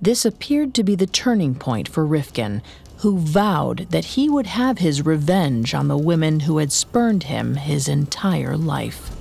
This 0.00 0.24
appeared 0.24 0.74
to 0.74 0.82
be 0.82 0.94
the 0.94 1.06
turning 1.06 1.54
point 1.54 1.88
for 1.88 2.04
Rifkin, 2.06 2.62
who 2.98 3.18
vowed 3.18 3.86
that 3.90 4.04
he 4.04 4.28
would 4.28 4.46
have 4.46 4.78
his 4.78 5.04
revenge 5.04 5.74
on 5.74 5.86
the 5.86 5.98
women 5.98 6.40
who 6.40 6.58
had 6.58 6.72
spurned 6.72 7.24
him 7.24 7.54
his 7.54 7.88
entire 7.88 8.56
life. 8.56 9.17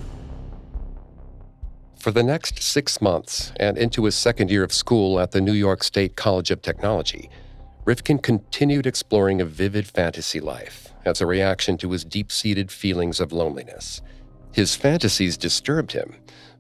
For 2.08 2.12
the 2.12 2.24
next 2.24 2.64
six 2.64 3.02
months 3.02 3.52
and 3.60 3.78
into 3.78 4.06
his 4.06 4.16
second 4.16 4.50
year 4.50 4.64
of 4.64 4.72
school 4.72 5.20
at 5.20 5.32
the 5.32 5.42
New 5.42 5.52
York 5.52 5.84
State 5.84 6.16
College 6.16 6.52
of 6.52 6.62
Technology, 6.62 7.30
Rifkin 7.84 8.20
continued 8.20 8.88
exploring 8.88 9.42
a 9.42 9.46
vivid 9.46 9.86
fantasy 9.86 10.40
life 10.40 10.94
as 11.04 11.20
a 11.20 11.26
reaction 11.26 11.78
to 11.80 11.92
his 11.92 12.06
deep 12.06 12.32
seated 12.32 12.72
feelings 12.72 13.20
of 13.20 13.34
loneliness. 13.34 14.02
His 14.54 14.74
fantasies 14.74 15.36
disturbed 15.36 15.92
him, 15.92 16.16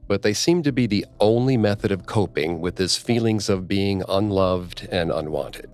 but 0.05 0.21
they 0.21 0.33
seemed 0.33 0.65
to 0.65 0.73
be 0.73 0.85
the 0.85 1.05
only 1.21 1.55
method 1.55 1.93
of 1.93 2.05
coping 2.05 2.59
with 2.59 2.77
his 2.77 2.97
feelings 2.97 3.47
of 3.47 3.69
being 3.69 4.03
unloved 4.09 4.85
and 4.91 5.13
unwanted. 5.13 5.69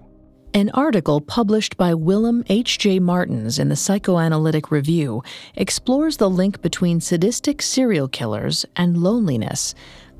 An 0.56 0.70
article 0.76 1.20
published 1.20 1.78
by 1.78 1.96
Willem 1.96 2.44
H.J. 2.48 3.00
Martens 3.00 3.58
in 3.58 3.70
the 3.70 3.76
Psychoanalytic 3.76 4.70
Review 4.70 5.24
explores 5.56 6.18
the 6.18 6.30
link 6.30 6.62
between 6.62 7.02
sadistic 7.02 7.60
serial 7.60 8.08
killers 8.08 8.64
and 8.76 9.02
loneliness. 9.02 9.74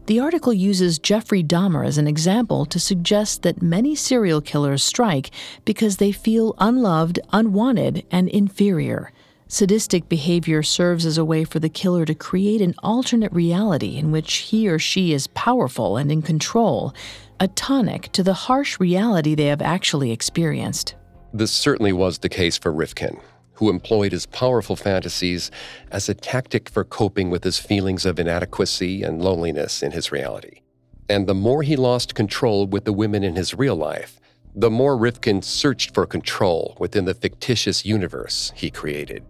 The 0.08 0.20
article 0.20 0.52
uses 0.52 0.98
Jeffrey 0.98 1.44
Dahmer 1.44 1.86
as 1.86 2.00
an 2.00 2.08
example 2.08 2.66
to 2.66 2.80
suggest 2.80 3.44
that 3.44 3.62
many 3.62 3.94
serial 3.94 4.42
killers 4.42 4.84
strike 4.84 5.30
because 5.66 5.98
they 5.98 6.12
feel 6.12 6.56
unloved, 6.58 7.20
unwanted, 7.32 8.04
and 8.10 8.28
inferior. 8.28 9.12
Sadistic 9.48 10.10
behavior 10.10 10.64
serves 10.64 11.06
as 11.06 11.20
a 11.20 11.24
way 11.24 11.44
for 11.44 11.60
the 11.60 11.70
killer 11.70 12.06
to 12.06 12.16
create 12.16 12.60
an 12.60 12.74
alternate 12.82 13.32
reality 13.32 13.98
in 13.98 14.10
which 14.10 14.34
he 14.34 14.68
or 14.68 14.80
she 14.80 15.14
is 15.14 15.28
powerful 15.28 15.96
and 15.96 16.12
in 16.12 16.24
control, 16.24 16.92
a 17.40 17.48
tonic 17.50 18.12
to 18.14 18.24
the 18.24 18.34
harsh 18.34 18.80
reality 18.80 19.36
they 19.36 19.48
have 19.48 19.62
actually 19.62 20.12
experienced. 20.12 20.96
This 21.34 21.52
certainly 21.52 21.94
was 21.94 22.20
the 22.20 22.30
case 22.30 22.58
for 22.58 22.72
Rifkin, 22.72 23.20
who 23.54 23.70
employed 23.70 24.12
his 24.12 24.26
powerful 24.26 24.76
fantasies 24.76 25.52
as 25.92 26.10
a 26.10 26.14
tactic 26.14 26.70
for 26.70 26.84
coping 26.84 27.30
with 27.30 27.44
his 27.44 27.60
feelings 27.60 28.06
of 28.06 28.20
inadequacy 28.20 29.04
and 29.04 29.22
loneliness 29.22 29.82
in 29.82 29.92
his 29.92 30.12
reality. 30.12 30.62
And 31.10 31.28
the 31.28 31.34
more 31.34 31.64
he 31.64 31.76
lost 31.76 32.16
control 32.16 32.66
with 32.68 32.86
the 32.86 32.94
women 32.94 33.24
in 33.24 33.36
his 33.36 33.54
real 33.54 33.76
life, 33.76 34.20
the 34.56 34.70
more 34.70 34.96
Rifkin 34.96 35.42
searched 35.42 35.94
for 35.94 36.06
control 36.06 36.78
within 36.80 37.06
the 37.06 37.14
fictitious 37.14 37.86
universe 37.86 38.52
he 38.56 38.70
created. 38.70 39.24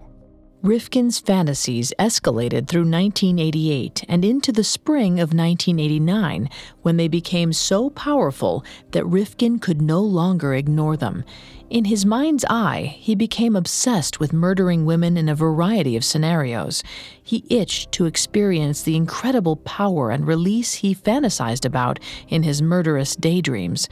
Rifkin's 0.63 1.19
fantasies 1.19 1.91
escalated 1.99 2.69
through 2.69 2.89
1988 2.89 4.05
and 4.07 4.23
into 4.23 4.53
the 4.53 4.63
spring 4.63 5.19
of 5.19 5.33
1989 5.33 6.49
when 6.83 6.95
they 6.95 7.09
became 7.09 7.51
so 7.51 7.89
powerful 7.89 8.63
that 8.91 9.05
Rifkin 9.05 9.59
could 9.59 9.81
no 9.81 9.99
longer 9.99 10.53
ignore 10.53 10.95
them. 10.95 11.25
In 11.69 11.83
his 11.83 12.05
mind's 12.05 12.45
eye, 12.49 12.95
he 12.97 13.13
became 13.13 13.57
obsessed 13.57 14.21
with 14.21 14.31
murdering 14.31 14.85
women 14.85 15.17
in 15.17 15.27
a 15.27 15.35
variety 15.35 15.97
of 15.97 16.05
scenarios. 16.05 16.81
He 17.21 17.43
itched 17.49 17.91
to 17.93 18.05
experience 18.05 18.83
the 18.83 18.95
incredible 18.95 19.57
power 19.57 20.11
and 20.11 20.25
release 20.25 20.75
he 20.75 20.95
fantasized 20.95 21.65
about 21.65 21.99
in 22.29 22.43
his 22.43 22.61
murderous 22.61 23.17
daydreams. 23.17 23.89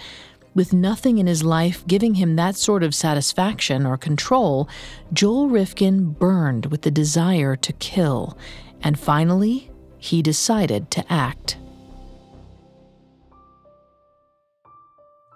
With 0.54 0.74
nothing 0.74 1.18
in 1.18 1.28
his 1.28 1.44
life 1.44 1.88
giving 1.88 2.16
him 2.16 2.36
that 2.36 2.58
sort 2.58 2.84
of 2.84 2.94
satisfaction 2.94 3.86
or 3.86 3.98
control, 3.98 4.68
Joel 5.14 5.48
Rifkin 5.48 6.12
burned 6.12 6.66
with 6.66 6.82
the 6.82 6.92
desire 6.92 7.56
to 7.56 7.74
kill, 7.74 8.38
and 8.82 9.00
finally, 9.00 9.72
he 9.98 10.22
decided 10.22 10.92
to 10.92 11.12
act. 11.12 11.58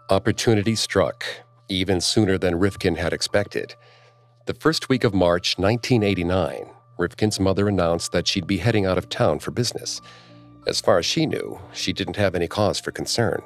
Opportunity 0.10 0.76
struck, 0.76 1.26
even 1.70 2.02
sooner 2.02 2.38
than 2.38 2.60
Rifkin 2.60 2.96
had 2.96 3.14
expected. 3.14 3.74
The 4.48 4.54
first 4.54 4.90
week 4.90 5.06
of 5.06 5.14
March 5.14 5.58
1989, 5.58 6.70
Rifkin's 6.98 7.40
mother 7.40 7.70
announced 7.70 8.12
that 8.12 8.28
she'd 8.28 8.48
be 8.48 8.58
heading 8.58 8.86
out 8.86 8.98
of 8.98 9.08
town 9.08 9.40
for 9.40 9.52
business. 9.52 10.02
As 10.68 10.82
far 10.82 10.98
as 10.98 11.06
she 11.06 11.26
knew, 11.26 11.60
she 11.74 11.94
didn't 11.94 12.18
have 12.18 12.36
any 12.36 12.48
cause 12.48 12.80
for 12.80 12.92
concern. 12.92 13.42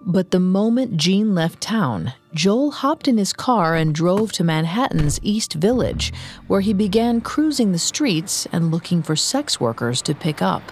But 0.00 0.30
the 0.30 0.40
moment 0.40 0.96
Jean 0.96 1.34
left 1.34 1.60
town, 1.60 2.12
Joel 2.34 2.70
hopped 2.70 3.08
in 3.08 3.18
his 3.18 3.32
car 3.32 3.74
and 3.74 3.94
drove 3.94 4.30
to 4.32 4.44
Manhattan's 4.44 5.18
East 5.22 5.54
Village, 5.54 6.12
where 6.46 6.60
he 6.60 6.72
began 6.72 7.20
cruising 7.20 7.72
the 7.72 7.78
streets 7.78 8.46
and 8.52 8.70
looking 8.70 9.02
for 9.02 9.16
sex 9.16 9.58
workers 9.58 10.02
to 10.02 10.14
pick 10.14 10.42
up. 10.42 10.62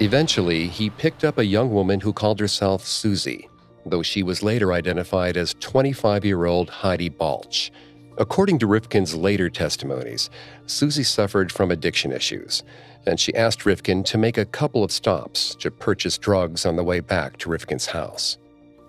Eventually, 0.00 0.66
he 0.66 0.90
picked 0.90 1.22
up 1.22 1.38
a 1.38 1.44
young 1.44 1.70
woman 1.70 2.00
who 2.00 2.12
called 2.12 2.40
herself 2.40 2.84
Susie, 2.84 3.48
though 3.86 4.02
she 4.02 4.22
was 4.22 4.42
later 4.42 4.72
identified 4.72 5.36
as 5.36 5.54
25 5.60 6.24
year 6.24 6.46
old 6.46 6.70
Heidi 6.70 7.08
Balch. 7.08 7.70
According 8.16 8.60
to 8.60 8.66
Rifkin's 8.66 9.14
later 9.14 9.50
testimonies, 9.50 10.30
Susie 10.66 11.02
suffered 11.02 11.50
from 11.50 11.70
addiction 11.70 12.12
issues 12.12 12.62
and 13.06 13.20
she 13.20 13.34
asked 13.34 13.66
Rifkin 13.66 14.02
to 14.04 14.18
make 14.18 14.38
a 14.38 14.44
couple 14.44 14.84
of 14.84 14.92
stops 14.92 15.54
to 15.56 15.70
purchase 15.70 16.18
drugs 16.18 16.64
on 16.64 16.76
the 16.76 16.84
way 16.84 17.00
back 17.00 17.36
to 17.38 17.50
Rifkin's 17.50 17.86
house. 17.86 18.38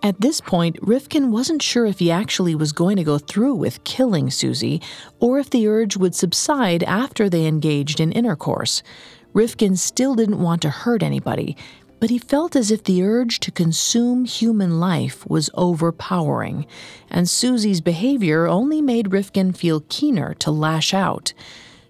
At 0.04 0.22
this 0.22 0.40
point, 0.40 0.78
Rifkin 0.82 1.32
wasn't 1.32 1.62
sure 1.62 1.86
if 1.86 2.00
he 2.00 2.12
actually 2.12 2.54
was 2.54 2.72
going 2.72 2.98
to 2.98 3.04
go 3.04 3.18
through 3.18 3.56
with 3.56 3.84
killing 3.86 4.30
Susie 4.30 4.82
or 5.20 5.40
if 5.40 5.50
the 5.50 5.68
urge 5.68 5.98
would 5.98 6.14
subside 6.14 6.84
after 6.84 7.30
they 7.30 7.48
engaged 7.48 8.00
in 8.00 8.12
intercourse. 8.12 8.84
Rifkin 9.34 9.76
still 9.76 10.16
didn't 10.16 10.40
want 10.40 10.62
to 10.62 10.70
hurt 10.70 11.02
anybody, 11.02 11.58
but 12.06 12.12
he 12.12 12.20
felt 12.20 12.56
as 12.56 12.70
if 12.70 12.84
the 12.84 13.02
urge 13.02 13.39
to 13.39 13.50
consume 13.50 14.26
human 14.26 14.80
life 14.80 15.28
was 15.28 15.50
overpowering, 15.56 16.68
and 17.10 17.28
Susie's 17.28 17.82
behavior 17.82 18.46
only 18.46 18.80
made 18.80 19.12
Rifkin 19.12 19.52
feel 19.54 19.84
keener 19.89 20.36
to 20.36 20.52
lash 20.52 20.94
out. 20.94 21.34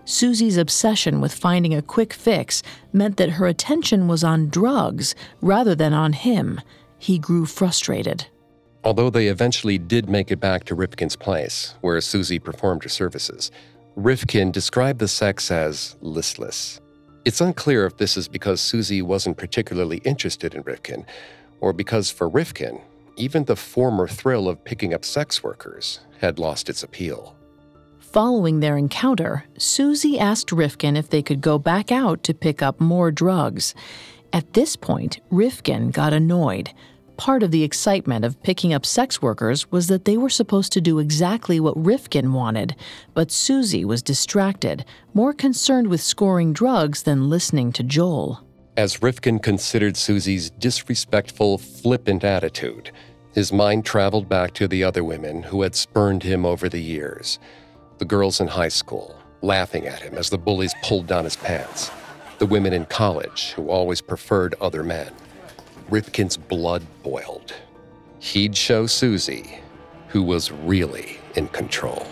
Susie's 0.05 0.55
obsession 0.55 1.19
with 1.19 1.33
finding 1.33 1.73
a 1.73 1.81
quick 1.81 2.13
fix 2.13 2.63
meant 2.93 3.17
that 3.17 3.31
her 3.31 3.45
attention 3.45 4.07
was 4.07 4.23
on 4.23 4.47
drugs 4.47 5.15
rather 5.41 5.75
than 5.75 5.91
on 5.91 6.13
him. 6.13 6.61
He 6.97 7.19
grew 7.19 7.45
frustrated. 7.45 8.25
Although 8.85 9.09
they 9.09 9.27
eventually 9.27 9.77
did 9.77 10.07
make 10.07 10.31
it 10.31 10.39
back 10.39 10.63
to 10.63 10.75
Rifkin's 10.75 11.17
place, 11.17 11.75
where 11.81 11.99
Susie 11.99 12.39
performed 12.39 12.83
her 12.83 12.89
services, 12.89 13.51
Rifkin 13.97 14.53
described 14.53 14.99
the 14.99 15.09
sex 15.09 15.51
as 15.51 15.97
listless. 15.99 16.79
It's 17.25 17.41
unclear 17.41 17.87
if 17.87 17.97
this 17.97 18.17
is 18.17 18.27
because 18.27 18.61
Susie 18.61 19.01
wasn't 19.01 19.37
particularly 19.37 19.97
interested 20.05 20.53
in 20.53 20.61
Rifkin, 20.61 21.07
or 21.59 21.73
because 21.73 22.11
for 22.11 22.29
Rifkin, 22.29 22.79
even 23.17 23.45
the 23.45 23.55
former 23.55 24.07
thrill 24.07 24.47
of 24.47 24.63
picking 24.63 24.93
up 24.93 25.03
sex 25.03 25.43
workers 25.43 26.01
had 26.19 26.37
lost 26.37 26.69
its 26.69 26.83
appeal. 26.83 27.35
Following 27.97 28.59
their 28.59 28.77
encounter, 28.77 29.43
Susie 29.57 30.19
asked 30.19 30.51
Rifkin 30.51 30.95
if 30.95 31.09
they 31.09 31.23
could 31.23 31.41
go 31.41 31.57
back 31.57 31.91
out 31.91 32.21
to 32.23 32.33
pick 32.35 32.61
up 32.61 32.79
more 32.79 33.11
drugs. 33.11 33.73
At 34.31 34.53
this 34.53 34.75
point, 34.75 35.19
Rifkin 35.31 35.89
got 35.89 36.13
annoyed. 36.13 36.71
Part 37.17 37.43
of 37.43 37.51
the 37.51 37.63
excitement 37.63 38.25
of 38.25 38.41
picking 38.43 38.73
up 38.73 38.85
sex 38.85 39.21
workers 39.21 39.71
was 39.71 39.87
that 39.87 40.03
they 40.03 40.17
were 40.17 40.29
supposed 40.29 40.73
to 40.73 40.81
do 40.81 40.99
exactly 40.99 41.59
what 41.61 41.77
Rifkin 41.77 42.33
wanted, 42.33 42.75
but 43.13 43.31
Susie 43.31 43.85
was 43.85 44.03
distracted, 44.03 44.83
more 45.13 45.33
concerned 45.33 45.87
with 45.87 46.01
scoring 46.01 46.51
drugs 46.51 47.03
than 47.03 47.29
listening 47.29 47.71
to 47.73 47.83
Joel. 47.83 48.41
As 48.75 49.01
Rifkin 49.01 49.39
considered 49.39 49.95
Susie's 49.95 50.49
disrespectful, 50.49 51.57
flippant 51.57 52.25
attitude, 52.25 52.91
his 53.33 53.53
mind 53.53 53.85
traveled 53.85 54.27
back 54.27 54.53
to 54.55 54.67
the 54.67 54.83
other 54.83 55.03
women 55.03 55.43
who 55.43 55.61
had 55.61 55.75
spurned 55.75 56.23
him 56.23 56.45
over 56.45 56.67
the 56.69 56.81
years 56.81 57.39
the 57.97 58.05
girls 58.05 58.41
in 58.41 58.47
high 58.47 58.67
school, 58.67 59.17
laughing 59.41 59.87
at 59.87 60.01
him 60.01 60.15
as 60.15 60.29
the 60.29 60.37
bullies 60.37 60.75
pulled 60.83 61.07
down 61.07 61.23
his 61.23 61.37
pants, 61.37 61.89
the 62.39 62.45
women 62.45 62.73
in 62.73 62.85
college 62.85 63.51
who 63.51 63.69
always 63.69 64.01
preferred 64.01 64.53
other 64.59 64.83
men. 64.83 65.13
Rifkin's 65.89 66.37
blood 66.37 66.83
boiled. 67.03 67.53
He'd 68.19 68.55
show 68.55 68.87
Susie 68.87 69.59
who 70.15 70.23
was 70.23 70.49
really 70.49 71.17
in 71.35 71.45
control. 71.49 72.07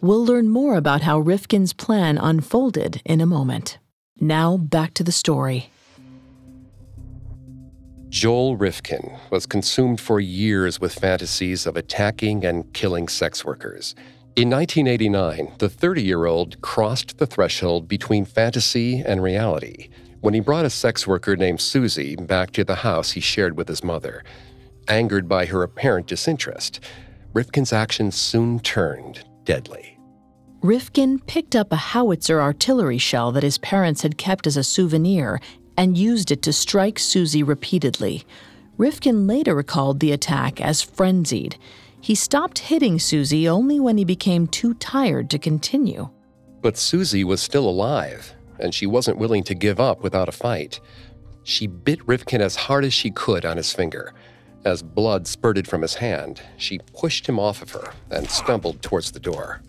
We'll 0.00 0.24
learn 0.24 0.48
more 0.48 0.76
about 0.76 1.00
how 1.00 1.18
Rifkin's 1.18 1.72
plan 1.72 2.18
unfolded 2.18 3.02
in 3.04 3.20
a 3.20 3.26
moment. 3.26 3.78
Now, 4.20 4.56
back 4.56 4.94
to 4.94 5.02
the 5.02 5.10
story. 5.10 5.70
Joel 8.08 8.56
Rifkin 8.56 9.18
was 9.30 9.44
consumed 9.44 10.00
for 10.00 10.20
years 10.20 10.80
with 10.80 10.94
fantasies 10.94 11.66
of 11.66 11.76
attacking 11.76 12.44
and 12.44 12.72
killing 12.72 13.08
sex 13.08 13.44
workers. 13.44 13.96
In 14.38 14.50
1989, 14.50 15.54
the 15.58 15.68
30 15.68 16.00
year 16.00 16.26
old 16.26 16.60
crossed 16.60 17.18
the 17.18 17.26
threshold 17.26 17.88
between 17.88 18.24
fantasy 18.24 19.00
and 19.00 19.20
reality 19.20 19.88
when 20.20 20.32
he 20.32 20.38
brought 20.38 20.64
a 20.64 20.70
sex 20.70 21.08
worker 21.08 21.34
named 21.34 21.60
Susie 21.60 22.14
back 22.14 22.52
to 22.52 22.62
the 22.62 22.76
house 22.76 23.10
he 23.10 23.20
shared 23.20 23.56
with 23.56 23.66
his 23.66 23.82
mother. 23.82 24.22
Angered 24.86 25.28
by 25.28 25.46
her 25.46 25.64
apparent 25.64 26.06
disinterest, 26.06 26.78
Rifkin's 27.34 27.72
actions 27.72 28.14
soon 28.14 28.60
turned 28.60 29.24
deadly. 29.42 29.98
Rifkin 30.60 31.18
picked 31.18 31.56
up 31.56 31.72
a 31.72 31.86
howitzer 31.90 32.40
artillery 32.40 32.98
shell 32.98 33.32
that 33.32 33.42
his 33.42 33.58
parents 33.58 34.02
had 34.02 34.18
kept 34.18 34.46
as 34.46 34.56
a 34.56 34.62
souvenir 34.62 35.40
and 35.76 35.98
used 35.98 36.30
it 36.30 36.42
to 36.42 36.52
strike 36.52 37.00
Susie 37.00 37.42
repeatedly. 37.42 38.24
Rifkin 38.76 39.26
later 39.26 39.56
recalled 39.56 39.98
the 39.98 40.12
attack 40.12 40.60
as 40.60 40.80
frenzied. 40.80 41.56
He 42.00 42.14
stopped 42.14 42.58
hitting 42.58 42.98
Susie 42.98 43.48
only 43.48 43.80
when 43.80 43.98
he 43.98 44.04
became 44.04 44.46
too 44.46 44.74
tired 44.74 45.30
to 45.30 45.38
continue. 45.38 46.10
But 46.60 46.76
Susie 46.76 47.24
was 47.24 47.40
still 47.42 47.68
alive, 47.68 48.34
and 48.58 48.74
she 48.74 48.86
wasn't 48.86 49.18
willing 49.18 49.42
to 49.44 49.54
give 49.54 49.80
up 49.80 50.02
without 50.02 50.28
a 50.28 50.32
fight. 50.32 50.80
She 51.42 51.66
bit 51.66 52.06
Rifkin 52.06 52.40
as 52.40 52.56
hard 52.56 52.84
as 52.84 52.92
she 52.92 53.10
could 53.10 53.44
on 53.44 53.56
his 53.56 53.72
finger. 53.72 54.12
As 54.64 54.82
blood 54.82 55.26
spurted 55.26 55.66
from 55.68 55.82
his 55.82 55.94
hand, 55.94 56.42
she 56.56 56.80
pushed 56.98 57.26
him 57.26 57.38
off 57.38 57.62
of 57.62 57.70
her 57.72 57.92
and 58.10 58.28
stumbled 58.28 58.82
towards 58.82 59.12
the 59.12 59.20
door. 59.20 59.62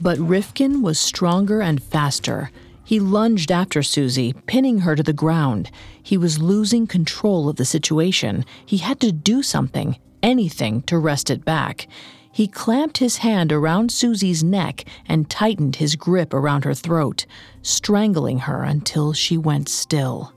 But 0.00 0.18
Rifkin 0.18 0.82
was 0.82 0.98
stronger 0.98 1.60
and 1.60 1.82
faster. 1.82 2.50
He 2.84 3.00
lunged 3.00 3.50
after 3.50 3.82
Susie, 3.82 4.32
pinning 4.46 4.80
her 4.80 4.94
to 4.94 5.02
the 5.02 5.12
ground. 5.12 5.70
He 6.02 6.16
was 6.16 6.38
losing 6.38 6.86
control 6.86 7.48
of 7.48 7.56
the 7.56 7.64
situation. 7.64 8.44
He 8.64 8.76
had 8.76 9.00
to 9.00 9.10
do 9.10 9.42
something, 9.42 9.98
anything, 10.22 10.82
to 10.82 10.98
wrest 10.98 11.30
it 11.30 11.44
back. 11.44 11.86
He 12.30 12.46
clamped 12.46 12.98
his 12.98 13.18
hand 13.18 13.52
around 13.52 13.90
Susie's 13.90 14.44
neck 14.44 14.84
and 15.06 15.30
tightened 15.30 15.76
his 15.76 15.96
grip 15.96 16.34
around 16.34 16.64
her 16.64 16.74
throat, 16.74 17.26
strangling 17.62 18.40
her 18.40 18.62
until 18.62 19.12
she 19.12 19.38
went 19.38 19.68
still. 19.68 20.32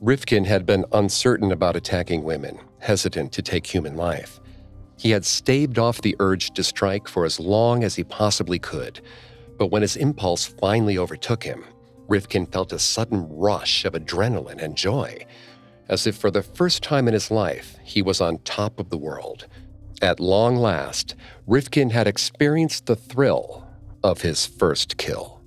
Rifkin 0.00 0.44
had 0.44 0.64
been 0.64 0.84
uncertain 0.92 1.52
about 1.52 1.76
attacking 1.76 2.22
women, 2.22 2.58
hesitant 2.78 3.32
to 3.32 3.42
take 3.42 3.66
human 3.66 3.96
life. 3.96 4.40
He 4.96 5.10
had 5.10 5.24
staved 5.24 5.78
off 5.78 6.00
the 6.00 6.16
urge 6.18 6.52
to 6.52 6.64
strike 6.64 7.08
for 7.08 7.24
as 7.24 7.38
long 7.38 7.84
as 7.84 7.96
he 7.96 8.04
possibly 8.04 8.58
could 8.58 9.00
but 9.58 9.72
when 9.72 9.82
his 9.82 9.96
impulse 9.96 10.46
finally 10.46 10.96
overtook 10.96 11.42
him, 11.42 11.64
Rifkin 12.06 12.46
felt 12.46 12.72
a 12.72 12.78
sudden 12.78 13.28
rush 13.28 13.84
of 13.84 13.92
adrenaline 13.92 14.62
and 14.62 14.76
joy, 14.76 15.26
as 15.88 16.06
if 16.06 16.16
for 16.16 16.30
the 16.30 16.42
first 16.42 16.82
time 16.82 17.08
in 17.08 17.14
his 17.14 17.30
life 17.30 17.76
he 17.82 18.02
was 18.02 18.20
on 18.20 18.38
top 18.38 18.78
of 18.78 18.90
the 18.90 18.98
world. 18.98 19.46
At 20.00 20.20
long 20.20 20.56
last, 20.56 21.14
Rifkin 21.46 21.90
had 21.90 22.06
experienced 22.06 22.86
the 22.86 22.96
thrill 22.96 23.66
of 24.04 24.22
his 24.22 24.46
first 24.46 24.96
kill. 24.96 25.40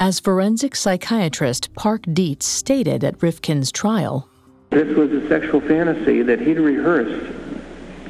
As 0.00 0.20
forensic 0.20 0.76
psychiatrist 0.76 1.74
Park 1.74 2.04
Dietz 2.12 2.46
stated 2.46 3.02
at 3.02 3.22
Rifkin's 3.22 3.72
trial, 3.72 4.28
this 4.70 4.94
was 4.96 5.10
a 5.12 5.26
sexual 5.28 5.60
fantasy 5.62 6.22
that 6.22 6.40
he'd 6.40 6.58
rehearsed 6.58 7.32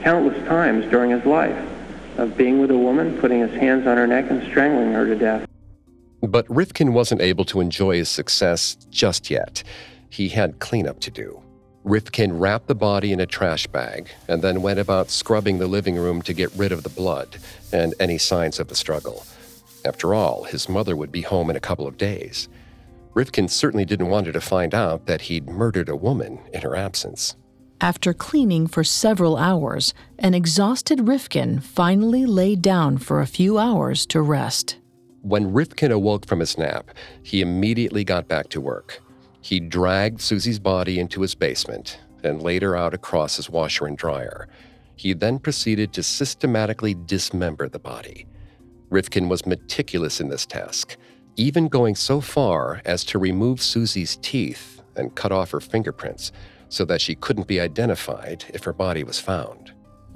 countless 0.00 0.36
times 0.48 0.84
during 0.90 1.10
his 1.10 1.24
life. 1.24 1.56
of 2.18 2.36
being 2.36 2.60
with 2.60 2.70
a 2.72 2.76
woman, 2.76 3.16
putting 3.18 3.38
his 3.40 3.52
hands 3.52 3.86
on 3.86 3.96
her 3.96 4.06
neck 4.06 4.28
and 4.28 4.42
strangling 4.50 4.92
her 4.92 5.06
to 5.06 5.14
death. 5.14 5.46
But 6.20 6.44
Rifkin 6.50 6.92
wasn't 6.92 7.20
able 7.20 7.44
to 7.46 7.60
enjoy 7.60 7.94
his 7.94 8.08
success 8.08 8.76
just 8.90 9.30
yet. 9.30 9.62
He 10.10 10.28
had 10.28 10.58
cleanup 10.58 10.98
to 11.00 11.12
do. 11.12 11.40
Rifkin 11.88 12.38
wrapped 12.38 12.66
the 12.66 12.74
body 12.74 13.12
in 13.12 13.20
a 13.20 13.24
trash 13.24 13.66
bag 13.66 14.10
and 14.28 14.42
then 14.42 14.60
went 14.60 14.78
about 14.78 15.08
scrubbing 15.08 15.56
the 15.56 15.66
living 15.66 15.96
room 15.96 16.20
to 16.20 16.34
get 16.34 16.52
rid 16.54 16.70
of 16.70 16.82
the 16.82 16.90
blood 16.90 17.38
and 17.72 17.94
any 17.98 18.18
signs 18.18 18.60
of 18.60 18.68
the 18.68 18.74
struggle. 18.74 19.24
After 19.86 20.12
all, 20.12 20.44
his 20.44 20.68
mother 20.68 20.94
would 20.94 21.10
be 21.10 21.22
home 21.22 21.48
in 21.48 21.56
a 21.56 21.60
couple 21.60 21.86
of 21.86 21.96
days. 21.96 22.50
Rifkin 23.14 23.48
certainly 23.48 23.86
didn't 23.86 24.10
want 24.10 24.26
her 24.26 24.34
to 24.34 24.40
find 24.40 24.74
out 24.74 25.06
that 25.06 25.22
he'd 25.22 25.48
murdered 25.48 25.88
a 25.88 25.96
woman 25.96 26.40
in 26.52 26.60
her 26.60 26.76
absence. 26.76 27.36
After 27.80 28.12
cleaning 28.12 28.66
for 28.66 28.84
several 28.84 29.38
hours, 29.38 29.94
an 30.18 30.34
exhausted 30.34 31.08
Rifkin 31.08 31.58
finally 31.58 32.26
lay 32.26 32.54
down 32.54 32.98
for 32.98 33.22
a 33.22 33.26
few 33.26 33.56
hours 33.56 34.04
to 34.06 34.20
rest. 34.20 34.76
When 35.22 35.54
Rifkin 35.54 35.90
awoke 35.90 36.26
from 36.26 36.40
his 36.40 36.58
nap, 36.58 36.90
he 37.22 37.40
immediately 37.40 38.04
got 38.04 38.28
back 38.28 38.50
to 38.50 38.60
work. 38.60 39.00
He 39.48 39.60
dragged 39.60 40.20
Susie's 40.20 40.58
body 40.58 41.00
into 41.00 41.22
his 41.22 41.34
basement 41.34 42.00
and 42.22 42.42
laid 42.42 42.60
her 42.60 42.76
out 42.76 42.92
across 42.92 43.36
his 43.36 43.48
washer 43.48 43.86
and 43.86 43.96
dryer. 43.96 44.46
He 44.94 45.14
then 45.14 45.38
proceeded 45.38 45.90
to 45.94 46.02
systematically 46.02 46.92
dismember 46.92 47.66
the 47.66 47.78
body. 47.78 48.26
Rifkin 48.90 49.26
was 49.26 49.46
meticulous 49.46 50.20
in 50.20 50.28
this 50.28 50.44
task, 50.44 50.98
even 51.36 51.68
going 51.68 51.94
so 51.94 52.20
far 52.20 52.82
as 52.84 53.04
to 53.04 53.18
remove 53.18 53.62
Susie's 53.62 54.18
teeth 54.20 54.82
and 54.96 55.14
cut 55.14 55.32
off 55.32 55.52
her 55.52 55.60
fingerprints 55.60 56.30
so 56.68 56.84
that 56.84 57.00
she 57.00 57.14
couldn't 57.14 57.46
be 57.46 57.58
identified 57.58 58.44
if 58.52 58.64
her 58.64 58.74
body 58.74 59.02
was 59.02 59.18
found. 59.18 59.67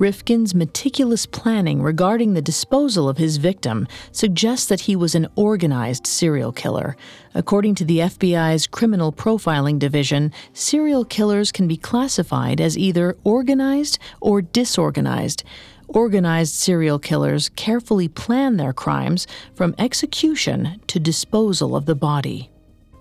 Rifkin's 0.02 0.52
meticulous 0.52 1.26
planning 1.26 1.80
regarding 1.80 2.34
the 2.34 2.42
disposal 2.42 3.08
of 3.08 3.18
his 3.18 3.36
victim 3.36 3.86
suggests 4.10 4.66
that 4.66 4.80
he 4.80 4.96
was 4.96 5.14
an 5.14 5.28
organized 5.36 6.08
serial 6.08 6.50
killer. 6.50 6.96
According 7.36 7.76
to 7.76 7.84
the 7.84 7.98
FBI's 7.98 8.66
Criminal 8.66 9.12
Profiling 9.12 9.78
Division, 9.78 10.32
serial 10.52 11.04
killers 11.04 11.52
can 11.52 11.68
be 11.68 11.76
classified 11.76 12.60
as 12.60 12.76
either 12.76 13.16
organized 13.22 14.00
or 14.20 14.42
disorganized. 14.42 15.44
Organized 15.86 16.54
serial 16.54 16.98
killers 16.98 17.48
carefully 17.50 18.08
plan 18.08 18.56
their 18.56 18.72
crimes 18.72 19.28
from 19.54 19.72
execution 19.78 20.80
to 20.88 20.98
disposal 20.98 21.76
of 21.76 21.86
the 21.86 21.94
body. 21.94 22.50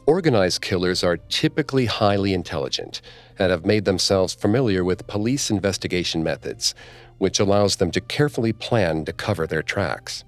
Organized 0.06 0.62
killers 0.62 1.04
are 1.04 1.18
typically 1.18 1.86
highly 1.86 2.34
intelligent 2.34 3.02
and 3.42 3.50
have 3.52 3.66
made 3.66 3.86
themselves 3.86 4.36
familiar 4.36 4.84
with 4.84 5.08
police 5.08 5.50
investigation 5.50 6.22
methods, 6.24 6.76
which 7.18 7.40
allows 7.40 7.78
them 7.78 7.90
to 7.92 8.00
carefully 8.00 8.54
plan 8.54 9.04
to 9.06 9.12
cover 9.12 9.48
their 9.48 9.64
tracks. 9.64 10.24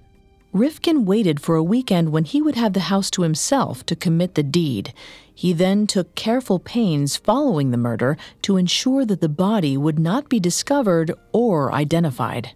Rifkin 0.52 1.06
waited 1.06 1.40
for 1.40 1.56
a 1.56 1.64
weekend 1.64 2.12
when 2.12 2.26
he 2.26 2.42
would 2.42 2.56
have 2.56 2.74
the 2.74 2.92
house 2.92 3.12
to 3.12 3.22
himself 3.22 3.86
to 3.86 3.96
commit 3.96 4.36
the 4.36 4.44
deed. 4.44 4.94
He 5.34 5.54
then 5.54 5.88
took 5.88 6.16
careful 6.16 6.60
pains 6.60 7.16
following 7.16 7.72
the 7.72 7.78
murder 7.78 8.18
to 8.44 8.58
ensure 8.58 9.06
that 9.06 9.22
the 9.22 9.30
body 9.30 9.78
would 9.78 10.00
not 10.00 10.28
be 10.28 10.40
discovered 10.40 11.12
or 11.32 11.72
identified. 11.72 12.52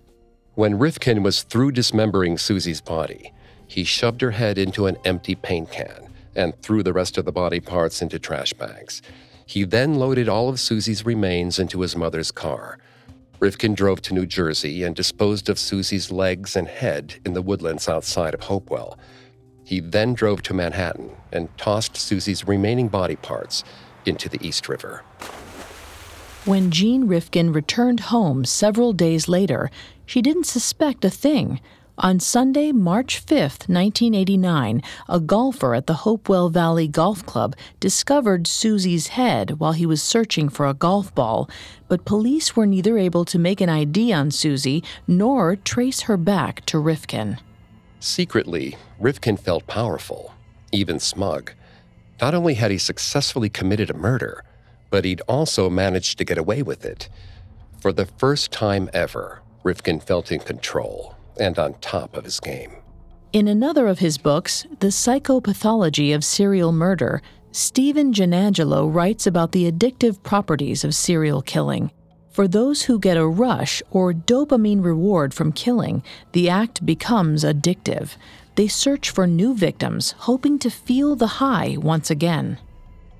When 0.55 0.79
Rifkin 0.79 1.21
was 1.21 1.43
through 1.43 1.71
dismembering 1.71 2.37
Susie's 2.37 2.81
body, 2.81 3.31
he 3.67 3.83
shoved 3.83 4.21
her 4.21 4.31
head 4.31 4.57
into 4.57 4.87
an 4.87 4.97
empty 5.05 5.35
paint 5.35 5.71
can 5.71 6.09
and 6.35 6.59
threw 6.61 6.81
the 6.81 6.93
rest 6.93 7.17
of 7.17 7.25
the 7.25 7.31
body 7.31 7.59
parts 7.59 8.01
into 8.01 8.17
trash 8.19 8.53
bags. 8.53 9.01
He 9.47 9.63
then 9.63 9.95
loaded 9.95 10.27
all 10.27 10.49
of 10.49 10.59
Susie's 10.59 11.05
remains 11.05 11.57
into 11.57 11.79
his 11.79 11.95
mother's 11.95 12.31
car. 12.31 12.77
Rifkin 13.39 13.75
drove 13.75 14.01
to 14.01 14.13
New 14.13 14.25
Jersey 14.25 14.83
and 14.83 14.93
disposed 14.93 15.47
of 15.47 15.57
Susie's 15.57 16.11
legs 16.11 16.57
and 16.57 16.67
head 16.67 17.15
in 17.25 17.31
the 17.31 17.41
woodlands 17.41 17.87
outside 17.87 18.33
of 18.33 18.41
Hopewell. 18.41 18.99
He 19.63 19.79
then 19.79 20.13
drove 20.13 20.41
to 20.43 20.53
Manhattan 20.53 21.11
and 21.31 21.55
tossed 21.57 21.95
Susie's 21.95 22.45
remaining 22.45 22.89
body 22.89 23.15
parts 23.15 23.63
into 24.05 24.27
the 24.27 24.45
East 24.45 24.67
River. 24.67 25.03
When 26.43 26.69
Jean 26.69 27.07
Rifkin 27.07 27.53
returned 27.53 28.01
home 28.01 28.43
several 28.43 28.91
days 28.91 29.29
later, 29.29 29.71
she 30.05 30.21
didn't 30.21 30.45
suspect 30.45 31.05
a 31.05 31.09
thing. 31.09 31.61
On 31.99 32.19
Sunday, 32.19 32.71
March 32.71 33.17
5, 33.17 33.65
1989, 33.65 34.83
a 35.09 35.19
golfer 35.19 35.73
at 35.73 35.87
the 35.87 36.05
Hopewell 36.05 36.49
Valley 36.49 36.87
Golf 36.87 37.25
Club 37.25 37.55
discovered 37.79 38.45
Susie's 38.45 39.07
head 39.07 39.59
while 39.59 39.71
he 39.71 39.87
was 39.87 40.03
searching 40.03 40.47
for 40.47 40.67
a 40.67 40.75
golf 40.75 41.15
ball, 41.15 41.49
but 41.87 42.05
police 42.05 42.55
were 42.55 42.67
neither 42.67 42.99
able 42.99 43.25
to 43.25 43.39
make 43.39 43.61
an 43.61 43.69
ID 43.69 44.13
on 44.13 44.29
Susie 44.29 44.83
nor 45.07 45.55
trace 45.55 46.01
her 46.01 46.17
back 46.17 46.63
to 46.67 46.77
Rifkin. 46.77 47.39
Secretly, 47.99 48.77
Rifkin 48.99 49.35
felt 49.35 49.65
powerful, 49.65 50.35
even 50.71 50.99
smug. 50.99 51.53
Not 52.21 52.35
only 52.35 52.53
had 52.53 52.69
he 52.69 52.77
successfully 52.77 53.49
committed 53.49 53.89
a 53.89 53.95
murder, 53.95 54.43
but 54.91 55.03
he'd 55.03 55.21
also 55.21 55.67
managed 55.67 56.19
to 56.19 56.25
get 56.25 56.37
away 56.37 56.61
with 56.61 56.85
it. 56.85 57.09
For 57.81 57.91
the 57.91 58.05
first 58.05 58.51
time 58.51 58.87
ever, 58.93 59.41
Rifkin 59.63 59.99
felt 59.99 60.31
in 60.31 60.41
control 60.41 61.16
and 61.39 61.57
on 61.59 61.73
top 61.75 62.15
of 62.15 62.23
his 62.23 62.39
game. 62.39 62.71
In 63.33 63.47
another 63.47 63.87
of 63.87 63.99
his 63.99 64.17
books, 64.17 64.65
The 64.79 64.87
Psychopathology 64.87 66.15
of 66.15 66.23
Serial 66.23 66.71
Murder, 66.71 67.21
Stephen 67.51 68.13
Giannangelo 68.13 68.93
writes 68.93 69.27
about 69.27 69.51
the 69.51 69.71
addictive 69.71 70.21
properties 70.23 70.83
of 70.83 70.95
serial 70.95 71.41
killing. 71.41 71.91
For 72.29 72.47
those 72.47 72.83
who 72.83 72.99
get 72.99 73.17
a 73.17 73.27
rush 73.27 73.81
or 73.89 74.13
dopamine 74.13 74.83
reward 74.83 75.33
from 75.33 75.51
killing, 75.51 76.03
the 76.33 76.49
act 76.49 76.85
becomes 76.85 77.43
addictive. 77.43 78.15
They 78.55 78.67
search 78.67 79.09
for 79.09 79.25
new 79.25 79.55
victims, 79.55 80.13
hoping 80.19 80.59
to 80.59 80.69
feel 80.69 81.15
the 81.15 81.27
high 81.27 81.77
once 81.79 82.11
again. 82.11 82.59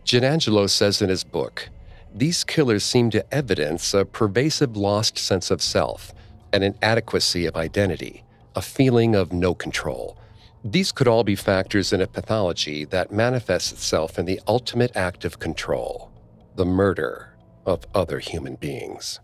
Giannangelo 0.06 0.69
says 0.69 1.01
in 1.01 1.10
his 1.10 1.23
book 1.23 1.69
these 2.17 2.43
killers 2.43 2.84
seem 2.84 3.12
to 3.12 3.34
evidence 3.34 3.93
a 3.93 4.06
pervasive 4.06 4.75
lost 4.75 5.19
sense 5.19 5.51
of 5.51 5.62
self, 5.62 6.13
an 6.53 6.63
inadequacy 6.63 7.45
of 7.45 7.55
identity, 7.55 8.23
a 8.55 8.62
feeling 8.62 9.15
of 9.15 9.31
no 9.31 9.53
control. 9.53 10.17
These 10.63 10.91
could 10.91 11.07
all 11.07 11.23
be 11.23 11.36
factors 11.36 11.93
in 11.93 12.01
a 12.01 12.07
pathology 12.07 12.83
that 12.86 13.12
manifests 13.12 13.71
itself 13.71 14.17
in 14.17 14.25
the 14.25 14.41
ultimate 14.47 14.95
act 14.95 15.25
of 15.25 15.39
control 15.39 16.12
the 16.55 16.65
murder 16.65 17.36
of 17.67 17.86
other 17.93 18.17
human 18.19 18.55
beings. 18.55 19.19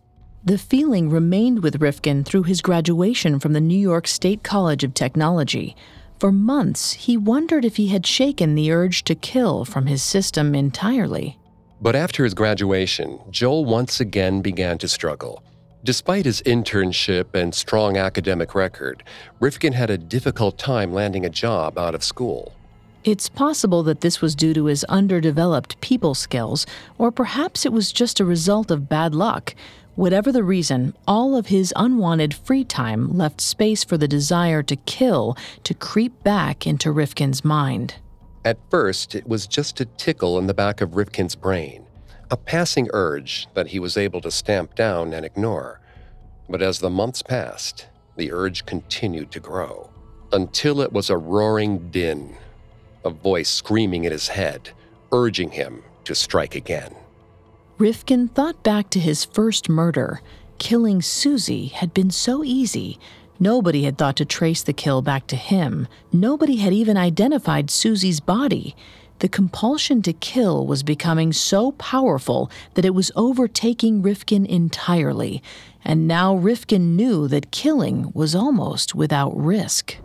The 0.45 0.57
feeling 0.57 1.09
remained 1.09 1.63
with 1.63 1.81
Rifkin 1.81 2.23
through 2.23 2.43
his 2.43 2.61
graduation 2.61 3.39
from 3.39 3.53
the 3.53 3.61
New 3.61 3.77
York 3.77 4.07
State 4.07 4.43
College 4.43 4.83
of 4.83 4.93
Technology. 4.93 5.75
For 6.19 6.31
months, 6.31 6.93
he 6.93 7.17
wondered 7.17 7.65
if 7.65 7.77
he 7.77 7.87
had 7.87 8.05
shaken 8.05 8.53
the 8.53 8.71
urge 8.71 9.03
to 9.05 9.15
kill 9.15 9.65
from 9.65 9.87
his 9.87 10.03
system 10.03 10.53
entirely. 10.53 11.39
But 11.81 11.95
after 11.95 12.23
his 12.23 12.33
graduation, 12.33 13.19
Joel 13.31 13.65
once 13.65 13.99
again 13.99 14.41
began 14.41 14.77
to 14.77 14.87
struggle. 14.87 15.43
Despite 15.85 16.23
his 16.23 16.41
internship 16.43 17.33
and 17.33 17.53
strong 17.53 17.97
academic 17.97 18.55
record, 18.55 19.03
Rifkin 19.41 19.73
had 19.73 19.89
a 19.89 19.97
difficult 19.97 20.57
time 20.57 20.93
landing 20.93 21.25
a 21.25 21.29
job 21.29 21.77
out 21.77 21.93
of 21.93 22.05
school. 22.05 22.53
It's 23.03 23.27
possible 23.27 23.83
that 23.83 23.99
this 23.99 24.21
was 24.21 24.33
due 24.33 24.53
to 24.53 24.65
his 24.65 24.85
underdeveloped 24.85 25.81
people 25.81 26.15
skills, 26.15 26.65
or 26.97 27.11
perhaps 27.11 27.65
it 27.65 27.73
was 27.73 27.91
just 27.91 28.21
a 28.21 28.25
result 28.25 28.71
of 28.71 28.87
bad 28.87 29.13
luck. 29.13 29.55
Whatever 29.95 30.31
the 30.31 30.41
reason, 30.43 30.95
all 31.05 31.35
of 31.35 31.47
his 31.47 31.73
unwanted 31.75 32.33
free 32.33 32.63
time 32.63 33.17
left 33.17 33.41
space 33.41 33.83
for 33.83 33.97
the 33.97 34.07
desire 34.07 34.63
to 34.63 34.77
kill 34.77 35.35
to 35.65 35.73
creep 35.73 36.23
back 36.23 36.65
into 36.65 36.93
Rifkin's 36.93 37.43
mind. 37.43 37.95
At 38.45 38.57
first, 38.69 39.15
it 39.15 39.27
was 39.27 39.47
just 39.47 39.81
a 39.81 39.85
tickle 39.85 40.39
in 40.39 40.47
the 40.47 40.53
back 40.53 40.79
of 40.79 40.95
Rifkin's 40.95 41.35
brain 41.35 41.85
a 42.33 42.35
passing 42.35 42.89
urge 42.93 43.47
that 43.53 43.67
he 43.67 43.77
was 43.77 43.95
able 43.95 44.19
to 44.19 44.31
stamp 44.31 44.73
down 44.73 45.13
and 45.13 45.23
ignore. 45.23 45.79
But 46.49 46.63
as 46.63 46.79
the 46.79 46.89
months 46.89 47.21
passed, 47.21 47.85
the 48.15 48.31
urge 48.31 48.65
continued 48.65 49.29
to 49.33 49.39
grow 49.39 49.91
until 50.31 50.81
it 50.81 50.91
was 50.91 51.11
a 51.11 51.17
roaring 51.17 51.91
din, 51.91 52.35
a 53.05 53.11
voice 53.11 53.49
screaming 53.49 54.05
in 54.05 54.11
his 54.11 54.29
head, 54.29 54.71
urging 55.11 55.51
him 55.51 55.83
to 56.05 56.15
strike 56.15 56.55
again. 56.55 56.95
Rifkin 57.77 58.29
thought 58.29 58.63
back 58.63 58.89
to 58.89 58.99
his 58.99 59.25
first 59.25 59.69
murder. 59.69 60.19
Killing 60.57 61.03
Susie 61.03 61.67
had 61.67 61.93
been 61.93 62.09
so 62.09 62.43
easy. 62.43 62.97
Nobody 63.39 63.83
had 63.83 63.99
thought 63.99 64.15
to 64.15 64.25
trace 64.25 64.63
the 64.63 64.73
kill 64.73 65.03
back 65.03 65.27
to 65.27 65.35
him. 65.35 65.87
Nobody 66.11 66.55
had 66.55 66.73
even 66.73 66.97
identified 66.97 67.69
Susie's 67.69 68.19
body 68.19 68.75
the 69.23 69.29
compulsion 69.29 70.01
to 70.01 70.11
kill 70.11 70.67
was 70.67 70.83
becoming 70.83 71.31
so 71.31 71.71
powerful 71.71 72.51
that 72.73 72.83
it 72.83 72.93
was 72.93 73.09
overtaking 73.15 74.01
Rifkin 74.01 74.45
entirely, 74.45 75.41
and 75.85 76.09
now 76.09 76.35
Rifkin 76.35 76.97
knew 76.97 77.29
that 77.29 77.49
killing 77.49 78.11
was 78.13 78.35
almost 78.35 78.93
without 78.93 79.31
risk. 79.33 79.95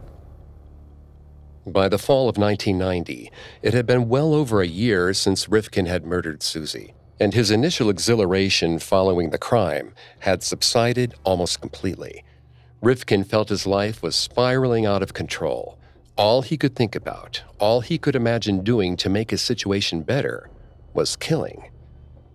By 1.67 1.89
the 1.89 1.99
fall 1.99 2.29
of 2.29 2.39
1990, 2.39 3.33
it 3.61 3.75
had 3.75 3.87
been 3.87 4.09
well 4.09 4.33
over 4.35 4.63
a 4.63 4.69
year 4.69 5.13
since 5.13 5.49
Rifkin 5.49 5.87
had 5.87 6.07
murdered 6.07 6.41
Susie, 6.41 6.95
and 7.19 7.35
his 7.35 7.51
initial 7.51 7.91
exhilaration 7.91 8.79
following 8.79 9.31
the 9.31 9.37
crime 9.37 9.95
had 10.21 10.45
subsided 10.45 11.17
almost 11.25 11.61
completely. 11.61 12.23
Rifkin 12.81 13.25
felt 13.25 13.49
his 13.49 13.67
life 13.67 14.01
was 14.01 14.15
spiraling 14.15 14.87
out 14.87 15.03
of 15.03 15.13
control. 15.13 15.77
All 16.19 16.43
he 16.43 16.57
could 16.57 16.75
think 16.75 16.97
about, 16.97 17.45
all 17.61 17.81
he 17.81 17.97
could 17.97 18.17
imagine 18.17 18.65
doing 18.65 18.97
to 18.97 19.09
make 19.09 19.31
his 19.31 19.41
situation 19.41 20.03
better, 20.03 20.51
was 20.93 21.15
killing. 21.15 21.71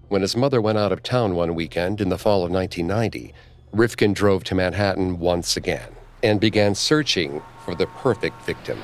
When 0.07 0.21
his 0.21 0.37
mother 0.37 0.61
went 0.61 0.77
out 0.77 0.93
of 0.93 1.03
town 1.03 1.35
one 1.35 1.53
weekend 1.53 1.99
in 1.99 2.07
the 2.07 2.17
fall 2.17 2.45
of 2.45 2.51
1990, 2.51 3.33
Rifkin 3.73 4.13
drove 4.13 4.45
to 4.45 4.55
Manhattan 4.55 5.19
once 5.19 5.57
again 5.57 5.89
and 6.23 6.39
began 6.39 6.75
searching 6.75 7.41
for 7.65 7.75
the 7.75 7.87
perfect 7.87 8.41
victim. 8.43 8.79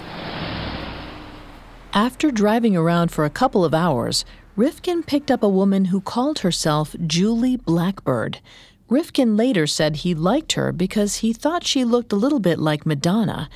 After 1.94 2.30
driving 2.30 2.76
around 2.76 3.10
for 3.10 3.24
a 3.24 3.30
couple 3.30 3.64
of 3.64 3.74
hours, 3.74 4.26
Rifkin 4.58 5.04
picked 5.04 5.32
up 5.32 5.44
a 5.44 5.48
woman 5.48 5.86
who 5.86 6.02
called 6.02 6.40
herself 6.40 6.94
Julie 7.08 7.56
Blackbird. 7.56 8.42
Rifkin 8.90 9.38
later 9.38 9.66
said 9.66 9.98
he 9.98 10.14
liked 10.14 10.54
her 10.54 10.74
because 10.74 11.18
he 11.18 11.32
thought 11.32 11.66
she 11.66 11.86
looked 11.86 12.12
a 12.12 12.18
little 12.18 12.42
bit 12.42 12.60
like 12.60 12.86
Madonna. 12.86 13.50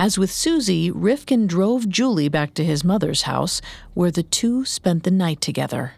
As 0.00 0.16
with 0.16 0.30
Susie, 0.30 0.92
Rifkin 0.92 1.48
drove 1.48 1.88
Julie 1.88 2.28
back 2.28 2.54
to 2.54 2.64
his 2.64 2.84
mother's 2.84 3.22
house, 3.22 3.60
where 3.94 4.12
the 4.12 4.22
two 4.22 4.64
spent 4.64 5.02
the 5.02 5.10
night 5.10 5.40
together. 5.40 5.94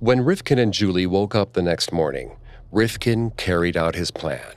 When 0.00 0.22
Rifkin 0.22 0.58
and 0.58 0.70
Julie 0.70 1.06
woke 1.06 1.34
up 1.34 1.54
the 1.54 1.62
next 1.62 1.92
morning, 1.92 2.36
Rifkin 2.70 3.30
carried 3.38 3.74
out 3.74 3.94
his 3.94 4.10
plan. 4.10 4.54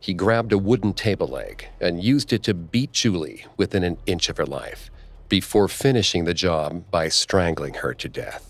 He 0.00 0.12
grabbed 0.12 0.52
a 0.52 0.58
wooden 0.58 0.92
table 0.92 1.28
leg 1.28 1.68
and 1.80 2.02
used 2.02 2.32
it 2.32 2.42
to 2.42 2.54
beat 2.54 2.90
Julie 2.90 3.46
within 3.56 3.84
an 3.84 3.98
inch 4.06 4.28
of 4.28 4.38
her 4.38 4.46
life 4.46 4.90
before 5.28 5.68
finishing 5.68 6.24
the 6.24 6.34
job 6.34 6.90
by 6.90 7.08
strangling 7.08 7.74
her 7.74 7.94
to 7.94 8.08
death. 8.08 8.45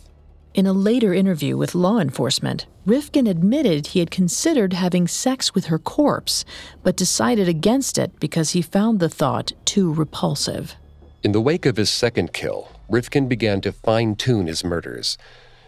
In 0.57 0.64
a 0.66 0.72
later 0.72 1.12
interview 1.12 1.59
with 1.59 1.74
law 1.74 1.98
enforcement, 1.98 2.64
Rifkin 2.86 3.26
admitted 3.26 3.88
he 3.88 3.98
had 3.98 4.11
considered 4.11 4.72
having 4.72 5.07
sex 5.07 5.54
with 5.54 5.66
her 5.66 5.78
corpse, 5.78 6.46
but 6.82 6.96
decided 6.96 7.46
against 7.46 7.98
it 7.98 8.18
because 8.18 8.52
he 8.52 8.62
found 8.62 8.98
the 8.98 9.11
thought 9.11 9.52
too 9.66 9.92
repulsive. 9.92 10.74
In 11.22 11.32
the 11.32 11.42
wake 11.42 11.66
of 11.66 11.76
his 11.76 11.90
second 11.90 12.32
kill, 12.32 12.72
Rifkin 12.88 13.28
began 13.28 13.61
to 13.61 13.70
fine 13.70 14.16
tune 14.16 14.46
his 14.46 14.64
murders. 14.64 15.18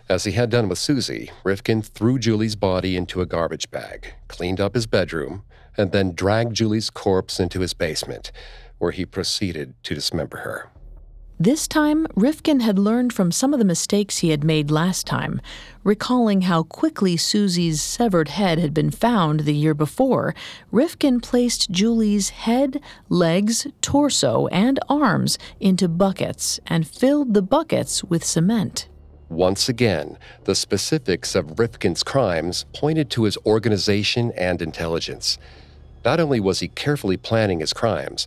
As 0.09 0.25
he 0.25 0.33
had 0.33 0.49
done 0.49 0.71
with 0.71 0.79
Susie, 0.79 1.31
Rifkin 1.45 1.83
threw 1.83 2.19
Julie's 2.19 2.57
body 2.57 2.97
into 2.97 3.21
a 3.21 3.27
garbage 3.27 3.71
bag, 3.71 4.15
cleaned 4.29 4.59
up 4.59 4.75
his 4.75 4.87
bedroom, 4.87 5.43
and 5.77 5.93
then 5.93 6.15
dragged 6.15 6.57
Julie's 6.57 6.89
corpse 6.89 7.39
into 7.39 7.61
his 7.61 7.75
basement, 7.75 8.33
where 8.79 8.93
he 8.93 9.05
proceeded 9.05 9.75
to 9.83 9.95
dismember 9.95 10.39
her. 10.39 10.71
This 11.41 11.69
time, 11.69 12.09
Rifkin 12.17 12.59
had 12.59 12.81
learned 12.81 13.13
from 13.13 13.31
some 13.31 13.53
of 13.53 13.61
the 13.61 13.65
mistakes 13.65 14.19
he 14.19 14.31
had 14.31 14.43
made 14.43 14.73
last 14.73 15.07
time. 15.07 15.41
Recalling 15.85 16.41
how 16.41 16.65
quickly 16.65 17.17
Susie's 17.17 17.81
severed 17.81 18.27
head 18.27 18.59
had 18.59 18.75
been 18.75 18.91
found 18.91 19.41
the 19.41 19.55
year 19.55 19.73
before, 19.73 20.35
Rifkin 20.73 21.21
placed 21.21 21.71
Julie's 21.71 22.31
head, 22.31 22.81
legs, 23.09 23.69
torso, 23.81 24.49
and 24.49 24.81
arms 24.89 25.39
into 25.61 25.87
buckets 25.87 26.59
and 26.67 26.89
filled 26.89 27.35
the 27.35 27.43
buckets 27.43 28.03
with 28.03 28.25
cement. 28.25 28.89
Once 29.29 29.69
again, 29.69 30.19
the 30.43 30.57
specifics 30.57 31.37
of 31.37 31.57
Rifkin's 31.57 32.03
crimes 32.03 32.65
pointed 32.75 33.11
to 33.11 33.23
his 33.23 33.39
organization 33.47 34.33
and 34.37 34.61
intelligence. 34.61 35.39
Not 36.05 36.19
only 36.19 36.41
was 36.41 36.61
he 36.61 36.69
carefully 36.69 37.17
planning 37.17 37.61
his 37.61 37.73
crimes, 37.73 38.27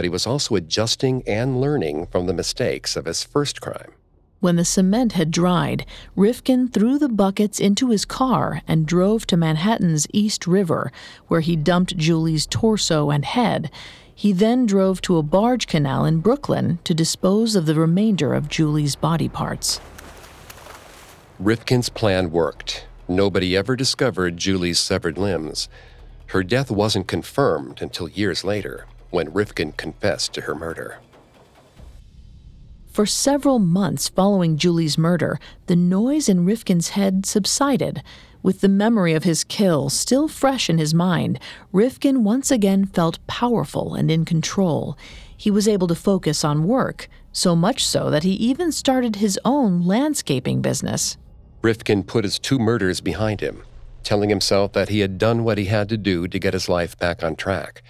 but 0.00 0.04
he 0.06 0.08
was 0.08 0.26
also 0.26 0.54
adjusting 0.54 1.22
and 1.26 1.60
learning 1.60 2.06
from 2.06 2.24
the 2.24 2.32
mistakes 2.32 2.96
of 2.96 3.04
his 3.04 3.22
first 3.22 3.60
crime. 3.60 3.92
When 4.38 4.56
the 4.56 4.64
cement 4.64 5.12
had 5.12 5.30
dried, 5.30 5.84
Rifkin 6.16 6.68
threw 6.68 6.98
the 6.98 7.10
buckets 7.10 7.60
into 7.60 7.90
his 7.90 8.06
car 8.06 8.62
and 8.66 8.86
drove 8.86 9.26
to 9.26 9.36
Manhattan's 9.36 10.06
East 10.10 10.46
River, 10.46 10.90
where 11.28 11.42
he 11.42 11.54
dumped 11.54 11.98
Julie's 11.98 12.46
torso 12.46 13.10
and 13.10 13.26
head. 13.26 13.70
He 14.14 14.32
then 14.32 14.64
drove 14.64 15.02
to 15.02 15.18
a 15.18 15.22
barge 15.22 15.66
canal 15.66 16.06
in 16.06 16.20
Brooklyn 16.20 16.78
to 16.84 16.94
dispose 16.94 17.54
of 17.54 17.66
the 17.66 17.74
remainder 17.74 18.32
of 18.32 18.48
Julie's 18.48 18.96
body 18.96 19.28
parts. 19.28 19.82
Rifkin's 21.38 21.90
plan 21.90 22.30
worked. 22.30 22.86
Nobody 23.06 23.54
ever 23.54 23.76
discovered 23.76 24.38
Julie's 24.38 24.78
severed 24.78 25.18
limbs. 25.18 25.68
Her 26.28 26.42
death 26.42 26.70
wasn't 26.70 27.06
confirmed 27.06 27.82
until 27.82 28.08
years 28.08 28.44
later, 28.44 28.86
when 29.10 29.32
Rifkin 29.32 29.72
confessed 29.72 30.32
to 30.34 30.42
her 30.42 30.54
murder. 30.54 30.98
For 32.92 33.06
several 33.06 33.60
months 33.60 34.08
following 34.08 34.56
Julie's 34.56 34.98
murder, 34.98 35.38
the 35.66 35.76
noise 35.76 36.28
in 36.28 36.44
Rifkin's 36.44 36.90
head 36.90 37.24
subsided. 37.24 38.02
With 38.42 38.62
the 38.62 38.68
memory 38.68 39.12
of 39.12 39.22
his 39.22 39.44
kill 39.44 39.90
still 39.90 40.26
fresh 40.26 40.68
in 40.68 40.78
his 40.78 40.92
mind, 40.92 41.38
Rifkin 41.72 42.24
once 42.24 42.50
again 42.50 42.86
felt 42.86 43.24
powerful 43.26 43.94
and 43.94 44.10
in 44.10 44.24
control. 44.24 44.98
He 45.36 45.50
was 45.50 45.68
able 45.68 45.86
to 45.86 45.94
focus 45.94 46.44
on 46.44 46.66
work, 46.66 47.08
so 47.32 47.54
much 47.54 47.86
so 47.86 48.10
that 48.10 48.24
he 48.24 48.32
even 48.32 48.72
started 48.72 49.16
his 49.16 49.38
own 49.44 49.82
landscaping 49.82 50.60
business. 50.60 51.16
Rifkin 51.62 52.02
put 52.02 52.24
his 52.24 52.38
two 52.38 52.58
murders 52.58 53.00
behind 53.00 53.40
him, 53.40 53.62
telling 54.02 54.30
himself 54.30 54.72
that 54.72 54.88
he 54.88 55.00
had 55.00 55.16
done 55.16 55.44
what 55.44 55.58
he 55.58 55.66
had 55.66 55.88
to 55.90 55.96
do 55.96 56.26
to 56.26 56.38
get 56.38 56.54
his 56.54 56.68
life 56.68 56.98
back 56.98 57.22
on 57.22 57.36
track. 57.36 57.82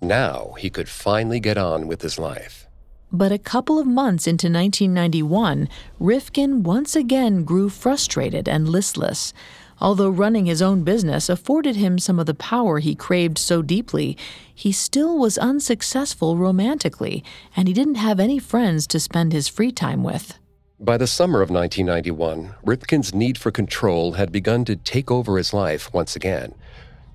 Now 0.00 0.54
he 0.58 0.70
could 0.70 0.88
finally 0.88 1.40
get 1.40 1.58
on 1.58 1.86
with 1.86 2.02
his 2.02 2.18
life. 2.18 2.66
But 3.12 3.32
a 3.32 3.38
couple 3.38 3.78
of 3.78 3.86
months 3.86 4.26
into 4.26 4.46
1991, 4.46 5.68
Rifkin 5.98 6.62
once 6.62 6.94
again 6.94 7.44
grew 7.44 7.68
frustrated 7.68 8.48
and 8.48 8.68
listless. 8.68 9.32
Although 9.80 10.10
running 10.10 10.46
his 10.46 10.62
own 10.62 10.84
business 10.84 11.28
afforded 11.28 11.74
him 11.76 11.98
some 11.98 12.18
of 12.18 12.26
the 12.26 12.34
power 12.34 12.78
he 12.78 12.94
craved 12.94 13.38
so 13.38 13.62
deeply, 13.62 14.16
he 14.54 14.72
still 14.72 15.18
was 15.18 15.38
unsuccessful 15.38 16.36
romantically, 16.36 17.24
and 17.56 17.66
he 17.66 17.74
didn't 17.74 17.94
have 17.96 18.20
any 18.20 18.38
friends 18.38 18.86
to 18.88 19.00
spend 19.00 19.32
his 19.32 19.48
free 19.48 19.72
time 19.72 20.04
with. 20.04 20.38
By 20.78 20.96
the 20.96 21.06
summer 21.06 21.42
of 21.42 21.50
1991, 21.50 22.54
Rifkin's 22.62 23.14
need 23.14 23.36
for 23.36 23.50
control 23.50 24.12
had 24.12 24.30
begun 24.30 24.64
to 24.66 24.76
take 24.76 25.10
over 25.10 25.36
his 25.36 25.52
life 25.52 25.92
once 25.92 26.14
again. 26.14 26.54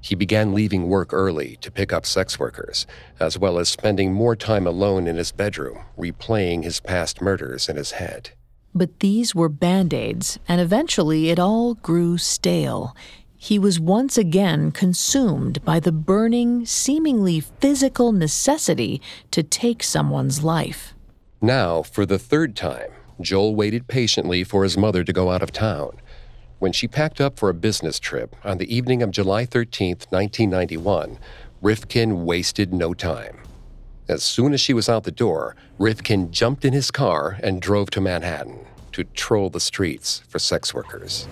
He 0.05 0.13
began 0.13 0.53
leaving 0.53 0.87
work 0.87 1.11
early 1.13 1.57
to 1.61 1.71
pick 1.71 1.91
up 1.91 2.05
sex 2.05 2.37
workers, 2.37 2.85
as 3.19 3.39
well 3.39 3.57
as 3.57 3.69
spending 3.69 4.13
more 4.13 4.35
time 4.35 4.67
alone 4.67 5.07
in 5.07 5.15
his 5.15 5.31
bedroom, 5.31 5.79
replaying 5.97 6.63
his 6.63 6.79
past 6.79 7.23
murders 7.23 7.67
in 7.67 7.75
his 7.75 7.93
head. 7.93 8.29
But 8.75 8.99
these 8.99 9.33
were 9.33 9.49
band 9.49 9.95
aids, 9.95 10.37
and 10.47 10.61
eventually 10.61 11.31
it 11.31 11.39
all 11.39 11.73
grew 11.73 12.19
stale. 12.19 12.95
He 13.35 13.57
was 13.57 13.79
once 13.79 14.15
again 14.15 14.71
consumed 14.71 15.65
by 15.65 15.79
the 15.79 15.91
burning, 15.91 16.67
seemingly 16.67 17.39
physical 17.39 18.11
necessity 18.11 19.01
to 19.31 19.41
take 19.41 19.81
someone's 19.81 20.43
life. 20.43 20.93
Now, 21.41 21.81
for 21.81 22.05
the 22.05 22.19
third 22.19 22.55
time, 22.55 22.91
Joel 23.19 23.55
waited 23.55 23.87
patiently 23.87 24.43
for 24.43 24.61
his 24.61 24.77
mother 24.77 25.03
to 25.03 25.13
go 25.13 25.31
out 25.31 25.41
of 25.41 25.51
town. 25.51 25.99
When 26.57 26.71
she 26.71 26.87
packed 26.87 27.19
up 27.19 27.37
for 27.37 27.49
a 27.49 27.53
business 27.53 27.99
trip 27.99 28.33
on 28.45 28.59
the 28.59 28.73
evening 28.73 29.03
of 29.03 29.11
July 29.11 29.45
13, 29.45 29.89
1991, 30.09 31.19
Rifkin 31.61 32.23
wasted 32.25 32.73
no 32.73 32.93
time. 32.93 33.39
As 34.07 34.23
soon 34.23 34.53
as 34.53 34.61
she 34.61 34.73
was 34.73 34.87
out 34.87 35.03
the 35.03 35.11
door, 35.11 35.57
Rifkin 35.77 36.31
jumped 36.31 36.63
in 36.63 36.71
his 36.71 36.91
car 36.91 37.37
and 37.43 37.61
drove 37.61 37.89
to 37.91 38.01
Manhattan 38.01 38.65
to 38.93 39.03
troll 39.03 39.49
the 39.49 39.59
streets 39.59 40.23
for 40.29 40.39
sex 40.39 40.73
workers. 40.73 41.27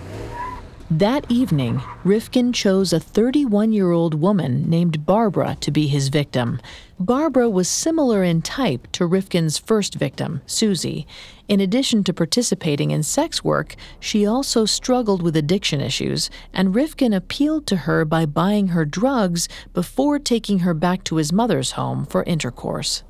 That 0.98 1.28
evening, 1.28 1.82
Rifkin 2.04 2.52
chose 2.52 2.92
a 2.92 3.00
31 3.00 3.72
year 3.72 3.90
old 3.90 4.14
woman 4.14 4.70
named 4.70 5.04
Barbara 5.04 5.56
to 5.60 5.72
be 5.72 5.88
his 5.88 6.06
victim. 6.06 6.60
Barbara 7.00 7.50
was 7.50 7.68
similar 7.68 8.22
in 8.22 8.42
type 8.42 8.86
to 8.92 9.04
Rifkin's 9.04 9.58
first 9.58 9.96
victim, 9.96 10.40
Susie. 10.46 11.04
In 11.48 11.58
addition 11.58 12.04
to 12.04 12.14
participating 12.14 12.92
in 12.92 13.02
sex 13.02 13.42
work, 13.42 13.74
she 13.98 14.24
also 14.24 14.66
struggled 14.66 15.20
with 15.20 15.34
addiction 15.34 15.80
issues, 15.80 16.30
and 16.52 16.76
Rifkin 16.76 17.12
appealed 17.12 17.66
to 17.66 17.76
her 17.88 18.04
by 18.04 18.24
buying 18.24 18.68
her 18.68 18.84
drugs 18.84 19.48
before 19.72 20.20
taking 20.20 20.60
her 20.60 20.74
back 20.74 21.02
to 21.04 21.16
his 21.16 21.32
mother's 21.32 21.72
home 21.72 22.06
for 22.06 22.22
intercourse. 22.22 23.02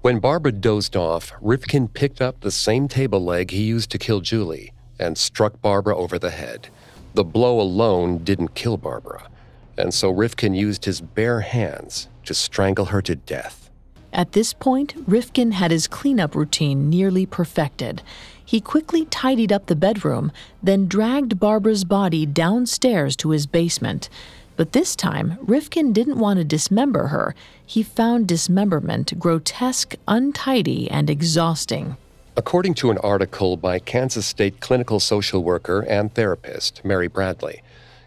When 0.00 0.18
Barbara 0.18 0.52
dozed 0.52 0.96
off, 0.96 1.30
Rifkin 1.42 1.88
picked 1.88 2.22
up 2.22 2.40
the 2.40 2.50
same 2.50 2.88
table 2.88 3.22
leg 3.22 3.50
he 3.50 3.64
used 3.64 3.90
to 3.90 3.98
kill 3.98 4.20
Julie 4.20 4.72
and 4.98 5.18
struck 5.18 5.60
Barbara 5.60 5.94
over 5.94 6.18
the 6.18 6.30
head. 6.30 6.70
The 7.14 7.24
blow 7.24 7.60
alone 7.60 8.18
didn't 8.18 8.54
kill 8.54 8.76
Barbara, 8.76 9.28
and 9.76 9.92
so 9.92 10.10
Rifkin 10.10 10.54
used 10.54 10.86
his 10.86 11.00
bare 11.00 11.40
hands 11.40 12.08
to 12.24 12.32
strangle 12.32 12.86
her 12.86 13.02
to 13.02 13.14
death. 13.14 13.70
At 14.12 14.32
this 14.32 14.52
point, 14.52 14.94
Rifkin 15.06 15.52
had 15.52 15.70
his 15.70 15.86
cleanup 15.86 16.34
routine 16.34 16.90
nearly 16.90 17.26
perfected. 17.26 18.02
He 18.44 18.60
quickly 18.60 19.06
tidied 19.06 19.52
up 19.52 19.66
the 19.66 19.76
bedroom, 19.76 20.32
then 20.62 20.86
dragged 20.86 21.40
Barbara's 21.40 21.84
body 21.84 22.26
downstairs 22.26 23.16
to 23.16 23.30
his 23.30 23.46
basement. 23.46 24.08
But 24.56 24.72
this 24.72 24.94
time, 24.94 25.38
Rifkin 25.40 25.92
didn't 25.92 26.18
want 26.18 26.38
to 26.38 26.44
dismember 26.44 27.06
her. 27.08 27.34
He 27.64 27.82
found 27.82 28.28
dismemberment 28.28 29.18
grotesque, 29.18 29.94
untidy, 30.06 30.90
and 30.90 31.08
exhausting. 31.08 31.96
According 32.34 32.74
to 32.74 32.90
an 32.90 32.96
article 32.98 33.58
by 33.58 33.78
Kansas 33.78 34.24
State 34.24 34.58
clinical 34.60 35.00
social 35.00 35.44
worker 35.44 35.80
and 35.82 36.14
therapist 36.14 36.82
Mary 36.82 37.06
Bradley, 37.06 37.60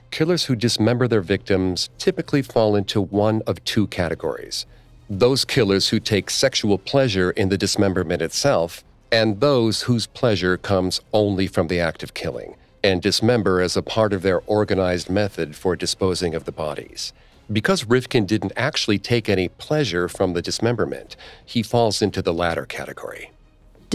killers 0.10 0.46
who 0.46 0.56
dismember 0.56 1.08
their 1.08 1.22
victims 1.22 1.90
typically 2.00 2.42
fall 2.42 2.76
into 2.76 3.00
one 3.00 3.44
of 3.46 3.64
two 3.66 3.86
categories 3.88 4.66
those 5.08 5.46
killers 5.46 5.90
who 5.90 6.00
take 6.00 6.32
sexual 6.32 6.80
pleasure 6.80 7.30
in 7.30 7.50
the 7.50 7.60
dismemberment 7.60 8.24
itself, 8.24 8.84
and 9.12 9.40
those 9.40 9.84
whose 9.84 10.08
pleasure 10.08 10.58
comes 10.58 11.00
only 11.14 11.46
from 11.46 11.68
the 11.68 11.80
act 11.80 12.02
of 12.02 12.16
killing, 12.16 12.56
and 12.84 13.04
dismember 13.04 13.62
as 13.62 13.78
a 13.78 13.84
part 13.84 14.12
of 14.12 14.24
their 14.24 14.42
organized 14.48 15.08
method 15.08 15.56
for 15.56 15.76
disposing 15.76 16.34
of 16.34 16.46
the 16.46 16.52
bodies. 16.52 17.14
Because 17.54 17.86
Rifkin 17.86 18.26
didn't 18.26 18.54
actually 18.56 18.98
take 18.98 19.30
any 19.30 19.48
pleasure 19.48 20.10
from 20.10 20.34
the 20.34 20.42
dismemberment, 20.42 21.16
he 21.46 21.62
falls 21.62 22.02
into 22.02 22.24
the 22.24 22.34
latter 22.34 22.66
category. 22.66 23.30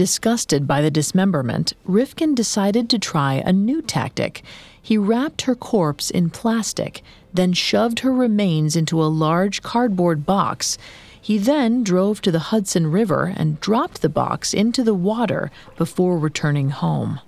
Disgusted 0.01 0.65
by 0.65 0.81
the 0.81 0.89
dismemberment, 0.89 1.73
Rifkin 1.85 2.33
decided 2.33 2.89
to 2.89 2.97
try 2.97 3.35
a 3.35 3.53
new 3.53 3.83
tactic. 3.83 4.41
He 4.81 4.97
wrapped 4.97 5.43
her 5.43 5.53
corpse 5.53 6.09
in 6.09 6.31
plastic, 6.31 7.03
then 7.31 7.53
shoved 7.53 7.99
her 7.99 8.11
remains 8.11 8.75
into 8.75 8.99
a 8.99 9.13
large 9.13 9.61
cardboard 9.61 10.25
box. 10.25 10.79
He 11.21 11.37
then 11.37 11.83
drove 11.83 12.19
to 12.21 12.31
the 12.31 12.49
Hudson 12.49 12.87
River 12.87 13.31
and 13.37 13.59
dropped 13.59 14.01
the 14.01 14.09
box 14.09 14.55
into 14.55 14.83
the 14.83 14.95
water 14.95 15.51
before 15.77 16.17
returning 16.17 16.71
home. 16.71 17.19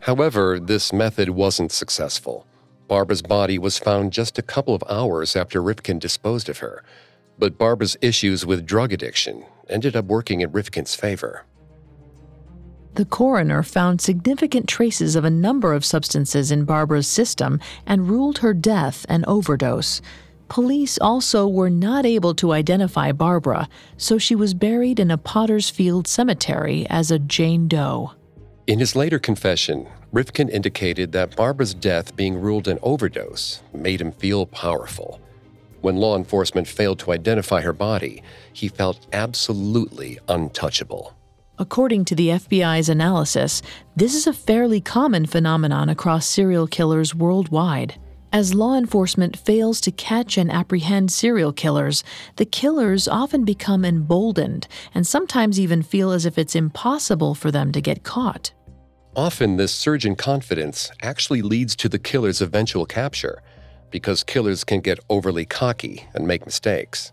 However, 0.00 0.58
this 0.58 0.94
method 0.94 1.28
wasn't 1.28 1.72
successful. 1.72 2.46
Barbara's 2.86 3.20
body 3.20 3.58
was 3.58 3.76
found 3.76 4.14
just 4.14 4.38
a 4.38 4.42
couple 4.42 4.74
of 4.74 4.82
hours 4.88 5.36
after 5.36 5.60
Rifkin 5.60 5.98
disposed 5.98 6.48
of 6.48 6.60
her, 6.60 6.82
but 7.38 7.58
Barbara's 7.58 7.96
issues 8.00 8.44
with 8.44 8.66
drug 8.66 8.92
addiction 8.92 9.44
ended 9.68 9.96
up 9.96 10.06
working 10.06 10.40
in 10.40 10.52
Rifkin's 10.52 10.94
favor. 10.94 11.44
The 12.94 13.04
coroner 13.04 13.62
found 13.62 14.00
significant 14.00 14.68
traces 14.68 15.14
of 15.14 15.24
a 15.24 15.30
number 15.30 15.72
of 15.72 15.84
substances 15.84 16.50
in 16.50 16.64
Barbara's 16.64 17.06
system 17.06 17.60
and 17.86 18.08
ruled 18.08 18.38
her 18.38 18.52
death 18.52 19.06
an 19.08 19.24
overdose. 19.26 20.00
Police 20.48 20.98
also 20.98 21.46
were 21.46 21.70
not 21.70 22.06
able 22.06 22.34
to 22.36 22.52
identify 22.52 23.12
Barbara, 23.12 23.68
so 23.98 24.18
she 24.18 24.34
was 24.34 24.54
buried 24.54 24.98
in 24.98 25.10
a 25.10 25.18
Potter's 25.18 25.70
Field 25.70 26.08
cemetery 26.08 26.86
as 26.88 27.10
a 27.10 27.18
Jane 27.18 27.68
Doe. 27.68 28.12
In 28.66 28.78
his 28.78 28.96
later 28.96 29.18
confession, 29.18 29.86
Rifkin 30.10 30.48
indicated 30.48 31.12
that 31.12 31.36
Barbara's 31.36 31.74
death 31.74 32.16
being 32.16 32.40
ruled 32.40 32.66
an 32.66 32.78
overdose 32.82 33.62
made 33.72 34.00
him 34.00 34.10
feel 34.10 34.46
powerful. 34.46 35.20
When 35.80 35.96
law 35.96 36.16
enforcement 36.16 36.66
failed 36.66 36.98
to 37.00 37.12
identify 37.12 37.60
her 37.60 37.72
body, 37.72 38.22
he 38.52 38.68
felt 38.68 39.06
absolutely 39.12 40.18
untouchable. 40.28 41.14
According 41.58 42.04
to 42.06 42.14
the 42.14 42.28
FBI's 42.28 42.88
analysis, 42.88 43.62
this 43.96 44.14
is 44.14 44.26
a 44.26 44.32
fairly 44.32 44.80
common 44.80 45.26
phenomenon 45.26 45.88
across 45.88 46.26
serial 46.26 46.66
killers 46.66 47.14
worldwide. 47.14 47.98
As 48.32 48.54
law 48.54 48.76
enforcement 48.76 49.36
fails 49.36 49.80
to 49.80 49.90
catch 49.90 50.36
and 50.36 50.52
apprehend 50.52 51.10
serial 51.10 51.52
killers, 51.52 52.04
the 52.36 52.44
killers 52.44 53.08
often 53.08 53.44
become 53.44 53.84
emboldened 53.84 54.68
and 54.94 55.06
sometimes 55.06 55.58
even 55.58 55.82
feel 55.82 56.12
as 56.12 56.26
if 56.26 56.38
it's 56.38 56.54
impossible 56.54 57.34
for 57.34 57.50
them 57.50 57.72
to 57.72 57.80
get 57.80 58.04
caught. 58.04 58.52
Often, 59.16 59.56
this 59.56 59.74
surge 59.74 60.04
in 60.04 60.14
confidence 60.14 60.90
actually 61.02 61.42
leads 61.42 61.74
to 61.76 61.88
the 61.88 61.98
killer's 61.98 62.42
eventual 62.42 62.86
capture, 62.86 63.42
because 63.90 64.24
killers 64.24 64.64
can 64.64 64.80
get 64.80 64.98
overly 65.08 65.44
cocky 65.44 66.06
and 66.14 66.26
make 66.26 66.44
mistakes. 66.44 67.12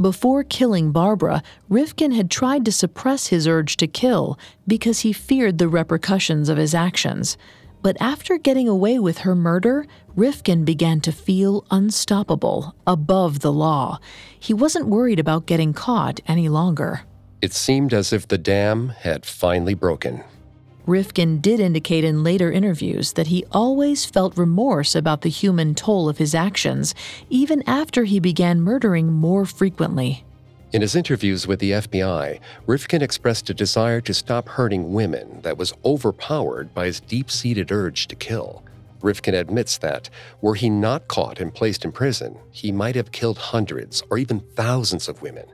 Before 0.00 0.44
killing 0.44 0.92
Barbara, 0.92 1.42
Rifkin 1.70 2.12
had 2.12 2.30
tried 2.30 2.66
to 2.66 2.72
suppress 2.72 3.28
his 3.28 3.48
urge 3.48 3.78
to 3.78 3.86
kill 3.86 4.38
because 4.66 5.00
he 5.00 5.12
feared 5.14 5.56
the 5.56 5.68
repercussions 5.68 6.50
of 6.50 6.58
his 6.58 6.74
actions. 6.74 7.38
But 7.80 7.96
after 7.98 8.36
getting 8.36 8.68
away 8.68 8.98
with 8.98 9.18
her 9.18 9.34
murder, 9.34 9.86
Rifkin 10.14 10.64
began 10.64 11.00
to 11.00 11.12
feel 11.12 11.64
unstoppable, 11.70 12.74
above 12.86 13.40
the 13.40 13.52
law. 13.52 13.98
He 14.38 14.52
wasn't 14.52 14.88
worried 14.88 15.18
about 15.18 15.46
getting 15.46 15.72
caught 15.72 16.20
any 16.26 16.48
longer. 16.48 17.02
It 17.40 17.52
seemed 17.54 17.94
as 17.94 18.12
if 18.12 18.28
the 18.28 18.38
dam 18.38 18.88
had 18.88 19.24
finally 19.24 19.74
broken. 19.74 20.24
Rifkin 20.86 21.40
did 21.40 21.58
indicate 21.58 22.04
in 22.04 22.22
later 22.22 22.50
interviews 22.50 23.14
that 23.14 23.26
he 23.26 23.44
always 23.50 24.04
felt 24.04 24.38
remorse 24.38 24.94
about 24.94 25.22
the 25.22 25.28
human 25.28 25.74
toll 25.74 26.08
of 26.08 26.18
his 26.18 26.32
actions, 26.32 26.94
even 27.28 27.68
after 27.68 28.04
he 28.04 28.20
began 28.20 28.60
murdering 28.60 29.12
more 29.12 29.44
frequently. 29.44 30.24
In 30.72 30.82
his 30.82 30.94
interviews 30.94 31.46
with 31.46 31.58
the 31.58 31.72
FBI, 31.72 32.38
Rifkin 32.66 33.02
expressed 33.02 33.50
a 33.50 33.54
desire 33.54 34.00
to 34.02 34.14
stop 34.14 34.48
hurting 34.48 34.92
women 34.92 35.40
that 35.42 35.58
was 35.58 35.72
overpowered 35.84 36.72
by 36.72 36.86
his 36.86 37.00
deep 37.00 37.30
seated 37.32 37.72
urge 37.72 38.06
to 38.06 38.14
kill. 38.14 38.62
Rifkin 39.00 39.34
admits 39.34 39.78
that, 39.78 40.08
were 40.40 40.54
he 40.54 40.70
not 40.70 41.08
caught 41.08 41.40
and 41.40 41.54
placed 41.54 41.84
in 41.84 41.92
prison, 41.92 42.38
he 42.50 42.70
might 42.70 42.94
have 42.94 43.12
killed 43.12 43.38
hundreds 43.38 44.02
or 44.10 44.18
even 44.18 44.40
thousands 44.54 45.08
of 45.08 45.22
women. 45.22 45.46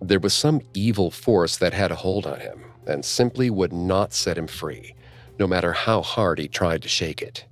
There 0.00 0.18
was 0.18 0.32
some 0.32 0.62
evil 0.74 1.10
force 1.10 1.56
that 1.58 1.74
had 1.74 1.90
a 1.90 1.96
hold 1.96 2.26
on 2.26 2.40
him, 2.40 2.64
and 2.88 3.04
simply 3.04 3.50
would 3.50 3.72
not 3.72 4.12
set 4.12 4.38
him 4.38 4.46
free, 4.46 4.94
no 5.38 5.46
matter 5.46 5.72
how 5.72 6.02
hard 6.02 6.38
he 6.38 6.48
tried 6.48 6.82
to 6.82 6.88
shake 6.88 7.22
it. 7.22 7.44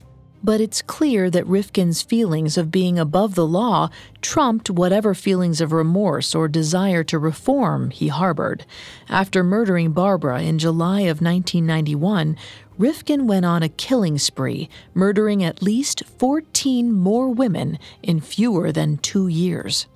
But 0.44 0.60
it's 0.60 0.82
clear 0.82 1.28
that 1.30 1.46
Rifkin's 1.46 2.02
feelings 2.02 2.56
of 2.56 2.70
being 2.70 2.98
above 2.98 3.34
the 3.34 3.46
law 3.46 3.88
trumped 4.20 4.70
whatever 4.70 5.14
feelings 5.14 5.60
of 5.60 5.72
remorse 5.72 6.34
or 6.34 6.46
desire 6.46 7.02
to 7.04 7.18
reform 7.18 7.90
he 7.90 8.08
harbored. 8.08 8.64
After 9.08 9.42
murdering 9.42 9.90
Barbara 9.92 10.42
in 10.42 10.58
July 10.58 11.00
of 11.00 11.20
1991, 11.20 12.36
Rifkin 12.78 13.26
went 13.26 13.46
on 13.46 13.62
a 13.62 13.68
killing 13.68 14.18
spree, 14.18 14.68
murdering 14.94 15.42
at 15.42 15.62
least 15.62 16.04
14 16.18 16.92
more 16.92 17.28
women 17.28 17.78
in 18.02 18.20
fewer 18.20 18.70
than 18.70 18.98
two 18.98 19.28
years. 19.28 19.86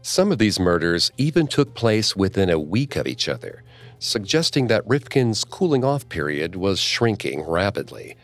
Some 0.00 0.32
of 0.32 0.38
these 0.38 0.60
murders 0.60 1.10
even 1.18 1.48
took 1.48 1.74
place 1.74 2.16
within 2.16 2.48
a 2.48 2.58
week 2.58 2.96
of 2.96 3.06
each 3.06 3.28
other, 3.28 3.62
suggesting 3.98 4.68
that 4.68 4.86
Rifkin's 4.86 5.44
cooling 5.44 5.84
off 5.84 6.08
period 6.08 6.56
was 6.56 6.80
shrinking 6.80 7.42
rapidly. 7.42 8.16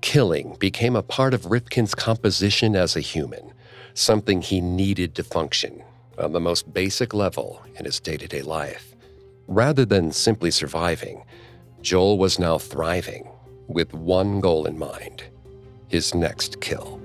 Killing 0.00 0.56
became 0.58 0.96
a 0.96 1.02
part 1.02 1.34
of 1.34 1.50
Rifkin's 1.50 1.94
composition 1.94 2.76
as 2.76 2.96
a 2.96 3.00
human, 3.00 3.52
something 3.94 4.42
he 4.42 4.60
needed 4.60 5.14
to 5.14 5.24
function 5.24 5.82
on 6.18 6.32
the 6.32 6.40
most 6.40 6.72
basic 6.72 7.14
level 7.14 7.62
in 7.76 7.84
his 7.84 8.00
day 8.00 8.16
to 8.16 8.28
day 8.28 8.42
life. 8.42 8.94
Rather 9.46 9.84
than 9.84 10.12
simply 10.12 10.50
surviving, 10.50 11.24
Joel 11.80 12.18
was 12.18 12.38
now 12.38 12.58
thriving 12.58 13.28
with 13.66 13.92
one 13.94 14.40
goal 14.40 14.66
in 14.66 14.78
mind 14.78 15.24
his 15.88 16.14
next 16.14 16.60
kill. 16.60 17.00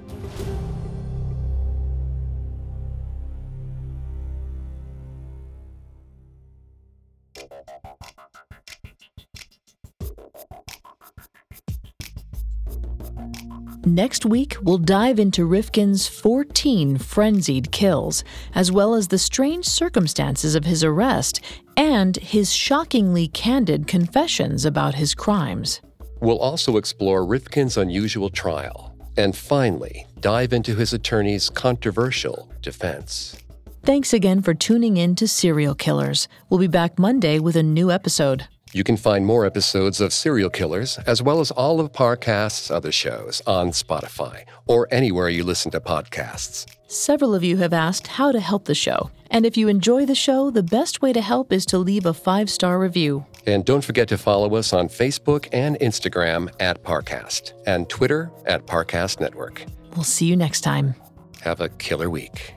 Next 13.87 14.25
week, 14.25 14.57
we'll 14.61 14.79
dive 14.79 15.17
into 15.17 15.45
Rifkin's 15.45 16.09
14 16.09 16.97
frenzied 16.97 17.71
kills, 17.71 18.21
as 18.53 18.69
well 18.69 18.93
as 18.93 19.07
the 19.07 19.17
strange 19.17 19.63
circumstances 19.63 20.55
of 20.55 20.65
his 20.65 20.83
arrest 20.83 21.39
and 21.77 22.17
his 22.17 22.51
shockingly 22.51 23.29
candid 23.29 23.87
confessions 23.87 24.65
about 24.65 24.95
his 24.95 25.15
crimes. 25.15 25.79
We'll 26.19 26.39
also 26.39 26.75
explore 26.75 27.25
Rifkin's 27.25 27.77
unusual 27.77 28.29
trial, 28.29 28.93
and 29.15 29.33
finally, 29.33 30.05
dive 30.19 30.51
into 30.51 30.75
his 30.75 30.91
attorney's 30.91 31.49
controversial 31.49 32.51
defense. 32.61 33.37
Thanks 33.83 34.11
again 34.11 34.41
for 34.41 34.53
tuning 34.53 34.97
in 34.97 35.15
to 35.15 35.29
Serial 35.29 35.75
Killers. 35.75 36.27
We'll 36.49 36.59
be 36.59 36.67
back 36.67 36.99
Monday 36.99 37.39
with 37.39 37.55
a 37.55 37.63
new 37.63 37.89
episode. 37.89 38.49
You 38.77 38.83
can 38.83 38.95
find 38.95 39.25
more 39.25 39.43
episodes 39.43 39.99
of 39.99 40.13
Serial 40.13 40.51
Killers, 40.51 40.99
as 41.07 41.19
well 41.19 41.39
as 41.39 41.49
all 41.49 41.79
of 41.79 41.91
Parcast's 41.91 42.69
other 42.69 42.91
shows, 42.91 43.41
on 43.47 43.71
Spotify 43.71 44.43
or 44.67 44.87
anywhere 44.91 45.29
you 45.29 45.43
listen 45.43 45.71
to 45.71 45.79
podcasts. 45.79 46.67
Several 46.85 47.33
of 47.33 47.43
you 47.43 47.57
have 47.57 47.73
asked 47.73 48.05
how 48.05 48.31
to 48.31 48.39
help 48.39 48.65
the 48.65 48.75
show. 48.75 49.09
And 49.31 49.47
if 49.47 49.57
you 49.57 49.67
enjoy 49.67 50.05
the 50.05 50.13
show, 50.13 50.51
the 50.51 50.61
best 50.61 51.01
way 51.01 51.11
to 51.11 51.21
help 51.21 51.51
is 51.51 51.65
to 51.67 51.79
leave 51.79 52.05
a 52.05 52.13
five 52.13 52.51
star 52.51 52.77
review. 52.77 53.25
And 53.47 53.65
don't 53.65 53.83
forget 53.83 54.07
to 54.09 54.17
follow 54.19 54.53
us 54.55 54.73
on 54.73 54.89
Facebook 54.89 55.47
and 55.51 55.75
Instagram 55.79 56.53
at 56.59 56.83
Parcast 56.83 57.53
and 57.65 57.89
Twitter 57.89 58.29
at 58.45 58.67
Parcast 58.67 59.19
Network. 59.19 59.65
We'll 59.95 60.03
see 60.03 60.27
you 60.27 60.37
next 60.37 60.61
time. 60.61 60.93
Have 61.41 61.61
a 61.61 61.69
killer 61.69 62.11
week. 62.11 62.53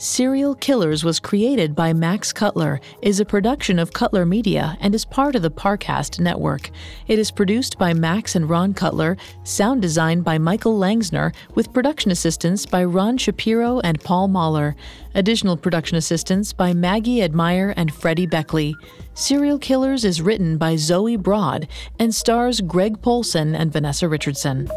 Serial 0.00 0.54
Killers 0.54 1.02
was 1.02 1.18
created 1.18 1.74
by 1.74 1.92
Max 1.92 2.32
Cutler, 2.32 2.80
is 3.02 3.18
a 3.18 3.24
production 3.24 3.80
of 3.80 3.92
Cutler 3.92 4.24
Media, 4.24 4.78
and 4.80 4.94
is 4.94 5.04
part 5.04 5.34
of 5.34 5.42
the 5.42 5.50
Parcast 5.50 6.20
network. 6.20 6.70
It 7.08 7.18
is 7.18 7.32
produced 7.32 7.78
by 7.78 7.94
Max 7.94 8.36
and 8.36 8.48
Ron 8.48 8.74
Cutler, 8.74 9.16
sound 9.42 9.82
designed 9.82 10.22
by 10.22 10.38
Michael 10.38 10.78
Langsner, 10.78 11.34
with 11.56 11.72
production 11.72 12.12
assistance 12.12 12.64
by 12.64 12.84
Ron 12.84 13.18
Shapiro 13.18 13.80
and 13.80 14.00
Paul 14.00 14.28
Mahler. 14.28 14.76
Additional 15.16 15.56
production 15.56 15.96
assistance 15.96 16.52
by 16.52 16.72
Maggie 16.72 17.20
Admire 17.20 17.74
and 17.76 17.92
Freddie 17.92 18.26
Beckley. 18.26 18.76
Serial 19.14 19.58
Killers 19.58 20.04
is 20.04 20.22
written 20.22 20.58
by 20.58 20.76
Zoe 20.76 21.16
Broad 21.16 21.66
and 21.98 22.14
stars 22.14 22.60
Greg 22.60 23.02
Polcyn 23.02 23.56
and 23.56 23.72
Vanessa 23.72 24.08
Richardson. 24.08 24.70